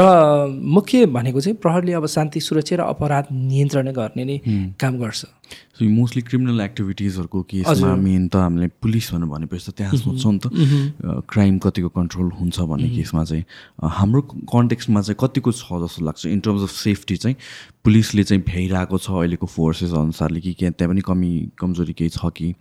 [0.51, 4.37] मुख्य भनेको चाहिँ प्रहरीले अब शान्ति सुरक्षा र अपराध नियन्त्रण गर्ने नै
[4.75, 9.75] काम गर्छ। सो यो मोस्टली क्रिमिनल एक्टिभिटिजहरूको केसमा मेन त हामीले पुलिस भनेर भनेपछि त
[9.79, 13.43] त्यहाँ सोच्छौँ नि त। क्राइम कतिको कन्ट्रोल हुन्छ भन्ने केसमा चाहिँ
[13.83, 14.21] अ, हाम्रो
[14.53, 16.25] कन्टेक्स्टमा चाहिँ कतिको छ जस्तो लाग्छ?
[16.27, 17.35] इन टर्म्स अफ सेफ्टी चाहिँ
[17.83, 22.27] पुलिसले चाहिँ भ्याइरहेको छ अहिलेको फोर्सेस अनुसारले कि के त्यहाँ पनि कमी कमजोरी केही छ
[22.35, 22.53] कि?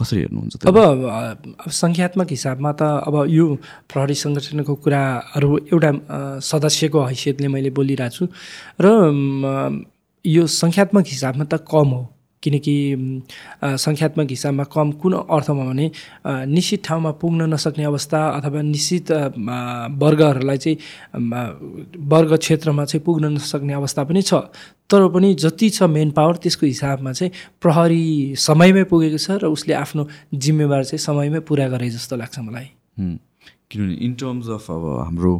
[0.00, 0.76] कसरी हेर्नुहुन्छ अब
[1.68, 3.46] सङ्ख्यात्मक हिसाबमा त अब यो
[3.92, 5.90] प्रहरी सङ्गठनको कुराहरू एउटा
[6.40, 8.24] सदस्यको हैसियतले मैले बोलिरहेको छु
[8.80, 8.88] र
[10.24, 12.02] यो सङ्ख्यात्मक हिसाबमा त कम हो।
[12.42, 12.76] किनकि
[13.64, 15.90] सङ्ख्यात्मक हिसाबमा कम कुन अर्थमा भने
[16.26, 19.12] निश्चित ठाउँमा पुग्न नसक्ने अवस्था अथवा निश्चित
[20.02, 20.76] वर्गहरूलाई चाहिँ
[22.12, 24.34] वर्ग क्षेत्रमा चाहिँ पुग्न नसक्ने अवस्था पनि छ
[24.90, 27.32] तर पनि जति छ मेन पावर त्यसको हिसाबमा चाहिँ
[27.62, 28.04] प्रहरी
[28.38, 32.68] समयमै पुगेको छ र उसले आफ्नो जिम्मेवार चाहिँ समयमै पुरा गरे जस्तो लाग्छ मलाई।
[33.70, 35.34] किनभने इन टर्म्स अफ अब हाम्रो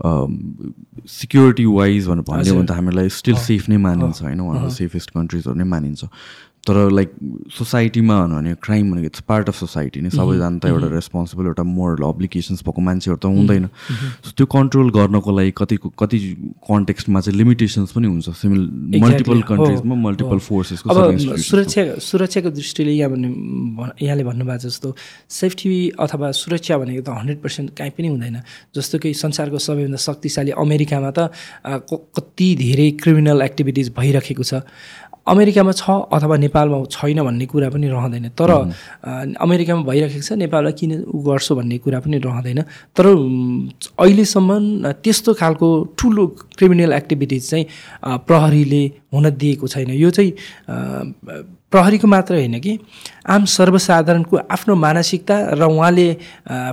[0.00, 4.70] सिक्योरिटी वाइज भनेर भन्यो भने त हामीलाई स्टिल सेफ नै मानिन्छ होइन वान अफ द
[4.74, 6.04] सेफेस्ट कन्ट्रिजहरू नै मानिन्छ।
[6.66, 7.10] तर लाइक
[7.52, 11.62] सोसाइटीमा भनौँ भने क्राइम भनेको इट्स पार्ट अफ सोसाइटी नै सबैजना त एउटा रेस्पोन्सिबल एउटा
[11.62, 13.68] मोरल अब्लिकेसन्स भएको मान्छेहरू त हुँदैन।
[14.24, 16.18] सो त्यो कन्ट्रोल गर्नको लागि कतिको कति
[16.64, 18.62] कन्टेक्स्टमा चाहिँ लिमिटेसन्स पनि हुन्छ। सिमिल
[18.96, 20.88] मल्टिपल कन्ट्रिजमा मल्टिपल। फोर्सेसको
[21.52, 23.28] सुरक्षा सुरक्षाको दृष्टिले यहाँ भन्ने
[24.00, 24.88] यहाँले भन्नुभएको जस्तो
[25.28, 28.40] सेफ्टी अथवा सुरक्षा भनेको त हन्ड्रेड पर्सेन्ट काहीँ पनि हुँदैन।
[28.72, 31.28] जस्तो कि संसारको सबैभन्दा शक्तिशाली अमेरिकामा त
[32.16, 34.64] कति धेरै क्रिमिनल एक्टिभिटिज भइरहेको छ।
[35.26, 38.50] अमेरिकामा छ अथवा नेपालमा छैन भन्ने कुरा पनि रहँदैन। तर
[39.40, 42.60] अमेरिकामा भइरहेको छ नेपालमा किन उ गर्छु भन्ने कुरा पनि रहँदैन।
[42.96, 45.68] तर अहिलेसम्म त्यस्तो खालको
[45.98, 46.26] ठुलो
[46.58, 47.64] क्रिमिनल एक्टिभिटिज चाहिँ
[48.28, 50.32] प्रहरीले हुन दिएको छैन। यो चाहिँ
[51.72, 52.78] प्रहरीको मात्र होइन कि
[53.26, 56.06] आम सर्वसाधारणको आफ्नो मानसिकता र उहाँले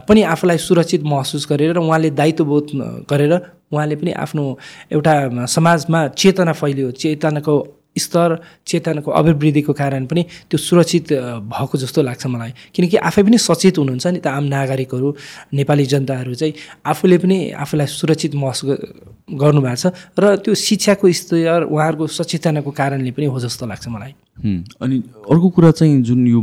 [0.06, 2.68] पनि आफूलाई सुरक्षित महसुस गरेर उहाँले दायित्वबोध
[3.10, 3.34] गरेर
[3.74, 4.44] उहाँले पनि आफ्नो
[4.92, 7.56] एउटा समाजमा चेतना फैलियो चेतनाको
[7.96, 8.38] स्तर
[8.68, 11.14] चेतनाको अभिवृद्धिको कारण पनि त्यो सुरक्षित
[11.52, 15.08] भएको जस्तो लाग्छ मलाई। किनकि आफै पनि सचेत हुनुहुन्छ नि त आम नागरिकहरू
[15.54, 16.54] नेपाली जनताहरू चाहिँ
[16.88, 18.70] आफूले पनि आफूलाई सुरक्षित महसुस
[19.28, 24.14] गर्नुभएको छ र त्यो शिक्षाको स्तर उहाँहरूको सचेतनाको कारणले पनि हो जस्तो लाग्छ मलाई।
[24.82, 24.98] अनि
[25.30, 26.40] अर्को कुरा चाहिँ जुन यो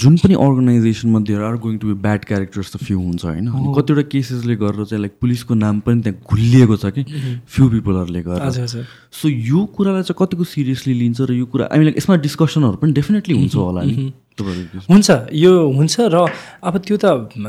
[0.00, 3.46] जुन पनि अर्गनाइजेसनमा there are going to be bad characters त फ्यु हुन्छ होइन?
[3.76, 7.04] कतिवटा केसेसले गरेर चाहिँ लाइक पुलिसको नाम पनि त्यहाँ खुलिएको छ कि
[7.46, 8.84] फ्यु पिपलहरूले हजुर।
[9.16, 12.92] सो यो कुरालाई चाहिँ कतिको सिरियसली लिन्छ र यो कुरा आई लाइक यसमा डिस्कसनहरू पनि
[12.92, 14.12] डेफिनेटली हुन्छ होला नि।
[14.90, 16.26] हुन्छ यो हुन्छ र
[16.62, 17.06] अब त्यो त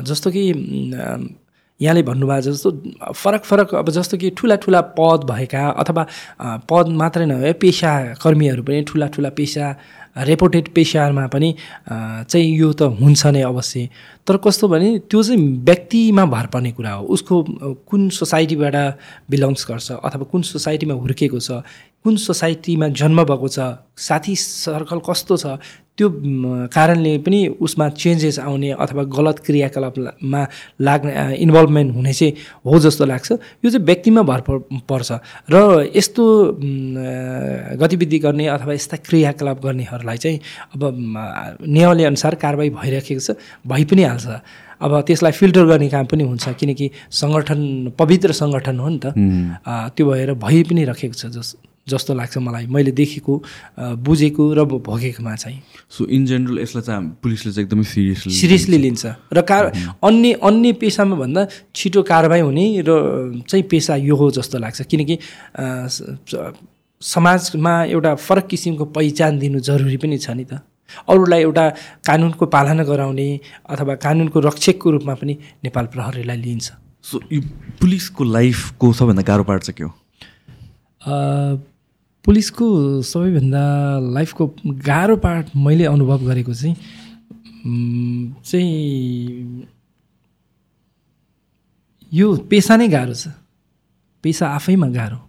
[0.07, 0.43] जस्तो कि
[1.79, 2.71] यहाँले भन्नुभएको जस्तो
[3.13, 6.03] फरक फरक अब जस्तो कि ठुला ठुला पद भएका अथवा
[6.69, 7.91] पद मात्रै नभए पेसा
[8.23, 9.65] कर्मीहरू पनि ठुला ठुला पेसा
[10.17, 11.53] रेपोटेड पेसामा पनि
[11.89, 13.89] चाहिँ यो त हुन्छ नै अवश्य।
[14.27, 17.35] तर कस्तो भने त्यो चाहिँ व्यक्तिमा भर पर्ने कुरा हो। उसको
[17.87, 18.75] कुन सोसाइटीबाट
[19.29, 21.61] बिलोङ्स गर्छ अथवा कुन सोसाइटीमा हुर्केको छ
[22.07, 23.59] कुन सोसाइटीमा जन्म भएको छ
[24.07, 25.59] साथी सर्कल कस्तो छ
[25.97, 26.07] त्यो
[26.69, 30.41] कारणले पनि उसमा चेन्जेस आउने अथवा गलत क्रियाकलापमा
[30.87, 32.33] लाग्ने इन्भल्भमेन्ट हुने चाहिँ
[32.65, 33.31] हो जस्तो लाग्छ।
[33.65, 35.11] यो चाहिँ व्यक्तिमा भर पर- पर्छ।
[35.49, 36.23] र यस्तो
[37.81, 40.39] गतिविधि गर्ने अथवा यस्ता क्रियाकलाप गर्नेहरूलाई चाहिँ
[40.75, 40.81] अब
[41.65, 43.33] नियमले अनुसार कारवाही भइरहेको छ
[43.65, 44.27] भइ पनि हाल्छ।
[44.85, 47.61] अब त्यसलाई फिल्टर गर्ने काम पनि हुन्छ किनकि सङ्गठन
[47.97, 49.05] पवित्र सङ्गठन हो नि त।
[49.97, 51.57] त्यो भएर भइ पनि राखेको छ जस
[51.89, 53.33] जस्तो लाग्छ मलाई। मैले देखेको
[54.03, 55.59] बुझेको र भोगेकोमा चाहिँ।
[55.89, 59.63] सो इन जेनरल यसलाई चाहिँ पुलिसले चाहिँ एकदमै सिरियसली सिरियसली लिन्छ। र कार
[60.03, 62.91] अन्य अन्य पेसामा भन्दा छिटो कारवाही हुने र
[63.47, 65.15] चाहिँ पेसा यो हो जस्तो लाग्छ। किनकि
[67.01, 70.59] समाजमा एउटा फरक किसिमको पहिचान दिनु जरुरी पनि छ नि त।
[71.07, 71.65] अरूलाई एउटा
[72.07, 73.27] कानुनको पालना गराउने
[73.69, 75.33] अथवा कानुनको रक्षकको रूपमा पनि
[75.63, 76.67] नेपाल प्रहरीलाई लिइन्छ
[77.03, 77.41] सो यो
[77.79, 79.91] पुलिसको लाइफको सबभन्दा गाह्रो पार्ट चाहिँ के हो?
[82.27, 82.67] पुलिसको
[83.07, 83.63] सबैभन्दा
[84.13, 84.45] लाइफको
[84.83, 86.75] गाह्रो पार्ट मैले अनुभव गरेको चाहिँ
[88.43, 89.67] चाहिँ
[92.11, 93.31] यो पेसा नै गाह्रो छ।
[94.23, 95.19] पेसा आफैमा गाह्रो।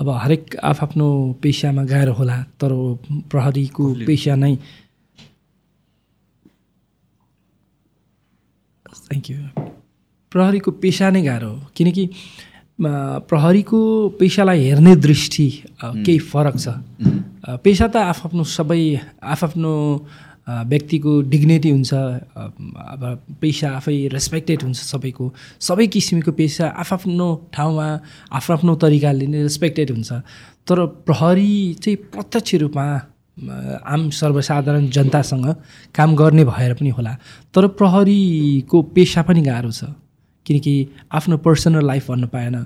[0.00, 1.06] अब हरेक आफ्नो
[1.42, 2.72] पेसामा गाह्रो होला तर
[3.30, 4.54] प्रहरीको पेसा नै
[9.04, 9.36] थ्याङ्क यू
[10.32, 12.04] प्रहरीको पेसा नै गाह्रो हो। किनकि
[12.80, 13.80] प्रहरीको
[14.18, 15.48] पेसालाई हेर्ने दृष्टि
[15.82, 16.68] केही फरक छ।
[17.64, 18.82] पेसा त आफ्नो सबै
[19.22, 19.74] आफ्नो
[20.44, 23.02] अ, व्यक्तिको डिग्निटी हुन्छ। अब
[23.40, 27.86] पेसा आफै रेस्पेक्टेड हुन्छ सबैको। सबै किसिमको पेसा आफ्नो ठाउँमा
[28.28, 30.12] आफ्नो तरिकाले नै रेस्पेक्टेड हुन्छ।
[30.68, 32.86] तर प्रहरी चाहिँ प्रत्यक्ष रूपमा
[33.88, 35.46] आम सर्वसाधारण जनतासँग
[35.96, 37.16] काम गर्ने भएर पनि होला।
[37.54, 39.84] तर प्रहरीको पेसा पनि गाह्रो छ।
[40.46, 40.74] किनकि
[41.12, 42.56] आफ्नो पर्सनल लाइफ भन्न पाएन।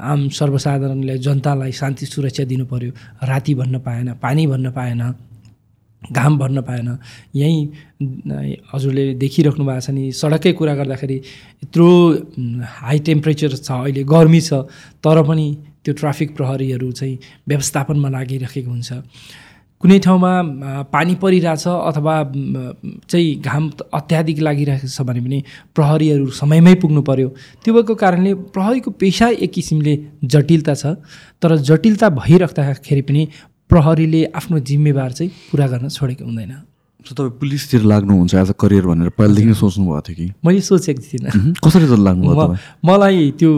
[0.00, 2.92] आम सर्वसाधारणले जनतालाई शान्ति सुरक्षा दिनु पर्यो
[3.22, 5.02] राति भन्न पाएन पानी भन्न पाएन
[6.02, 6.88] घाम भन्न पाएन।
[7.34, 7.60] यहीँ
[8.74, 11.16] हजुरले देखिराख्नु भएको छ नि सडककै कुरा गर्दाखेरि
[11.62, 11.88] यत्रो
[12.82, 14.66] हाई टेम्परेचर छ अहिले गर्मी छ
[14.98, 15.46] तर पनि
[15.84, 17.18] त्यो ट्राफिक प्रहरीहरू चाहिँ
[17.48, 18.90] व्यवस्थापनमा लागिरहेको हुन्छ।
[19.82, 20.32] कुनै ठाउँमा
[20.94, 22.14] पानी परिरहेछ अथवा
[23.10, 25.38] चाहिँ घाम अत्याधिक लागिरहेको छ भने पनि
[25.74, 27.28] प्रहरीहरू समयमै पुग्नु पर्यो।
[27.62, 30.96] त्यो भएको कारणले प्रहरीको पेसा एक किसिमले जटिलता छ
[31.42, 33.22] तर जटिलता भइराख्दाखेरि पनि
[33.70, 36.52] प्रहरीले आफ्नो जिम्मेवार चाहिँ पुरा गर्न छोडेको हुँदैन।
[37.02, 40.26] सो तपाईँ पुलिसतिर लाग्नुहुन्छ एज अ करियर भनेर पहिलादेखि नै सोच्नु भएको थियो कि?
[40.46, 42.56] मैले सोचेको थिइनँ। कसरी त तपाईँ?
[42.86, 43.52] मलाई त्यो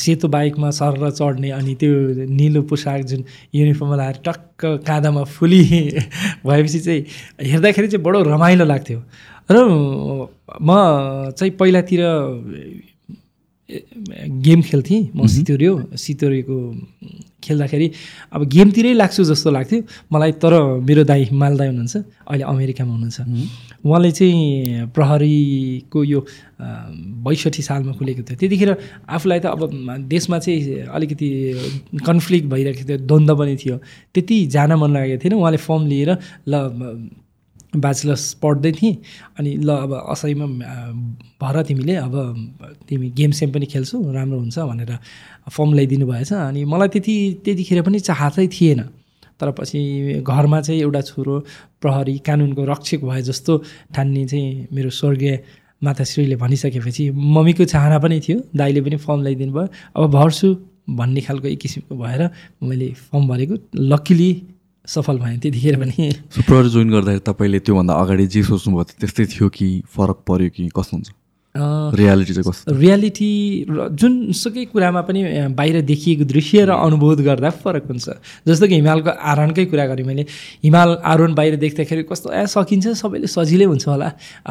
[0.00, 1.92] सेतो बाइकमा सर चढ्ने अनि त्यो
[2.24, 3.24] निलो पोसाक जुन
[3.54, 5.62] युनिफर्म लगाएर टक्क काँधामा फुली
[6.46, 7.02] भएपछि चाहिँ
[7.52, 8.98] हेर्दाखेरि चाहिँ बडो रमाइलो लाग्थ्यो।
[9.50, 9.56] र
[10.60, 10.70] म
[11.36, 12.00] चाहिँ पहिलातिर
[14.48, 16.56] गेम खेल्थेँ। म सितोरियो सितोरियोको
[17.42, 17.90] खेल्दाखेरि
[18.34, 19.78] अब गेमतिरै लाग्छु जस्तो लाग्थ्यो।
[20.12, 21.96] मलाई तर मेरो दाई हिमाल दाई हुनुहुन्छ
[22.28, 23.18] अहिले अमेरिकामा हुनुहुन्छ।
[23.86, 26.20] उहाँले चाहिँ प्रहरीको यो
[27.24, 28.70] बैसठी सालमा खुलेको थियो। त्यतिखेर
[29.06, 29.60] आफूलाई त अब
[30.10, 31.28] देशमा चाहिँ अलिकति
[32.06, 33.76] कन्फ्लिक्ट भइरहेको थियो द्वन्द्व पनि थियो।
[34.14, 36.10] त्यति जान मन लागेको थिएन। उहाँले फर्म लिएर
[36.48, 36.54] ल
[37.80, 38.96] ब्याचलर्स पढ्दै थिएँ।
[39.38, 40.46] अनि ल अब असैमा
[41.42, 42.14] भर तिमीले अब
[42.88, 44.92] तिमी गेम सेम पनि खेल्छौ राम्रो हुन्छ भनेर
[45.50, 47.14] फर्म ल्याइदिनु भएछ। अनि मलाई त्यति
[47.44, 48.80] त्यतिखेर पनि चाहतै थिएन।
[49.40, 49.78] तर पछि
[50.26, 51.34] घरमा चाहिँ एउटा छोरो
[51.82, 53.52] प्रहरी कानुनको रक्षक भए जस्तो
[53.94, 55.34] ठान्ने चाहिँ मेरो स्वर्गीय
[55.84, 60.48] माताश्रीले भनिसकेपछि मम्मीको चाहना पनि थियो। दाइले पनि फर्म ल्याइदिनु भयो। अब भर्छु
[60.90, 62.22] भन्ने खालको एक किसिमको भएर
[62.62, 64.30] मैले फर्म भरेको। लक्किली
[64.88, 66.10] सफल भएँ त्यतिखेर पनि।
[66.68, 71.08] जोइन गर्दाखेरि तपाईँले त्योभन्दा अगाडि जे सोच्नुभयो त्यस्तै थियो कि फरक पऱ्यो कि कस्तो हुन्छ?
[71.56, 72.72] रियालिटी चाहिँ कस्तो?
[72.76, 73.30] रियालिटी
[73.70, 75.20] र जुनसुकै कुरामा पनि
[75.56, 78.08] बाहिर देखिएको दृश्य र अनुभूत गर्दा फरक हुन्छ।
[78.46, 80.24] जस्तो कि हिमालको आरोहणकै कुरा गरेँ मैले।
[80.62, 84.08] हिमाल आरोहण बाहिर देख्दाखेरि कस्तो ए सकिन्छ सबैले सजिलै हुन्छ होला।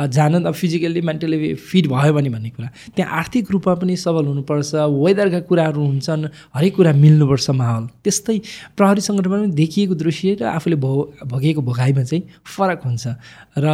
[0.09, 4.75] जान त फिजिकल्ली मेन्टली फिट भयो भने भन्ने कुरा। त्यहाँ आर्थिक रूपमा पनि सबल हुनुपर्छ
[4.75, 6.25] वेदरका कुराहरू हुन्छन्
[6.57, 8.37] हरेक कुरा मिल्नुपर्छ माहौल। त्यस्तै
[8.75, 10.91] प्रहरी सङ्गठनमा पनि देखिएको दृश्य र आफूले भो
[11.23, 13.05] भोगेको भोगाइमा चाहिँ फरक हुन्छ।
[13.57, 13.65] र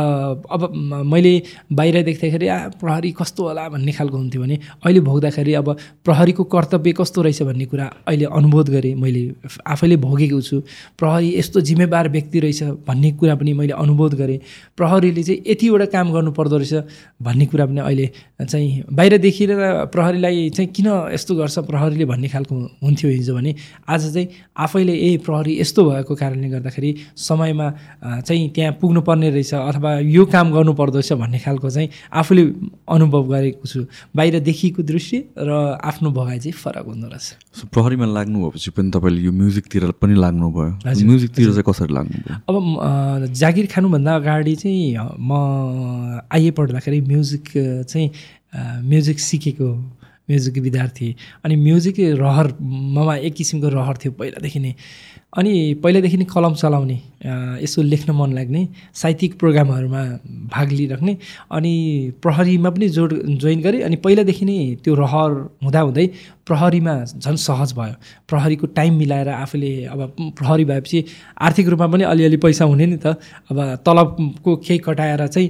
[0.54, 0.62] अब
[1.08, 1.34] मैले
[1.72, 2.48] बाहिर देख्दाखेरि
[2.78, 4.56] प्रहरी कस्तो होला भन्ने खालको हुन्थ्यो भने
[4.86, 9.22] अहिले भोग्दाखेरि अब प्रहरीको कर्तव्य कस्तो रहेछ भन्ने कुरा अहिले अनुभूत गरेँ मैले
[9.68, 10.60] आफैले भोगेको छु।
[11.00, 14.40] प्रहरी यस्तो जिम्मेवार व्यक्ति रहेछ भन्ने कुरा पनि मैले अनुभूत गरेँ।
[14.78, 16.74] प्रहरीले चाहिँ यतिवटा काम गर्नुपर्दो रहेछ
[17.22, 18.10] भन्ने कुरा पनि अहिले
[18.42, 19.52] चाहिँ बाहिर देखिएर
[19.94, 23.56] प्रहरीलाई चाहिँ किन यस्तो गर्छ प्रहरीले भन्ने खालको हुन्थ्यो हिजो भने
[23.88, 27.68] आज चाहिँ आफैले ए प्रहरी यस्तो भएको कारणले गर्दाखेरि समयमा
[28.22, 32.44] चाहिँ त्यहाँ पुग्नुपर्ने रहेछ अथवा यो काम गर्नुपर्दो रहेछ भन्ने खालको चाहिँ आफूले
[33.04, 33.86] अनुभव गरेको छु।
[34.16, 35.52] बाहिर देखिएको दृश्य र
[35.84, 40.16] आफ्नो भगाइ चाहिँ फरक हुँदो रहेछ। सो प्रहरीमा लाग्नु भएपछि पनि तपाईँले यो म्युजिकतिर पनि
[40.16, 40.72] लाग्नुभयो।
[41.04, 42.36] म्युजिकतिर चाहिँ कसरी लाग्नुभयो?
[42.48, 45.32] अब जागिर खानुभन्दा अगाडि चाहिँ म
[46.32, 47.46] आइए पढ्दाखेरि म्युजिक
[47.92, 48.10] चाहिँ
[48.88, 49.70] म्युजिक सिकेको
[50.30, 52.48] म्युजिक विद्यार्थी। अनि म्युजिक रहर
[52.96, 54.74] ममा एक किसिमको रहर थियो पहिलादेखि नै।
[55.34, 55.54] अनि
[55.84, 56.98] पहिल्यैदेखि नै कलम चलाउने
[57.64, 58.62] यसो लेख्न मन लाग्ने
[58.94, 60.02] साहित्यिक प्रोग्रामहरूमा
[60.52, 61.18] भाग लिइराख्ने
[61.52, 61.74] अनि
[62.22, 65.32] प्रहरीमा पनि जोड जोइन गरेँ अनि पहिलादेखि नै त्यो रहर
[65.64, 66.08] हुँदाहुँदै
[66.48, 67.96] प्रहरीमा झन् सहज भयो।
[68.30, 70.00] प्रहरीको टाइम मिलाएर आफूले अब
[70.38, 71.04] प्रहरी भएपछि
[71.42, 73.16] आर्थिक रूपमा पनि अलिअलि पैसा हुने नि त।
[73.48, 75.48] अब तलबको केही कटाएर चाहिँ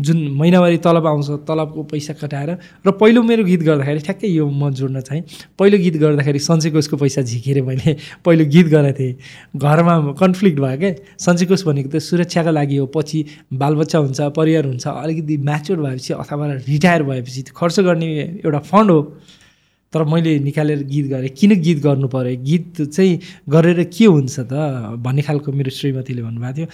[0.00, 2.50] जुन महिनावारी तलब आउँछ तलबको पैसा कटाएर
[2.86, 5.22] र पहिलो मेरो गीत गर्दाखेरि ठ्याक्कै यो म जोड्न चाहेँ।
[5.58, 9.14] पहिलो गीत गर्दाखेरि सन्चै कोषको पैसा झिकेर मैले पहिलो गीत गरेको थिएँ।
[9.52, 14.86] घरमा कन्फ्लिक्ट भयो क्या कोष भनेको त सुरक्षाको लागि हो पछि बालबच्चा हुन्छ परिवार हुन्छ
[14.86, 18.08] अलिकति म्याच्योर भएपछि अथवा रिटायर भएपछि खर्च गर्ने
[18.44, 19.00] एउटा फन्ड हो।
[19.92, 22.36] तर मैले निकालेर गीत गरेँ किन गीत गर्नु पऱ्यो?
[22.44, 23.18] गीत चाहिँ
[23.48, 24.52] गरेर के हुन्छ त?
[25.00, 26.66] भन्ने खालको मेरो श्रीमतीले भन्नुभएको थियो।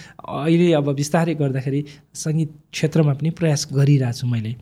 [0.43, 1.79] अहिले अब बिस्तारै गर्दाखेरि
[2.11, 4.55] सङ्गीत क्षेत्रमा पनि प्रयास गरिरहेको छु मैले।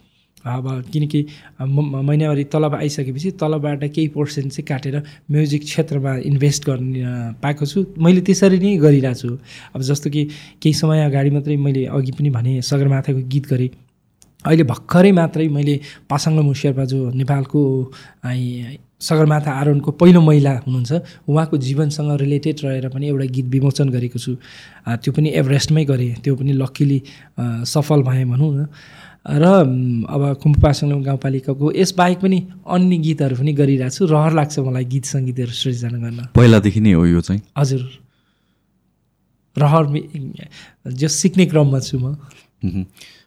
[0.43, 1.20] अब किनकि
[1.66, 4.95] महिनावारी तलब आइसकेपछि तलबबाट केही पर्सेन्ट चाहिँ काटेर
[5.32, 7.01] म्युजिक क्षेत्रमा इन्भेस्ट गर्ने
[7.41, 9.39] पाएको छु। मैले त्यसरी नै गरिरहेको छु
[9.74, 10.24] अब जस्तो कि
[10.62, 13.70] केही समय अगाडि मात्रै मैले अघि पनि भने सगरमाथाको गीत गरेँ।
[14.45, 15.75] अहिले भर्खरै मात्रै मैले
[16.09, 17.61] पासाङ मुसियारबा जो नेपालको
[19.03, 20.91] सगरमाथा आरोहणको पहिलो महिला हुनुहुन्छ
[21.27, 24.31] उहाँको जीवनसँग रिलेटेड रहेर पनि एउटा गीत विमोचन गरेको छु।
[25.03, 26.99] त्यो पनि एभरेस्टमै गरेँ त्यो पनि लक्किली
[27.67, 28.67] सफल भएँ भनौँ न।
[29.23, 29.43] र
[30.07, 35.05] अब खुम्पु पासाङ गाउँपालिकाको यसबाहेक पनि अन्य गीतहरू पनि गरिरहेको छु। रहर लाग्छ मलाई गीत
[35.11, 37.41] सङ्गीतहरू सृजना गर्न। पहिलादेखि नै हो यो चाहिँ?
[37.59, 37.83] हजुर।
[39.55, 39.83] रहर
[40.95, 42.15] जो सिक्ने क्रममा छु म।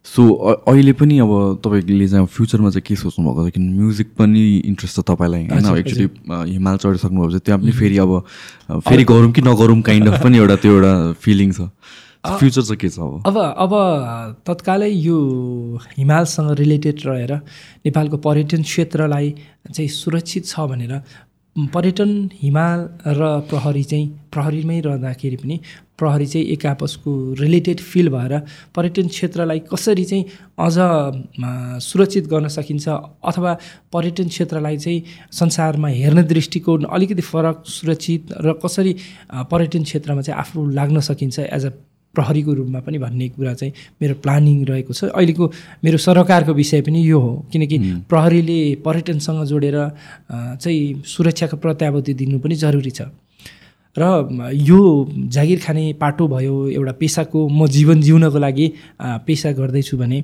[0.07, 0.23] सो
[0.71, 3.53] अहिले पनि अब तपाईँले चाहिँ फ्युचरमा चाहिँ के सोच्नु भएको छ?
[3.55, 5.77] किन म्युजिक पनि इन्ट्रेस्ट छ तपाईँलाई होइन?
[5.79, 6.07] एक्चुली
[6.53, 8.13] हिमाल चढिसक्नु भएको छ त्यहाँ पनि फेरि अब
[8.87, 11.71] फेरि गरौँ कि नगरौँ काइन्ड अफ पनि एउटा त्यो एउटा फिलिङ छ।
[12.27, 13.23] फ्युचर चाहिँ के छ अब?
[13.27, 13.73] अब अब
[14.47, 15.19] तत्कालै यो
[15.99, 17.33] हिमालसँग रिलेटेड रहेर
[17.87, 19.35] नेपालको पर्यटन क्षेत्रलाई
[19.71, 20.93] चाहिँ सुरक्षित छ भनेर
[21.57, 25.59] पर्यटन हिमाल र प्रहरी चाहिँ प्रहरीमै रहँदाखेरि पनि
[25.99, 28.39] प्रहरी चाहिँ एक आपसको रिलेटेड फिल भएर
[28.77, 30.25] पर्यटन क्षेत्रलाई कसरी चाहिँ
[30.59, 30.77] अझ
[31.83, 32.89] सुरक्षित गर्न सकिन्छ
[33.25, 33.57] अथवा
[33.93, 35.03] पर्यटन क्षेत्रलाई चाहिँ
[35.33, 38.97] संसारमा हेर्ने दृष्टिकोण अलिकति फरक सुरक्षित र कसरी
[39.51, 41.71] पर्यटन क्षेत्रमा चाहिँ आफू लाग्न सकिन्छ एज अ
[42.17, 45.45] प्रहरीको रूपमा पनि भन्ने कुरा चाहिँ मेरो प्लानिङ रहेको छ। अहिलेको
[45.85, 49.77] मेरो सरकारको विषय पनि यो हो किनकि प्रहरीले पर्यटनसँग जोडेर
[50.33, 53.13] चाहिँ सुरक्षाको प्रत्याभूति दिनु पनि जरुरी छ।
[53.97, 54.05] र
[54.53, 54.81] यो
[55.33, 58.67] जागिर खाने पाटो भयो एउटा पेसाको म जीवन जिउनको लागि
[59.25, 60.19] पेसा गर्दैछु भने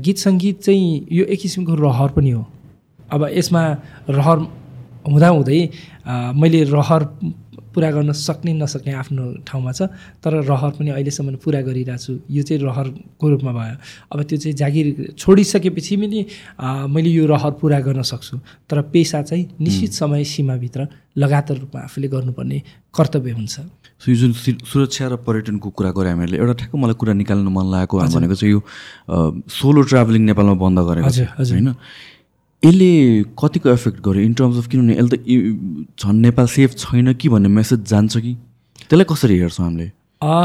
[0.00, 2.42] गीत सङ्गीत चाहिँ यो एक किसिमको रहर पनि हो।
[3.12, 3.62] अब यसमा
[4.08, 4.38] रहर
[5.04, 5.60] हुँदाहुँदै
[6.40, 7.02] मैले रहर
[7.78, 9.86] पुरा गर्न सक्ने नसक्ने आफ्नो ठाउँमा छ।
[10.18, 13.76] तर रहर पनि अहिलेसम्म पुरा गरिरहेको छु। यो चाहिँ रहरको रूपमा भयो।
[14.10, 16.20] अब त्यो चाहिँ जागिर छोडिसकेपछि पनि
[16.90, 20.80] मैले यो रहर पुरा गर्न सक्छु। तर पेसा चाहिँ निश्चित समय सीमाभित्र
[21.22, 22.58] लगातार रूपमा आफूले गर्नुपर्ने
[22.90, 23.54] कर्तव्य हुन्छ।
[24.02, 24.32] सो यो जुन
[24.66, 28.52] सुरक्षा र पर्यटनको कुरा गऱ्यो हामीले एउटा ठ्याक्क मलाई कुरा निकाल्न मन लागेको भनेको चाहिँ
[28.54, 28.60] यो
[29.46, 31.68] सोलो ट्राभलिङ नेपालमा बन्द गरेको होइन?
[32.64, 34.22] यसले कतिको एफेक्ट गर्यो?
[34.22, 38.34] इन टर्म्स अफ किनभने यसले त झन् नेपाल सेफ छैन कि भन्ने मेसेज जान्छ कि?
[38.90, 39.86] त्यसलाई कसरी हेर्छौँ हामीले?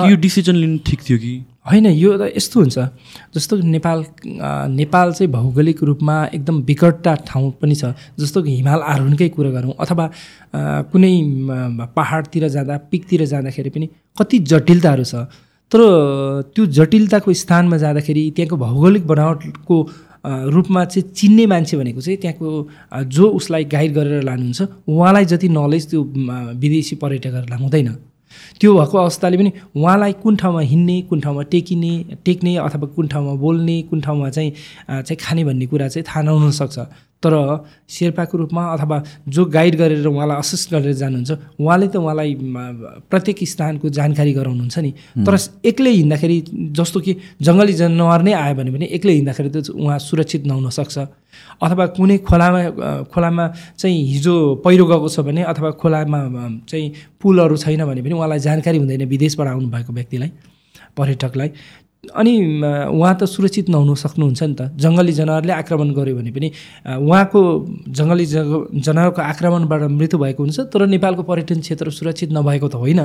[0.09, 1.33] यो डिसिजन लिनु ठिक थियो कि?
[1.65, 2.77] होइन यो त यस्तो हुन्छ।
[3.33, 4.05] जस्तो नेपाल
[4.77, 9.73] नेपाल चाहिँ भौगोलिक रूपमा एकदम विकटता ठाउँ पनि छ। जस्तो कि हिमाल आरोहणकै कुरा गरौँ
[9.79, 10.05] अथवा
[10.93, 11.13] कुनै
[11.97, 13.89] पहाडतिर जाँदा पिकतिर जाँदाखेरि पनि
[14.19, 15.25] कति जटिलताहरू छ।
[15.71, 15.81] तर
[16.53, 19.77] त्यो जटिलताको स्थानमा जाँदाखेरि त्यहाँको भौगोलिक बनावटको
[20.25, 25.89] रूपमा चाहिँ चिन्ने मान्छे भनेको चाहिँ त्यहाँको जो उसलाई गाइड गरेर लानुहुन्छ उहाँलाई जति नलेज
[25.89, 26.03] त्यो
[26.55, 27.95] विदेशी पर्यटकहरूलाई हुँदैन।
[28.59, 31.93] त्यो भएको अवस्थाले पनि उहाँलाई कुन ठाउँमा हिँड्ने कुन ठाउँमा टेकिने
[32.25, 34.51] टेक्ने अथवा कुन ठाउँमा बोल्ने कुन ठाउँमा चाहिँ
[34.89, 36.79] चाहिँ खाने भन्ने कुरा चाहिँ थाहा नहुनसक्छ
[37.23, 37.33] तर
[37.89, 38.97] शेर्पाको रूपमा अथवा
[39.27, 42.31] जो गाइड गरेर उहाँलाई असिस्ट गरेर जानुहुन्छ उहाँले त उहाँलाई
[43.09, 44.91] प्रत्येक स्थानको जानकारी गराउनुहुन्छ नि।
[45.23, 46.37] तर एक्लै हिँड्दाखेरि
[46.77, 50.97] जस्तो कि जङ्गली जनावर नै आयो भने पनि एक्लै हिँड्दाखेरि त उहाँ सुरक्षित नहुन सक्छ।
[51.63, 52.61] अथवा कुनै खोलामा
[53.13, 53.45] खोलामा
[53.79, 54.33] चाहिँ हिजो
[54.65, 56.19] पहिरो गएको छ भने अथवा खोलामा
[56.69, 56.87] चाहिँ
[57.21, 60.31] पुलहरू छैन भने पनि उहाँलाई जानकारी हुँदैन विदेशबाट आउनुभएको व्यक्तिलाई
[60.97, 61.49] पर्यटकलाई।
[62.03, 62.33] अनि
[62.91, 66.49] उहाँ त सुरक्षित नहुनु सक्नुहुन्छ नि त। जङ्गली जनावरले आक्रमण गर्यो भने पनि
[66.99, 67.39] उहाँको
[67.95, 73.01] जङ्गली जग जनावरको आक्रमणबाट मृत्यु भएको हुन्छ तर नेपालको पर्यटन क्षेत्र सुरक्षित नभएको त होइन।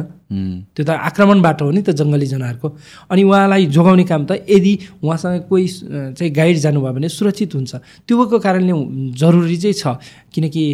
[0.75, 2.69] त्यो त आक्रमणबाट हो नि त जङ्गली जनावरको।
[3.11, 5.67] अनि उहाँलाई जोगाउने काम त यदि उहाँसँग कोही
[6.19, 7.73] चाहिँ गाइड जानुभयो भने सुरक्षित हुन्छ।
[8.03, 8.75] त्योको कारणले
[9.15, 9.85] जरुरी चाहिँ छ।
[10.35, 10.65] किनकि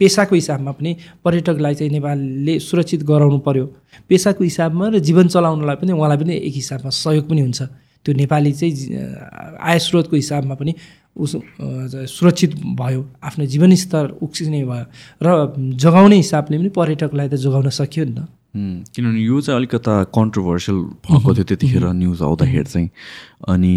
[0.00, 3.66] पेसाको हिसाबमा पनि पर्यटकलाई चाहिँ नेपालले सुरक्षित गराउनु पर्यो।
[4.08, 7.62] पेसाको हिसाबमा र जीवन चलाउनलाई पनि उहाँलाई पनि एक हिसाबमा सहयोग पनि हुन्छ।
[8.06, 8.72] त्यो नेपाली चाहिँ
[9.58, 10.72] आय स्रोतको हिसाबमा पनि
[11.18, 11.32] उस
[12.14, 14.86] सुरक्षित भयो। आफ्नो जीवनस्तर उक्सिने भयो
[15.18, 15.26] र
[15.82, 18.20] जगाउने हिसाबले पनि पर्यटकलाई त जोगाउन सक्यो नि त।
[18.94, 22.88] किनभने यो चाहिँ अलिकता कन्ट्रोभर्सियल भएको थियो त्यतिखेर न्युज आउँदाखेरि चाहिँ।
[23.50, 23.72] अनि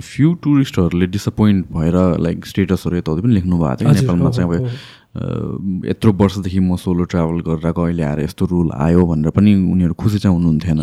[0.00, 4.54] फ्यु टुरिस्टहरूले डिसपोइन्ट भएर लाइक स्टेटसहरू यताउति पनि लेख्नु भएको थियो। नेपालमा चाहिँ अब
[5.14, 9.94] यत्रो वर्षदेखि म सोलो ट्राभल गरेर आएको अहिले आएर यस्तो रुल आयो भनेर पनि उनीहरू
[9.94, 10.80] खुसी चाहिँ हुनुहुन्थेन।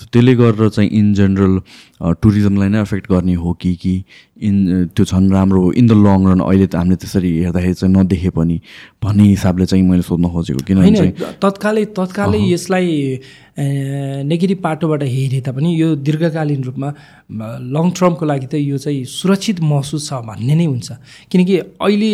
[0.00, 1.54] सो त्यसले गरेर चाहिँ इन जेनरल
[2.00, 3.94] टुरिज्मलाई नै एफेक्ट गर्ने हो कि कि
[4.36, 4.56] इन
[4.96, 8.30] त्यो झन् राम्रो हो। इन द लङ रन अहिले त हामीले त्यसरी हेर्दाखेरि चाहिँ नदेखे
[8.32, 8.56] पनि
[9.04, 12.88] भन्ने हिसाबले चाहिँ मैले सोध्न खोजेको। किनभने तत्कालै तत्कालै यसलाई
[13.56, 16.88] नेगेटिभ पाटोबाट हेरे तापनि यो दीर्घकालीन रूपमा
[17.72, 20.88] लङ टर्मको लागि त यो चाहिँ सुरक्षित महसुस छ भन्ने नै हुन्छ।
[21.32, 22.12] किनकि अहिले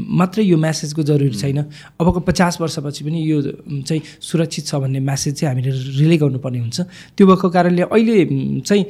[0.00, 0.56] मात्रै यो
[0.90, 1.58] म्यासेजको जरुरी छैन।
[2.00, 3.38] अबको पचास वर्षपछि पनि यो
[3.86, 6.78] चाहिँ सुरक्षित छ भन्ने म्यासेज चाहिँ हामीले रिले गर्नुपर्ने हुन्छ।
[7.16, 8.16] त्यो भएको कारणले अहिले
[8.66, 8.84] चाहिँ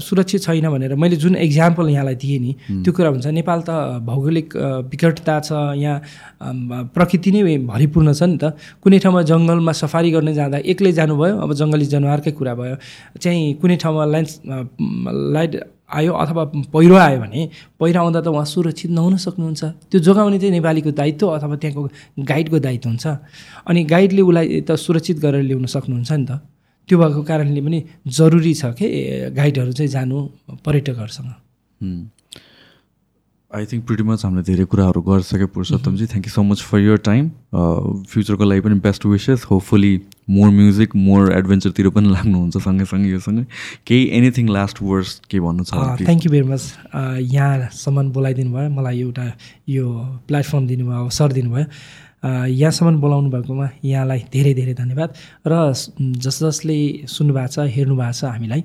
[0.00, 2.52] सुरक्षित छैन भनेर मैले जुन इक्जाम्पल यहाँलाई दिएँ नि
[2.84, 4.48] त्यो कुरा हुन्छ। नेपाल त भौगोलिक
[4.88, 10.58] विकटता छ यहाँ प्रकृति नै भरिपूर्ण छ नि त। कुनै ठाउँमा जङ्गलमा सफारी गर्ने जाँदा
[10.64, 12.76] एक्लै जानुभयो अब जङ्गली जनावरकै कुरा भयो।
[13.20, 14.28] चाहिँ कुनै ठाउँमा ल्यान्ड
[15.36, 15.52] लाइट
[15.92, 17.40] आयो अथवा पहिरो आयो भने
[17.80, 21.82] पहिरो आउँदा त उहाँ सुरक्षित नहुन सक्नुहुन्छ। त्यो जोगाउने चाहिँ नेपालीको दायित्व अथवा त्यहाँको
[22.24, 23.06] गाइडको दायित्व हुन्छ।
[23.68, 26.32] अनि गाइडले उसलाई त सुरक्षित गरेर ल्याउन सक्नुहुन्छ नि त।
[26.88, 27.78] त्यो भएको कारणले पनि
[28.08, 28.86] जरुरी छ कि
[29.36, 30.16] गाइडहरू चाहिँ जानु
[30.64, 31.30] पर्यटकहरूसँग।
[33.52, 36.06] आई थिङ्क प्रिटी मच हामीले धेरै कुराहरू गरिसक्यो Purushottamji.
[36.12, 37.24] Thank you so much for your time
[38.12, 39.92] फ्युचरको लागि पनि best wishes hopefully
[40.36, 43.44] more music more एडभेन्चरतिर पनि लाग्नुहुन्छ सँगैसँगै योसँगै.
[43.86, 45.72] केही एनिथिङ लास्ट वर्ड्स के भन्नु छ?
[46.00, 46.64] थ्याङ्क यू भेरी मच
[47.28, 49.26] यहाँसम्म बोलाइदिनु भयो मलाई एउटा
[49.68, 49.84] यो
[50.28, 51.64] प्लेटफर्म दिनुभयो अवसर दिनुभयो।
[52.24, 55.10] अ, यहाँसम्म बोलाउनु भएकोमा यहाँलाई धेरै धेरै धन्यवाद
[55.44, 55.52] र
[56.24, 58.64] जस जसले सुन्नुभएको छ हेर्नु भएको छ हामीलाई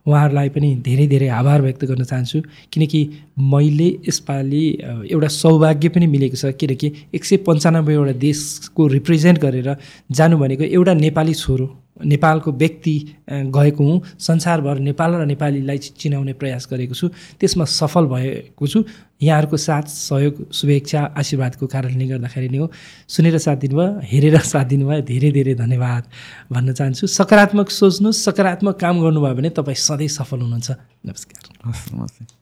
[0.00, 2.38] उहाँहरूलाई पनि धेरै धेरै आभार व्यक्त गर्न चाहन्छु।
[2.72, 3.00] किनकि
[3.40, 4.64] मैले यसपालि
[5.10, 9.76] एउटा सौभाग्य पनि मिलेको छ। किनकि एक सय पन्चानब्बेवटा देशको रिप्रेजेन्ट गरेर
[10.10, 11.66] जानु भनेको एउटा नेपाली छोरो
[12.00, 12.94] नेपालको व्यक्ति
[13.28, 18.84] गएको हुँ। संसारभर नेपाल र नेपालीलाई चिनाउने प्रयास गरेको छु। त्यसमा सफल भएको छु।
[19.20, 22.70] यहाँहरूको साथ सहयोग शुभेच्छा आशीर्वादको कारणले गर्दाखेरि नै हो।
[23.04, 26.02] सुनेर साथ दिनुभयो हेरेर साथ दिनुभयो। धेरै धेरै धन्यवाद
[26.48, 30.70] भन्न चाहन्छु। सकारात्मक सोच्नुहोस् सकारात्मक काम गर्नुभयो भने तपाईँ सधैँ सफल हुनुहुन्छ।
[31.04, 32.39] नमस्कार। नमस्ते।